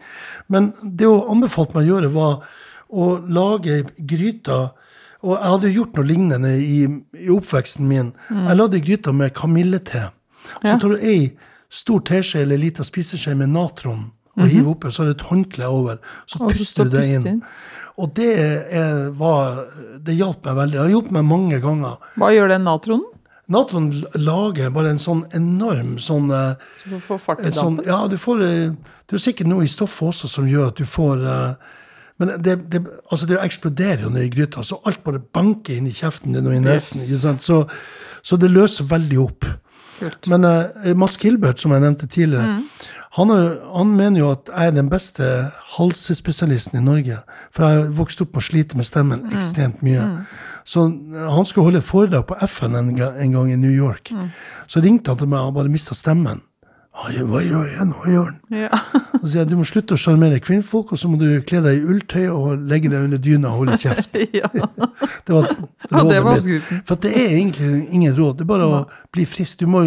[0.48, 2.44] Men det hun anbefalte meg å gjøre, var
[2.94, 4.74] å lage gryta
[5.24, 6.82] Og jeg hadde jo gjort noe lignende i,
[7.16, 8.10] i oppveksten min.
[8.28, 10.10] Jeg lagde gryta med kamillete.
[10.60, 11.30] Så tar du ei
[11.72, 15.26] stor teskje eller lita spiseskje med natron og hiver oppi, og så er det et
[15.30, 16.02] håndkle over.
[16.28, 16.42] Så.
[16.42, 17.28] Og puster du det inn.
[17.36, 17.42] inn.
[18.02, 18.30] Og det,
[18.74, 19.64] er, var,
[20.02, 20.76] det hjalp meg veldig.
[20.76, 22.08] Det har hjulpet meg mange ganger.
[22.18, 23.10] Hva gjør den natronen?
[23.52, 27.58] Natron lager bare en sånn enorm sånn eh, Så du får fart i dampen?
[27.60, 28.70] sånn, ja, du får, eh,
[29.10, 31.56] det er sikkert noe i stoffet også som gjør at du får eh,
[32.20, 32.80] Men det, det,
[33.12, 36.46] altså det eksploderer jo ned i gryta, så alt bare banker inn i kjeften din
[36.48, 37.02] og i nesen.
[37.04, 37.26] Yes.
[37.44, 37.64] Så,
[38.24, 39.48] så det løser veldig opp.
[40.00, 40.28] Kult.
[40.30, 42.64] Men uh, Mats Gilbert, som jeg nevnte tidligere, Mm.
[43.18, 45.28] han, er, han mener jo at jeg er den beste
[45.76, 47.20] halsespesialisten i Norge.
[47.54, 49.34] For jeg har vokst opp med å slite med stemmen Mm.
[49.38, 50.08] ekstremt mye.
[50.64, 54.14] Så eh, han skulle holde foredrag på FN en, en gang i New York.
[54.16, 54.32] Mm.
[54.68, 56.44] Så ringte han til meg og bare mista stemmen.
[56.94, 58.36] Hva gjør jeg nå, Jørn?
[58.54, 58.70] Ja.
[59.24, 61.80] Og sier jeg du må slutte å sjarmere kvinnfolk, og så må du kle deg
[61.80, 64.14] i ulltøy og legge deg under dyna og holde kjeft.
[64.40, 64.50] ja.
[64.54, 65.48] Det var,
[65.90, 66.68] rådet ja, mitt.
[66.86, 68.36] For det er egentlig ingen råd.
[68.38, 68.82] Det er bare å
[69.16, 69.64] bli frisk.
[69.64, 69.86] Du må,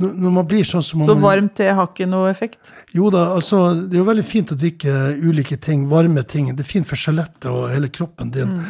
[0.00, 2.58] når, man blir sånn som Så varmt te har ikke noe effekt?
[2.94, 6.52] Jo da, altså, det er jo veldig fint å drikke ulike ting, varme ting.
[6.54, 8.52] Det er fint for skjelettet og hele kroppen din.
[8.60, 8.68] Mm.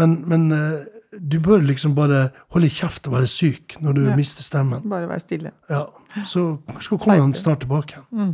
[0.00, 0.86] Men, men eh,
[1.20, 4.16] du bør liksom bare holde kjeft og være syk når du Ja.
[4.16, 4.80] mister stemmen.
[4.88, 5.52] Bare være stille.
[5.68, 5.84] Ja,
[6.24, 8.00] Så skal kommer han snart tilbake.
[8.16, 8.32] Eh,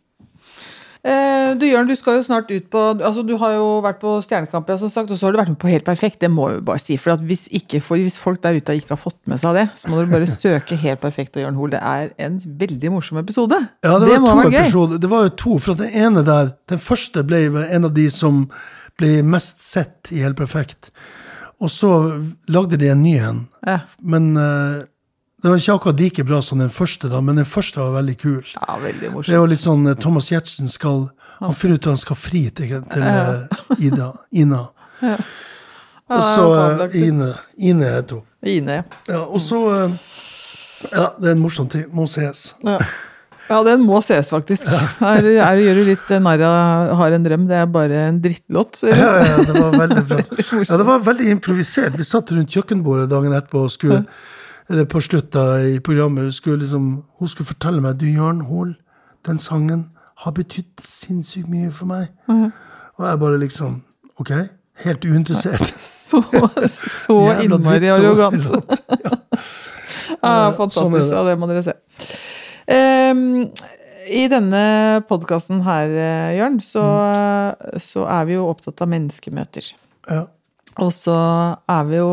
[1.60, 4.68] du Jørn, du skal jo snart ut på altså Du har jo vært på Stjernekamp,
[4.72, 6.18] ja, som sagt, og så har du vært med på Helt perfekt.
[6.22, 6.96] Det må jeg jo bare si.
[7.00, 9.90] For, hvis, ikke, for hvis folk der ute ikke har fått med seg det, så
[9.92, 11.76] må dere bare søke Helt perfekt av Jørn Hoel.
[11.76, 13.60] Det er en veldig morsom episode.
[13.86, 14.98] Ja, det var må to være gøy.
[15.06, 18.46] Det var jo to, for den ene der, den første ble en av de som
[18.98, 20.90] ble mest sett i Helt perfekt.
[21.62, 21.90] Og så
[22.52, 23.46] lagde de en ny en.
[23.64, 23.80] Ja.
[24.02, 24.84] Men eh,
[25.46, 28.14] det var ikke akkurat like bra som den første, da, men den første var veldig
[28.18, 28.40] kul.
[28.56, 29.30] ja, veldig morsomt.
[29.30, 31.04] Det var litt sånn eh, Thomas Giertsen skal
[31.38, 34.08] Han finner ut at han skal fri til, til eh, Ida.
[34.34, 34.64] Ina.
[36.08, 36.46] Og så
[36.88, 36.96] eh.
[37.06, 37.28] Ine.
[37.58, 38.24] Ine heter hun.
[38.42, 38.82] Ine.
[39.06, 39.60] Ja, og så
[40.90, 41.84] Ja, det er en morsom ting.
[41.94, 42.48] Må ses.
[42.66, 42.76] Ja.
[43.48, 44.66] ja, den må ses, faktisk.
[44.98, 47.46] Her er gjør du litt narr av Har en drøm.
[47.50, 48.82] Det er bare en drittlåt.
[48.90, 50.24] Ja, ja, det var veldig bra.
[50.70, 51.94] Ja, det var veldig improvisert.
[51.94, 54.02] Vi satt rundt kjøkkenbordet dagen etterpå og skulle
[54.70, 58.74] eller på slutta i programmet skulle liksom, hun skulle fortelle meg du Jørn Hoel,
[59.26, 59.90] den sangen
[60.24, 62.08] har betydd sinnssykt mye for meg.
[62.96, 63.82] Og jeg bare liksom
[64.18, 64.30] Ok,
[64.84, 65.74] helt uinteressert.
[66.06, 66.22] Så,
[66.72, 68.46] så innmari arrogant.
[70.22, 70.78] Ja, fantastisk.
[70.80, 71.10] sånn er det.
[71.12, 71.74] Ja, det må dere se.
[72.66, 73.20] Um,
[74.08, 74.62] I denne
[75.10, 77.80] podkasten her, eh, Jørn, så, Mm.
[77.82, 79.68] så er vi jo opptatt av menneskemøter.
[80.08, 80.22] Ja.
[80.80, 81.12] Og så
[81.68, 82.10] er vi jo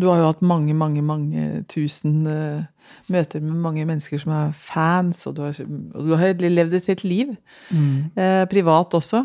[0.00, 2.62] Du har jo hatt mange, mange, mange tusen uh,
[3.08, 5.56] møter med mange mennesker som er fans, og du har,
[5.94, 7.34] og du har levd et helt liv.
[7.70, 8.10] Mm.
[8.16, 9.24] Uh, privat også.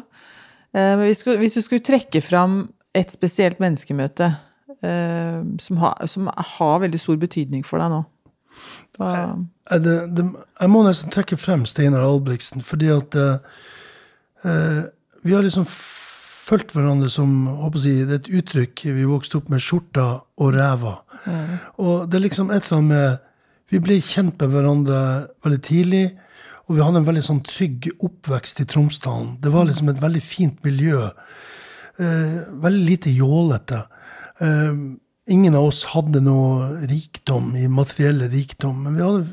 [0.76, 4.30] Uh, men hvis, du- hvis du skulle trekke fram et spesielt menneskemøte
[4.84, 8.04] eh, som, har, som har veldig stor betydning for deg nå
[9.04, 9.34] Eh,
[9.84, 10.24] Det, det,
[10.62, 13.18] jeg må nesten trekke frem Steinar Albrigtsen, fordi at
[15.26, 15.66] vi har liksom
[16.46, 20.06] fulgt hverandre som håper jeg, Det er et uttrykk vi vokste opp med skjorta
[20.38, 21.00] og ræva.
[21.82, 23.18] Og det er liksom et eller annet med
[23.74, 24.98] Vi ble kjent med hverandre
[25.42, 26.04] veldig tidlig,
[26.68, 29.40] og vi hadde en veldig sånn trygg oppvekst i Tromsdalen.
[29.42, 31.08] Det var liksom et veldig fint miljø.
[31.98, 33.80] Eh, veldig lite jålete.
[34.38, 34.78] Eh,
[35.34, 39.26] ingen av oss hadde noe rikdom i materielle rikdom, men vi hadde,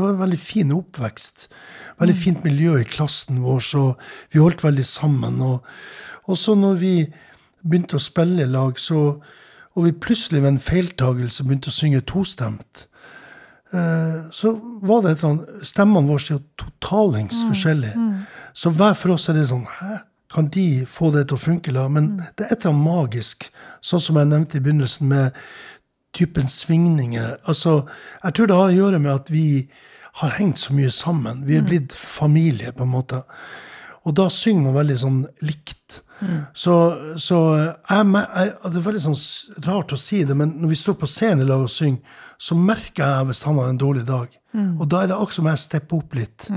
[0.00, 1.48] det var en veldig fin oppvekst.
[2.00, 3.82] Veldig fint miljø i klassen vår, så
[4.32, 5.40] vi holdt veldig sammen.
[5.44, 5.66] Og,
[6.24, 6.94] og så når vi
[7.60, 9.20] begynte å spille i lag, så,
[9.76, 12.86] og vi plutselig ved en feiltagelse begynte å synge tostemt,
[13.76, 18.12] eh, så var det et eller annet Stemmene våre er jo totalings forskjellige.
[18.56, 20.04] Så hver for oss er det sånn Hæ?
[20.30, 21.72] Kan de få det til å funke?
[21.74, 21.88] da?
[21.90, 23.48] Men det er et eller annet magisk,
[23.82, 25.38] sånn som jeg nevnte i begynnelsen, med
[26.14, 27.36] typen svingninger.
[27.50, 27.88] Altså,
[28.24, 29.46] jeg tror det har å gjøre med at vi
[30.12, 31.44] har hengt så mye sammen.
[31.46, 33.22] Vi er blitt familie, på en måte.
[34.04, 36.00] Og da synger man veldig sånn likt.
[36.52, 36.74] Så,
[37.16, 39.20] så jeg, jeg, Det er veldig sånn
[39.64, 42.56] rart å si det, men når vi står på scenen i lag og synger, så
[42.56, 44.34] merker jeg hvis han har en dårlig dag.
[44.80, 46.48] Og da er det akkurat som jeg stepper opp litt.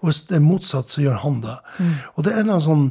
[0.00, 1.56] Og hvis det er motsatt, så gjør han det.
[2.16, 2.86] Og det er en sånn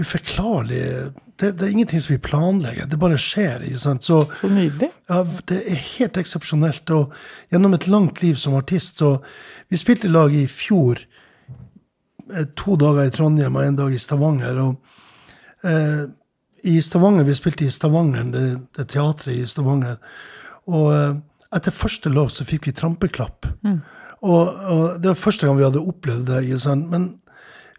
[0.00, 3.62] uforklarlig det, det er ingenting som vi planlegger, det bare skjer.
[3.62, 3.78] ikke?
[3.78, 4.88] Så Så nydelig.
[5.08, 6.90] ja, det er helt eksepsjonelt.
[6.90, 7.12] Og
[7.52, 9.20] gjennom et langt liv som artist så
[9.70, 10.98] Vi spilte i lag i fjor.
[12.34, 14.58] eh, To dager i Trondheim og en dag i Stavanger.
[14.58, 14.76] og
[15.64, 16.06] eh,
[16.64, 19.96] I Stavanger, Vi spilte i Stavanger, det, det teatret i Stavanger.
[20.66, 21.14] Og eh,
[21.54, 23.46] etter første låt så fikk vi trampeklapp.
[24.22, 26.44] Og, og det var første gang vi hadde opplevd det.
[26.44, 26.90] ikke sant?
[26.90, 27.20] Men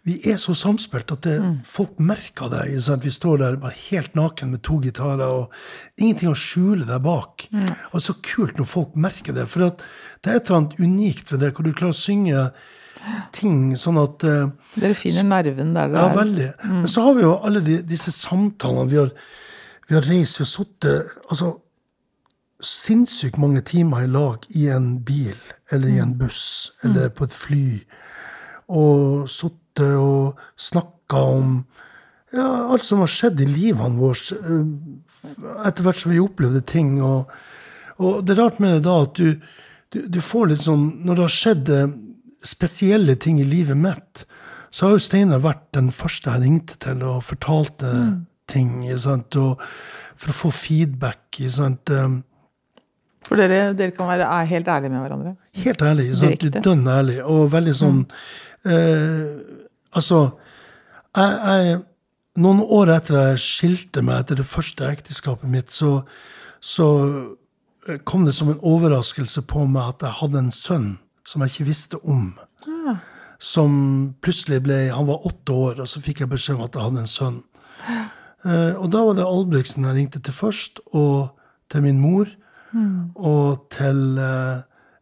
[0.08, 1.36] vi er så samspilt at det,
[1.68, 2.64] folk merker det.
[2.82, 3.04] sant?
[3.04, 7.44] Vi står der bare helt naken med to gitarer og ingenting å skjule der bak.
[7.92, 9.44] Og så kult når folk merker det.
[9.52, 9.84] For at
[10.24, 12.46] det er et eller annet unikt ved det, hvor du klarer å synge
[13.36, 16.08] ting sånn at uh, Dere finner nerven der Ja, er.
[16.08, 16.48] Ja, veldig.
[16.68, 18.88] Men så har vi jo alle de, disse samtalene.
[18.90, 19.12] Vi har,
[19.88, 21.54] vi har reist, vi har sittet altså,
[22.64, 25.36] sinnssykt mange timer i lag i en bil,
[25.72, 27.64] eller i en buss, eller på et fly.
[28.68, 31.54] Og sittet og snakka om
[32.32, 37.00] ja, alt som har skjedd i livene våre, eh, etter hvert som vi opplevde ting.
[37.02, 37.30] Og,
[37.98, 39.40] og det er rart med det da at du,
[39.90, 41.96] du, du får litt sånn Når det har skjedd eh,
[42.46, 44.24] spesielle ting i livet mitt,
[44.70, 47.90] så har jo Steinar vært den første jeg ringte til og fortalte
[48.50, 48.86] ting.
[48.98, 49.60] sant, og
[50.20, 51.40] For å få feedback.
[51.48, 52.08] sant, eh,
[53.30, 55.36] For dere, dere kan være helt ærlige med hverandre.
[55.62, 56.08] Helt ærlig.
[56.18, 57.20] sant, Dønn ærlig.
[57.22, 58.00] Og veldig sånn
[58.66, 59.28] eh,
[59.94, 60.18] Altså,
[61.14, 61.78] jeg, jeg
[62.40, 66.04] Noen år etter jeg skilte meg etter det første ekteskapet mitt, så,
[66.62, 66.86] så
[67.88, 70.92] eh, kom det som en overraskelse på meg at jeg hadde en sønn
[71.26, 72.32] som jeg ikke visste om.
[73.40, 73.72] Som
[74.22, 77.04] plutselig ble Han var åtte år, og så fikk jeg beskjed om at jeg hadde
[77.06, 77.42] en sønn.
[78.40, 81.34] Eh, og da var det Albrigtsen jeg ringte til først, og
[81.68, 82.30] til min mor,
[83.16, 84.60] og til uh,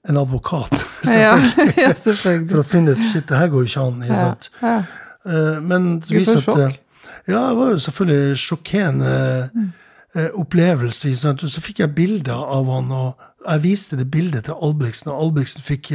[0.08, 0.72] en advokat.
[1.04, 1.74] Selvfølgelig.
[1.76, 2.50] ja, selvfølgelig.
[2.50, 4.02] For å finne ut shit, det her går jo ikke an.
[4.02, 4.50] ikke Ja, sant?
[4.62, 4.76] ja.
[5.28, 6.78] uh, men det viser at eh,
[7.28, 9.12] Ja, det var jo selvfølgelig sjokkerende
[10.16, 11.12] uh, opplevelse.
[11.20, 11.42] sant?
[11.44, 15.20] Og så fikk jeg bilder av han, og jeg viste det bildet til Albrigtsen, og
[15.28, 15.92] Albrigtsen fikk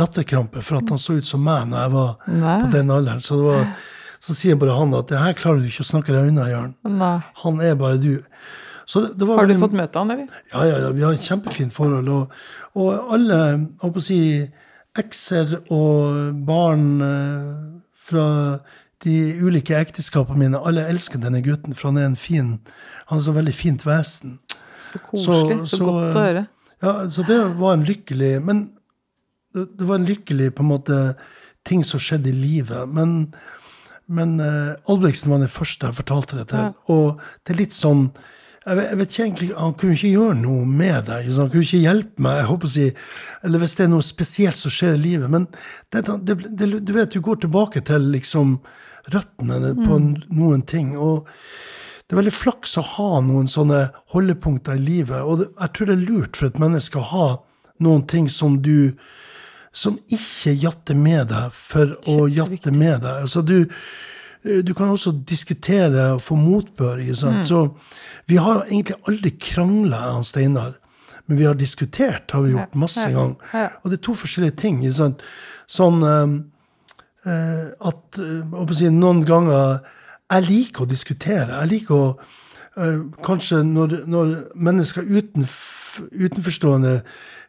[0.00, 2.56] latterkrampe for at han så ut som meg når jeg var Nei.
[2.64, 3.20] på den alderen.
[3.24, 3.68] Så, det var,
[4.20, 6.74] så sier bare han at det her klarer du ikke å snakke deg unna, Jørn.
[7.44, 8.10] Han er bare du.
[8.86, 10.28] Så det, det var Har du fått møte han, eller?
[10.52, 12.08] ja, ja, ja, vi har et kjempefint forhold.
[12.12, 12.36] Og,
[12.78, 13.38] og alle
[13.82, 14.20] å si,
[14.98, 17.52] ekser og barn eh,
[18.02, 18.26] fra
[19.02, 22.58] de ulike ekteskapene mine, alle elsker denne gutten, for han er en fin
[23.08, 24.38] Han har så veldig fint vesen.
[24.78, 25.56] Så koselig.
[25.66, 26.44] Så, så, godt å eh, høre.
[26.82, 28.62] Ja, så det var en lykkelig Men
[29.54, 31.00] det, det var en lykkelig på en måte
[31.68, 32.88] ting som skjedde i livet.
[32.90, 33.34] Men,
[34.10, 36.64] men uh, Albrigtsen var den første jeg fortalte det til.
[36.64, 36.72] Ja.
[36.90, 38.08] Og det er litt sånn
[38.62, 41.18] jeg vet, jeg vet ikke egentlig, Han kunne ikke gjøre noe med det.
[41.34, 42.38] Han kunne ikke hjelpe meg.
[42.38, 42.86] jeg håper å si,
[43.42, 45.30] Eller hvis det er noe spesielt som skjer i livet.
[45.30, 45.48] Men
[45.90, 48.60] det, det, det, du vet, du går tilbake til liksom
[49.10, 49.98] røttene på
[50.30, 50.96] noen ting.
[50.96, 51.28] og
[52.06, 55.22] det er veldig flaks å ha noen sånne holdepunkter i livet.
[55.24, 57.28] Og jeg tror det er lurt for et menneske å ha
[57.80, 58.92] noen ting som du
[59.72, 63.24] som ikke jatter med deg for å jatte med deg.
[63.24, 63.70] Altså du,
[64.42, 66.96] du kan også diskutere og få motbør.
[66.98, 67.46] Ikke sant?
[67.48, 67.68] Så
[68.26, 70.72] vi har egentlig aldri krangla, jeg og Steinar.
[71.26, 73.12] Men vi har diskutert, har vi gjort masse Ja.
[73.14, 73.34] ganger.
[73.54, 73.68] Ja.
[73.82, 74.82] Og det er to forskjellige ting.
[74.92, 75.22] Sant?
[75.70, 79.80] Sånn eh, eh, at eh, jeg si, noen ganger
[80.32, 81.60] Jeg liker å diskutere.
[81.60, 82.18] Jeg liker å
[82.80, 87.02] eh, Kanskje når, når mennesker utenf, utenforstående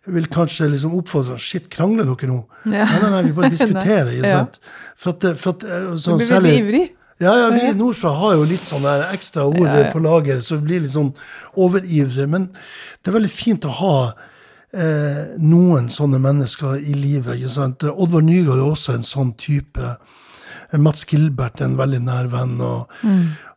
[0.08, 2.42] vil kanskje liksom oppfordre sånn Shit, krangler dere nå?
[2.66, 2.84] Ja.
[2.86, 4.12] Nei, nei, nei, vi bare diskuterer.
[4.12, 4.40] ikke Ja.
[4.44, 4.60] sant?
[4.98, 6.90] For at, for at, eh, Du sånn, blir særlig- veldig ivrig.
[7.20, 9.92] ja, ja, vi nordfra har jo litt sånne ekstra ord Ja, ja.
[9.94, 11.14] på lager, så vi blir litt sånn
[11.56, 12.28] overivrige.
[12.30, 12.50] Men
[13.04, 14.14] det er veldig fint å ha
[14.74, 17.38] eh, noen sånne mennesker i livet.
[17.38, 17.84] ikke sant?
[17.84, 19.98] Oddvar Nygaard er også en sånn type.
[20.74, 22.60] Eh, Mats Gilbert er en veldig nær venn.
[22.60, 22.90] Og,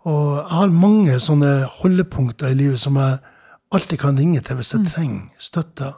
[0.04, 3.18] og jeg har mange sånne holdepunkter i livet som jeg
[3.72, 5.94] alltid kan ringe til hvis jeg trenger støtte.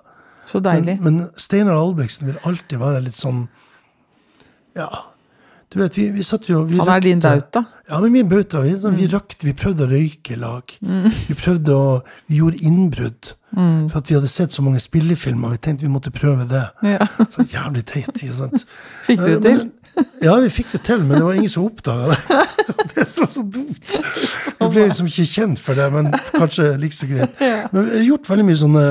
[0.48, 0.96] Så deilig.
[1.04, 3.46] men Steinar Albrigtsen vil alltid være litt sånn
[4.76, 4.88] Ja.
[5.70, 7.28] Du vet, vi, vi satt jo vi Han er din røkte-
[7.60, 7.66] bauta.
[7.90, 8.62] Ja, men min bauta.
[8.64, 10.62] Vi, sånn, vi røkte, vi prøvde å røyke i lag.
[10.80, 13.34] Vi prøvde å Vi gjorde innbrudd.
[13.52, 15.50] For at vi hadde sett så mange spillefilmer.
[15.56, 16.62] Vi tenkte vi måtte prøve det.
[16.84, 17.04] Ja.
[17.34, 18.64] Så jævlig teit, ikke sant?
[19.06, 19.58] Fikk du det til?
[19.58, 19.72] Men-
[20.22, 22.18] Ja, vi fikk det til, men det var ingen som oppdaga det.
[22.94, 23.96] Det er så, så dumt.
[24.60, 27.34] Vi ble liksom ikke kjent for det, men kanskje like så greit.
[27.72, 28.84] Men vi har gjort veldig mye sånne,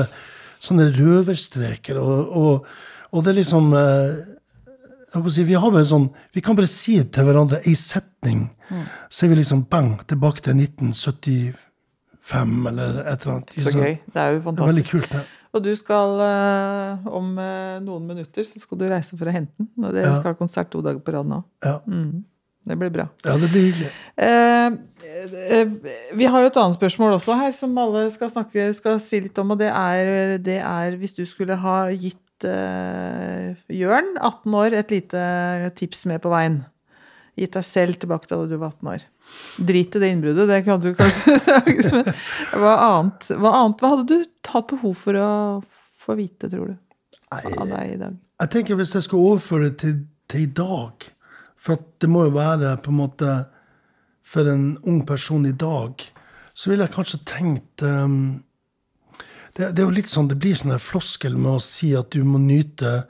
[0.60, 2.66] sånne røverstreker, og, og,
[3.12, 4.18] og det er liksom eh,
[5.32, 5.56] si, vi,
[5.88, 8.48] sånn, vi kan bare si til hverandre ei setning,
[9.08, 11.56] så er vi liksom bang, tilbake til 1975
[12.68, 13.56] eller et eller annet.
[13.56, 13.94] Så gøy.
[14.12, 15.24] Det er jo Det er kult, det.
[15.56, 19.54] Og du skal eh, om eh, noen minutter så skal du reise for å hente
[19.56, 19.70] den.
[19.80, 20.18] Og dere Ja.
[20.18, 21.40] skal ha konsert to dager på rad nå.
[21.64, 21.78] Ja.
[22.68, 23.08] Det blir bra.
[23.24, 23.90] ja, det blir hyggelig.
[24.16, 24.76] Eh,
[26.18, 29.38] vi har jo et annet spørsmål også her som alle skal snakke skal si litt
[29.40, 34.76] om, og det er, det er hvis du skulle ha gitt uh, Jørn, 18 år,
[34.78, 35.22] et lite
[35.78, 36.62] tips med på veien.
[37.38, 39.06] Gitt deg selv tilbake til da du var 18 år.
[39.68, 41.90] Drit i det innbruddet, det kan du kanskje sagt.
[41.92, 42.12] Men
[42.62, 45.30] hva annet, hva annet Hva hadde du hatt behov for å
[46.00, 46.78] få vite, tror du?
[47.34, 48.16] Av deg i dag.
[48.40, 49.96] Jeg tenker Hvis jeg skal overføre det til,
[50.30, 51.04] til i dag
[51.60, 53.32] For at det må jo være på en måte
[54.28, 56.02] For en ung person i dag,
[56.52, 58.42] så ville jeg kanskje tenkt um,
[59.56, 62.12] det, det, er jo litt sånn, det blir sånn en floskel med å si at
[62.14, 63.00] du må nyte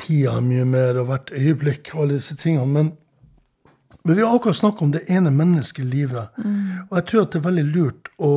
[0.00, 2.68] tida mye mer og hvert øyeblikk og alle disse tingene.
[2.70, 2.92] Men,
[4.02, 6.40] men vi har akkurat snakket om det ene mennesket i livet.
[6.40, 6.88] Mm.
[6.88, 8.32] Og jeg tror at det er veldig lurt å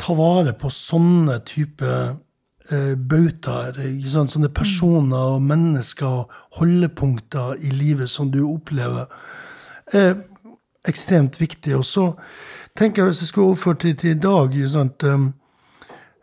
[0.00, 1.92] ta vare på sånne type
[2.72, 3.76] eh, bautaer.
[4.08, 9.10] Sånne personer og mennesker og holdepunkter i livet som du opplever.
[9.92, 10.16] Eh,
[10.88, 11.74] ekstremt viktig.
[11.76, 12.06] Og så
[12.78, 15.26] tenker jeg, hvis jeg skulle overføre det til i dag, sant, um,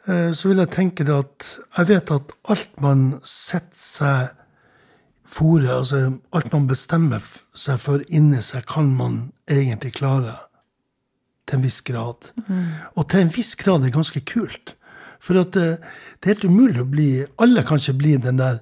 [0.08, 4.34] uh, så vil jeg tenke det at jeg vet at alt man setter seg
[5.28, 7.24] fore, altså alt man bestemmer
[7.54, 10.40] seg for inni seg, kan man egentlig klare.
[11.48, 12.32] Til en viss grad.
[12.48, 12.72] Mm.
[13.00, 14.74] Og til en viss grad er det ganske kult.
[15.24, 17.12] For at det, uh, det er helt umulig å bli
[17.42, 18.60] Alle kan ikke bli den der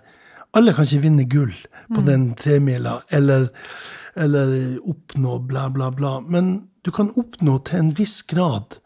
[0.56, 1.53] Alle kan ikke vinne gull
[1.91, 2.06] på mm.
[2.07, 2.99] den tremila.
[3.14, 3.49] Eller
[4.15, 6.22] eller oppnå bla, bla, bla.
[6.23, 8.77] Men du kan oppnå til en viss grad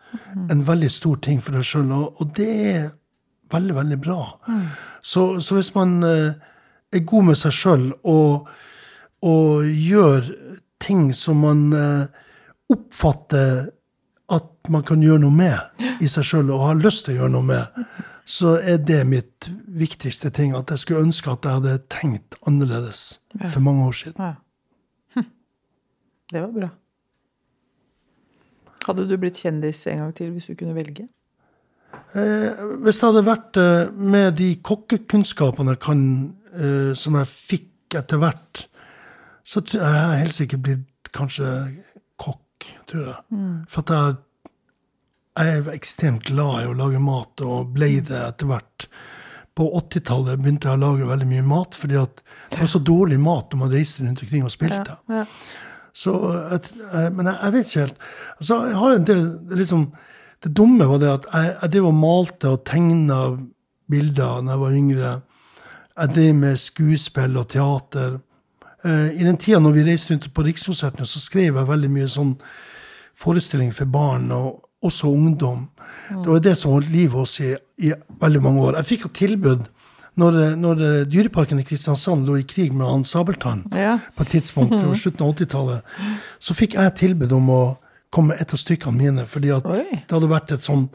[0.49, 2.85] en veldig stor ting for deg sjøl, og, og, det er
[3.53, 4.21] veldig, veldig bra.
[4.47, 4.63] Mm.
[5.01, 6.31] Så, så, hvis man uh,
[6.91, 8.49] er god med seg sjøl og,
[9.21, 10.31] og, gjør
[10.81, 12.07] ting som man uh,
[12.73, 13.69] oppfatter
[14.29, 17.35] at man kan gjøre noe med i seg sjøl, og har lyst til å gjøre
[17.37, 17.85] noe med,
[18.29, 20.53] så er det mitt viktigste ting.
[20.57, 23.19] At jeg skulle ønske at jeg hadde tenkt annerledes
[23.49, 24.21] for mange år siden.
[24.21, 24.35] Ja.
[26.29, 26.67] Det var bra.
[28.85, 31.07] Hadde du blitt kjendis en gang til hvis du kunne velge?
[32.13, 36.03] Eh, hvis det hadde vært eh, med de kokkekunnskapene jeg kan,
[36.53, 38.63] eh, som jeg fikk etter hvert,
[39.45, 41.49] så jeg er jeg helt sikkert blitt kanskje
[42.21, 43.21] kokk, tror jeg.
[43.33, 43.55] Mm.
[43.69, 44.17] For at jeg,
[45.39, 48.85] jeg, er ekstremt glad i å lage mat, og ble det etter hvert.
[49.55, 53.51] På 80-tallet begynte jeg å lage veldig mye mat, fordi det var så dårlig mat
[53.51, 54.99] når man reiste rundt omkring og spilte.
[55.09, 55.25] Ja, ja.
[55.99, 56.13] Så,
[56.55, 56.69] et,
[57.11, 58.03] men jeg, jeg, vet ikke helt.
[58.37, 59.23] Altså, jeg har en del
[59.57, 59.81] liksom,
[60.39, 63.17] Det dumme var det at jeg, jeg drev og malte og tegna
[63.91, 65.11] bilder da jeg var yngre.
[65.99, 68.19] Jeg drev med skuespill og teater.
[68.85, 72.07] Uh, I den tida når vi reiste rundt på Rikskonsertene, så skrev jeg veldig mye
[72.07, 72.37] sånn
[73.19, 75.67] forestilling for barn, og også ungdom.
[76.09, 77.91] Det var det som holdt livet oss i, i
[78.21, 78.79] veldig mange år.
[78.79, 79.67] Jeg fikk et tilbud
[80.19, 83.97] når, når Dyreparken i Kristiansand lå i krig med han Sabeltann ja.
[84.15, 85.99] på et tidspunkt, på slutten av 80-tallet,
[86.43, 87.61] så fikk jeg tilbud om å
[88.11, 89.27] komme med et av stykkene mine.
[89.29, 90.89] fordi at det hadde vært et sånn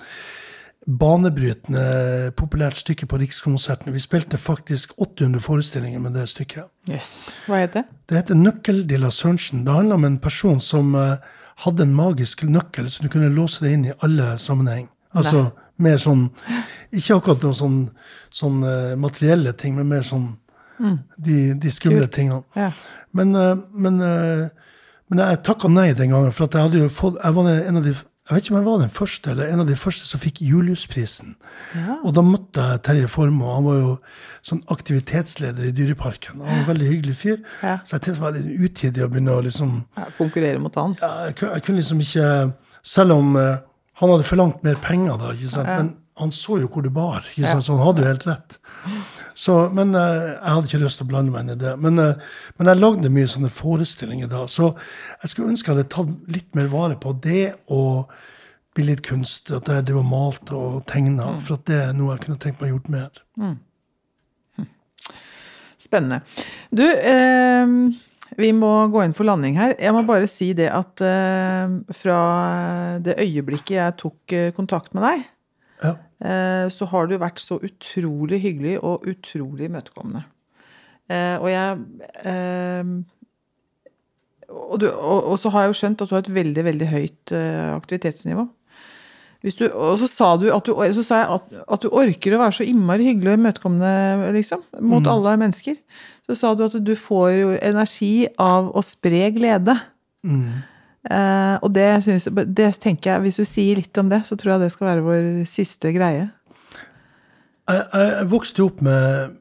[0.85, 3.95] banebrytende populært stykke på Rikskonsertene.
[3.95, 6.69] Vi spilte faktisk 800 forestillinger med det stykket.
[6.91, 7.31] Yes.
[7.49, 7.85] Hva heter det?
[8.09, 9.65] Det heter 'Nøkkel de la Sørensen'.
[9.65, 11.17] Det handler om en person som uh,
[11.63, 14.89] hadde en magisk nøkkel, så du kunne låse det inn i alle sammenheng.
[15.15, 16.29] Altså, Nei mer sånn
[16.95, 17.79] Ikke akkurat noen sånn,
[18.35, 20.29] sånn uh, materielle ting, men mer sånn
[20.79, 20.99] mm.
[21.17, 22.15] de, de, skumle Kult.
[22.15, 22.43] tingene.
[22.55, 22.71] Ja.
[23.15, 24.77] Men, uh, men, uh,
[25.11, 27.81] men, jeg takka nei den gangen, for at jeg hadde jo fått jeg var en
[27.81, 30.07] av de jeg vet ikke om jeg var den første, eller en av de første
[30.09, 31.35] som fikk Juliusprisen.
[31.77, 31.99] Ja.
[32.09, 33.57] Og da møtte jeg Terje Formoe.
[33.59, 33.91] Han var jo
[34.49, 36.41] sånn aktivitetsleder i Dyreparken.
[36.41, 37.43] Han var en veldig hyggelig fyr.
[37.61, 37.75] Ja.
[37.85, 40.97] Så jeg tenkte det var litt utidig å begynne å liksom ja, Konkurrere mot han?
[41.03, 42.31] Ja, jeg, jeg, kunne liksom ikke
[42.95, 43.61] Selv om uh,
[44.01, 45.69] han hadde forlangt mer penger da, ikke sant?
[45.69, 47.29] men han så jo hvor det bar.
[47.29, 47.67] ikke sant?
[47.67, 48.57] Så han hadde jo helt rett.
[49.35, 51.75] Så, men uh, jeg hadde ikke lyst til å blande meg inn i det.
[51.83, 54.45] Men, uh, men, jeg lagde mye sånne forestillinger da.
[54.51, 58.15] Så jeg skulle ønske jeg hadde tatt litt mer vare på det og
[58.79, 59.51] billedkunst.
[59.59, 61.35] At jeg drev og malte og tegna.
[61.35, 61.45] Mm.
[61.45, 63.23] For at det er noe jeg kunne tenkt meg gjort mer.
[63.41, 63.55] Mm.
[64.59, 64.73] Hm.
[65.83, 66.23] Spennende.
[66.75, 67.77] Du, eh,
[68.39, 69.77] vi må gå inn for landing her.
[69.79, 72.19] Jeg må bare si det at eh, fra
[73.05, 75.25] det øyeblikket jeg tok uh, kontakt med deg,
[76.25, 80.23] så har du vært så utrolig hyggelig og utrolig imøtekommende.
[81.13, 81.83] og jeg
[84.49, 86.89] og, du, og, og, så har jeg jo skjønt at du har et veldig, veldig
[86.89, 88.47] høyt aktivitetsnivå.
[89.45, 92.41] Du, og så sa du, at du, så sa jeg at, at, du orker å
[92.41, 95.11] være så innmari hyggelig og imøtekommende liksom, mot mm.
[95.13, 95.77] alle mennesker
[96.25, 99.75] så sa du at du får jo energi av å spre glede.
[100.25, 100.63] Mm.
[101.05, 104.55] Eh, og det, synes, det, tenker jeg, hvis du sier litt om det, så tror
[104.55, 106.29] jeg det skal være vår siste greie.
[107.69, 109.37] Jeg, jeg, jeg vokste opp med,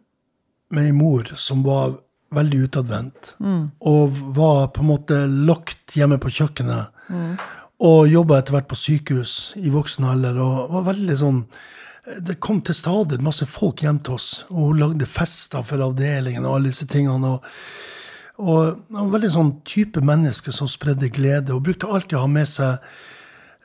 [0.74, 1.98] med ei mor som var
[2.34, 3.36] veldig utadvendt.
[3.44, 3.66] Mm.
[3.90, 7.06] Og var på en måte lagt hjemme på kjøkkenet.
[7.14, 7.32] Mm.
[7.84, 10.40] Og jobba etter hvert på sykehus i voksen alder.
[10.42, 11.42] Og var veldig sånn
[12.04, 16.44] det kom til stadig masse folk hjem til oss, og hun lagde fester for avdelingen
[16.44, 17.38] og alle disse tingene.
[17.38, 17.46] og
[18.42, 21.54] og var veldig sånn type menneske som spredde glede.
[21.54, 22.80] og brukte alltid å ha med seg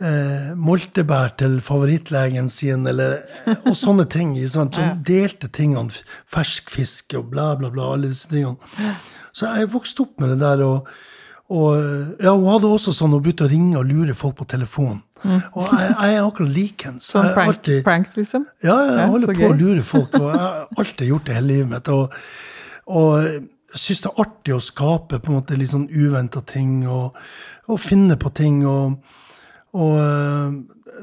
[0.00, 3.22] eh, moltebær til favorittlegen sin, eller,
[3.64, 4.34] og sånne ting.
[4.48, 4.76] Sant?
[4.78, 5.90] Som delte tingene.
[6.28, 7.92] Fersk fisk og bla, bla, bla.
[7.94, 8.58] alle disse tingene.
[9.32, 10.64] Så jeg vokste opp med det der.
[10.66, 10.90] og
[11.48, 11.78] og
[12.20, 14.98] ja, Hun hadde også sånn, hun begynte å ringe og lure folk på telefon.
[15.24, 17.06] Og jeg, jeg er akkurat likens.
[17.08, 18.44] Sånn prank, alltid- pranks, liksom?
[18.62, 21.70] ja, jeg holder på å lure folk, og jeg har alltid gjort det hele livet
[21.72, 21.88] mitt.
[21.88, 22.12] Og,
[22.84, 27.16] og syns det er artig å skape på en måte litt sånn uventa ting, og,
[27.68, 28.62] og finne på ting.
[28.66, 28.98] Og,
[29.76, 30.52] og eh,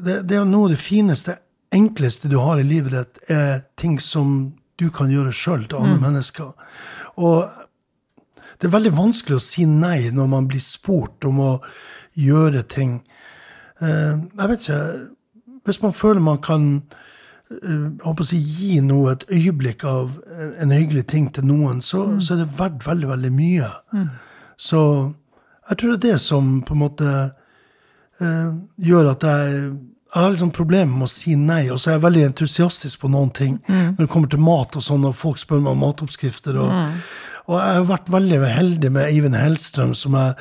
[0.02, 1.38] det, det er jo noe av det fineste,
[1.76, 6.02] enkleste du har i livet ditt, er ting som du kan gjøre sjøl til Mm.
[6.02, 6.52] mennesker.
[7.18, 7.50] Og
[8.60, 11.52] det er veldig vanskelig å si nei når man blir spurt om å
[12.16, 13.02] gjøre ting.
[13.82, 15.10] Eh, jeg vet ikke
[15.66, 16.84] Hvis man føler man kan
[17.50, 22.20] håper å si, gi noe, et øyeblikk av en, en hyggelig ting til noen, så,
[22.20, 23.72] så er det verdt veldig, veldig mye.
[24.58, 24.82] Så
[25.70, 27.12] jeg tror det er det som på en måte
[28.22, 28.50] eh,
[28.90, 29.76] gjør at jeg
[30.16, 33.10] jeg har liksom problemer med å si nei, og så er jeg veldig entusiastisk på
[33.12, 33.58] noen ting.
[33.68, 36.56] Når det kommer til mat og sånn, og folk spør meg om matoppskrifter.
[36.64, 36.70] Og,
[37.46, 40.34] og jeg har vært veldig heldig med Eivind Hellstrøm, som jeg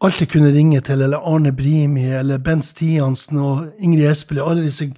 [0.00, 4.44] alltid kunne ringe til, eller Arne Brimi, eller Bent Stiansen og Ingrid Espelid.
[4.46, 4.88] Alle disse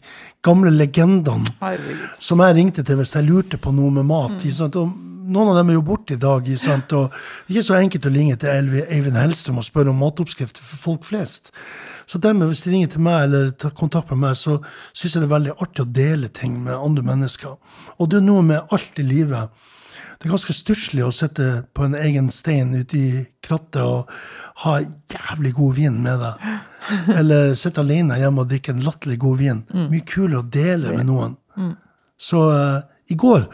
[0.44, 2.20] gamle legendene Herregud.
[2.20, 4.44] som jeg ringte til hvis jeg lurte på noe med mat.
[4.44, 4.92] Mm.
[5.24, 6.46] noen av dem er jo borte i dag.
[6.58, 6.92] sant?
[6.92, 8.48] Og det er ikke så enkelt å ringe til
[8.84, 11.50] Eivind Hellstrøm og spørre om matoppskrifter for folk flest.
[12.06, 14.58] Så dermed, hvis de ringer til meg eller tar kontakt med meg, så
[14.92, 17.56] syns jeg det er veldig artig å dele ting med andre mennesker.
[17.98, 19.48] Og det er noe med alt i livet.
[20.24, 21.46] Det er ganske stusslig å sitte
[21.76, 23.08] på en egen stein ute i
[23.44, 24.08] krattet og
[24.62, 26.46] ha jævlig god vin med deg.
[27.18, 29.60] Eller sitte alene hjemme og drikke en latterlig god vin.
[29.68, 31.36] Mye kulere å dele med noen.
[32.16, 32.80] Så uh,
[33.12, 33.44] i går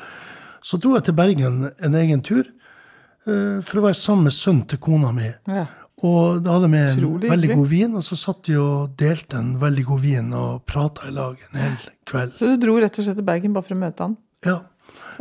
[0.62, 4.64] så dro jeg til Bergen en egen tur uh, for å være sammen med sønnen
[4.70, 5.26] til kona mi.
[5.50, 5.66] Ja.
[6.06, 9.56] Og da hadde vi en veldig god vin, og så satt vi og delte en
[9.60, 12.38] veldig god vin og prata i lag en hel kveld.
[12.38, 14.20] Så du dro rett og slett til Bergen bare for å møte han?
[14.46, 14.60] Ja,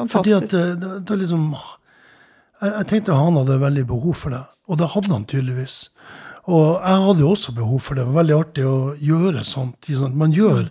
[0.08, 1.50] fordi at da, det er liksom
[2.62, 5.78] jeg, jeg tenkte han hadde veldig behov for det, og det hadde han tydeligvis.
[6.50, 8.04] Og jeg hadde jo også behov for det.
[8.06, 9.90] Det var veldig artig å gjøre sånt.
[10.18, 10.70] Man gjør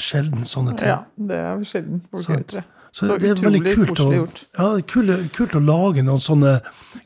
[0.00, 0.90] sjelden sånne ting.
[0.90, 1.00] Ja,
[1.30, 2.64] det er sjelden folk gjør, det.
[2.90, 6.56] Så, Så det er veldig kult å, ja, det kult, kult å lage noen sånne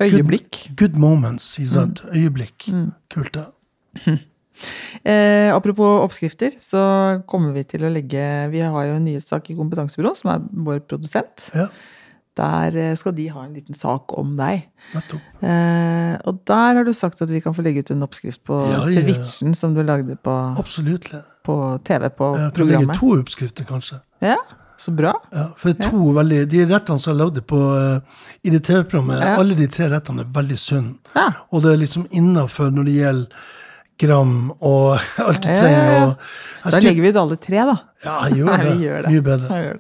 [0.00, 0.62] Øyeblikk.
[0.70, 1.50] Good, good moments.
[1.68, 2.00] Sant?
[2.08, 2.70] Øyeblikk.
[3.12, 4.16] Kult, det.
[5.04, 6.80] Eh, apropos oppskrifter, så
[7.28, 8.22] kommer vi til å legge
[8.52, 11.50] Vi har jo en nyhetssak i Kompetansebyrået, som er vår produsent.
[11.54, 11.68] Ja,
[12.36, 14.64] Der eh, skal de ha en liten sak om deg.
[14.94, 18.58] Eh, og der har du sagt at vi kan få legge ut en oppskrift på
[18.72, 18.90] Ja, ja.
[18.90, 20.34] cevichen som du lagde på,
[21.44, 24.00] på TV på Jeg kan legge to oppskrifter, kanskje.
[24.22, 24.36] Ja,
[24.78, 25.12] så bra.
[25.32, 28.64] Ja, for det er to veldig, De rettene som jeg lagde på, eh, i det
[28.66, 30.96] TV-programmet, alle de tre rettene er veldig sunne.
[31.14, 31.28] Ja.
[31.52, 33.52] Og det er liksom innafor når det gjelder
[33.98, 35.94] gram og alt du Ja, ja, trenger.
[35.94, 36.04] ja.
[36.64, 37.76] Og Da legger vi ut alle tre, da.
[38.04, 38.72] Ja, gjør Nei, det.
[38.78, 39.12] vi gjør det.
[39.14, 39.60] Mye bedre.
[39.64, 39.74] Ja.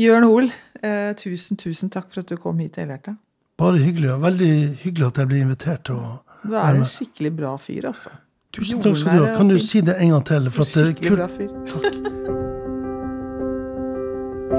[0.00, 0.48] Jørn Hoel,
[0.86, 3.16] eh, tusen, tusen takk for at du kom hit til Helhjertet.
[3.60, 4.10] Bare hyggelig.
[4.14, 4.52] og Veldig
[4.84, 8.10] hyggelig at jeg ble invitert til å Du er en skikkelig bra fyr, altså.
[8.56, 9.34] Tusen takk skal du ha.
[9.36, 10.48] Kan du si det en gang til?
[10.54, 11.50] For Skikkelig bra fyr.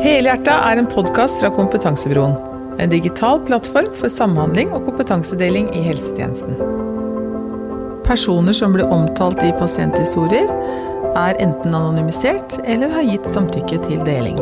[0.02, 2.36] Helhjerta er en podkast fra Kompetansebroen.
[2.82, 6.56] En digital plattform for samhandling og kompetansedeling i helsetjenesten.
[8.11, 10.49] Personer som blir omtalt i pasienthistorier,
[11.15, 14.41] er enten anonymisert eller har gitt samtykke til deling.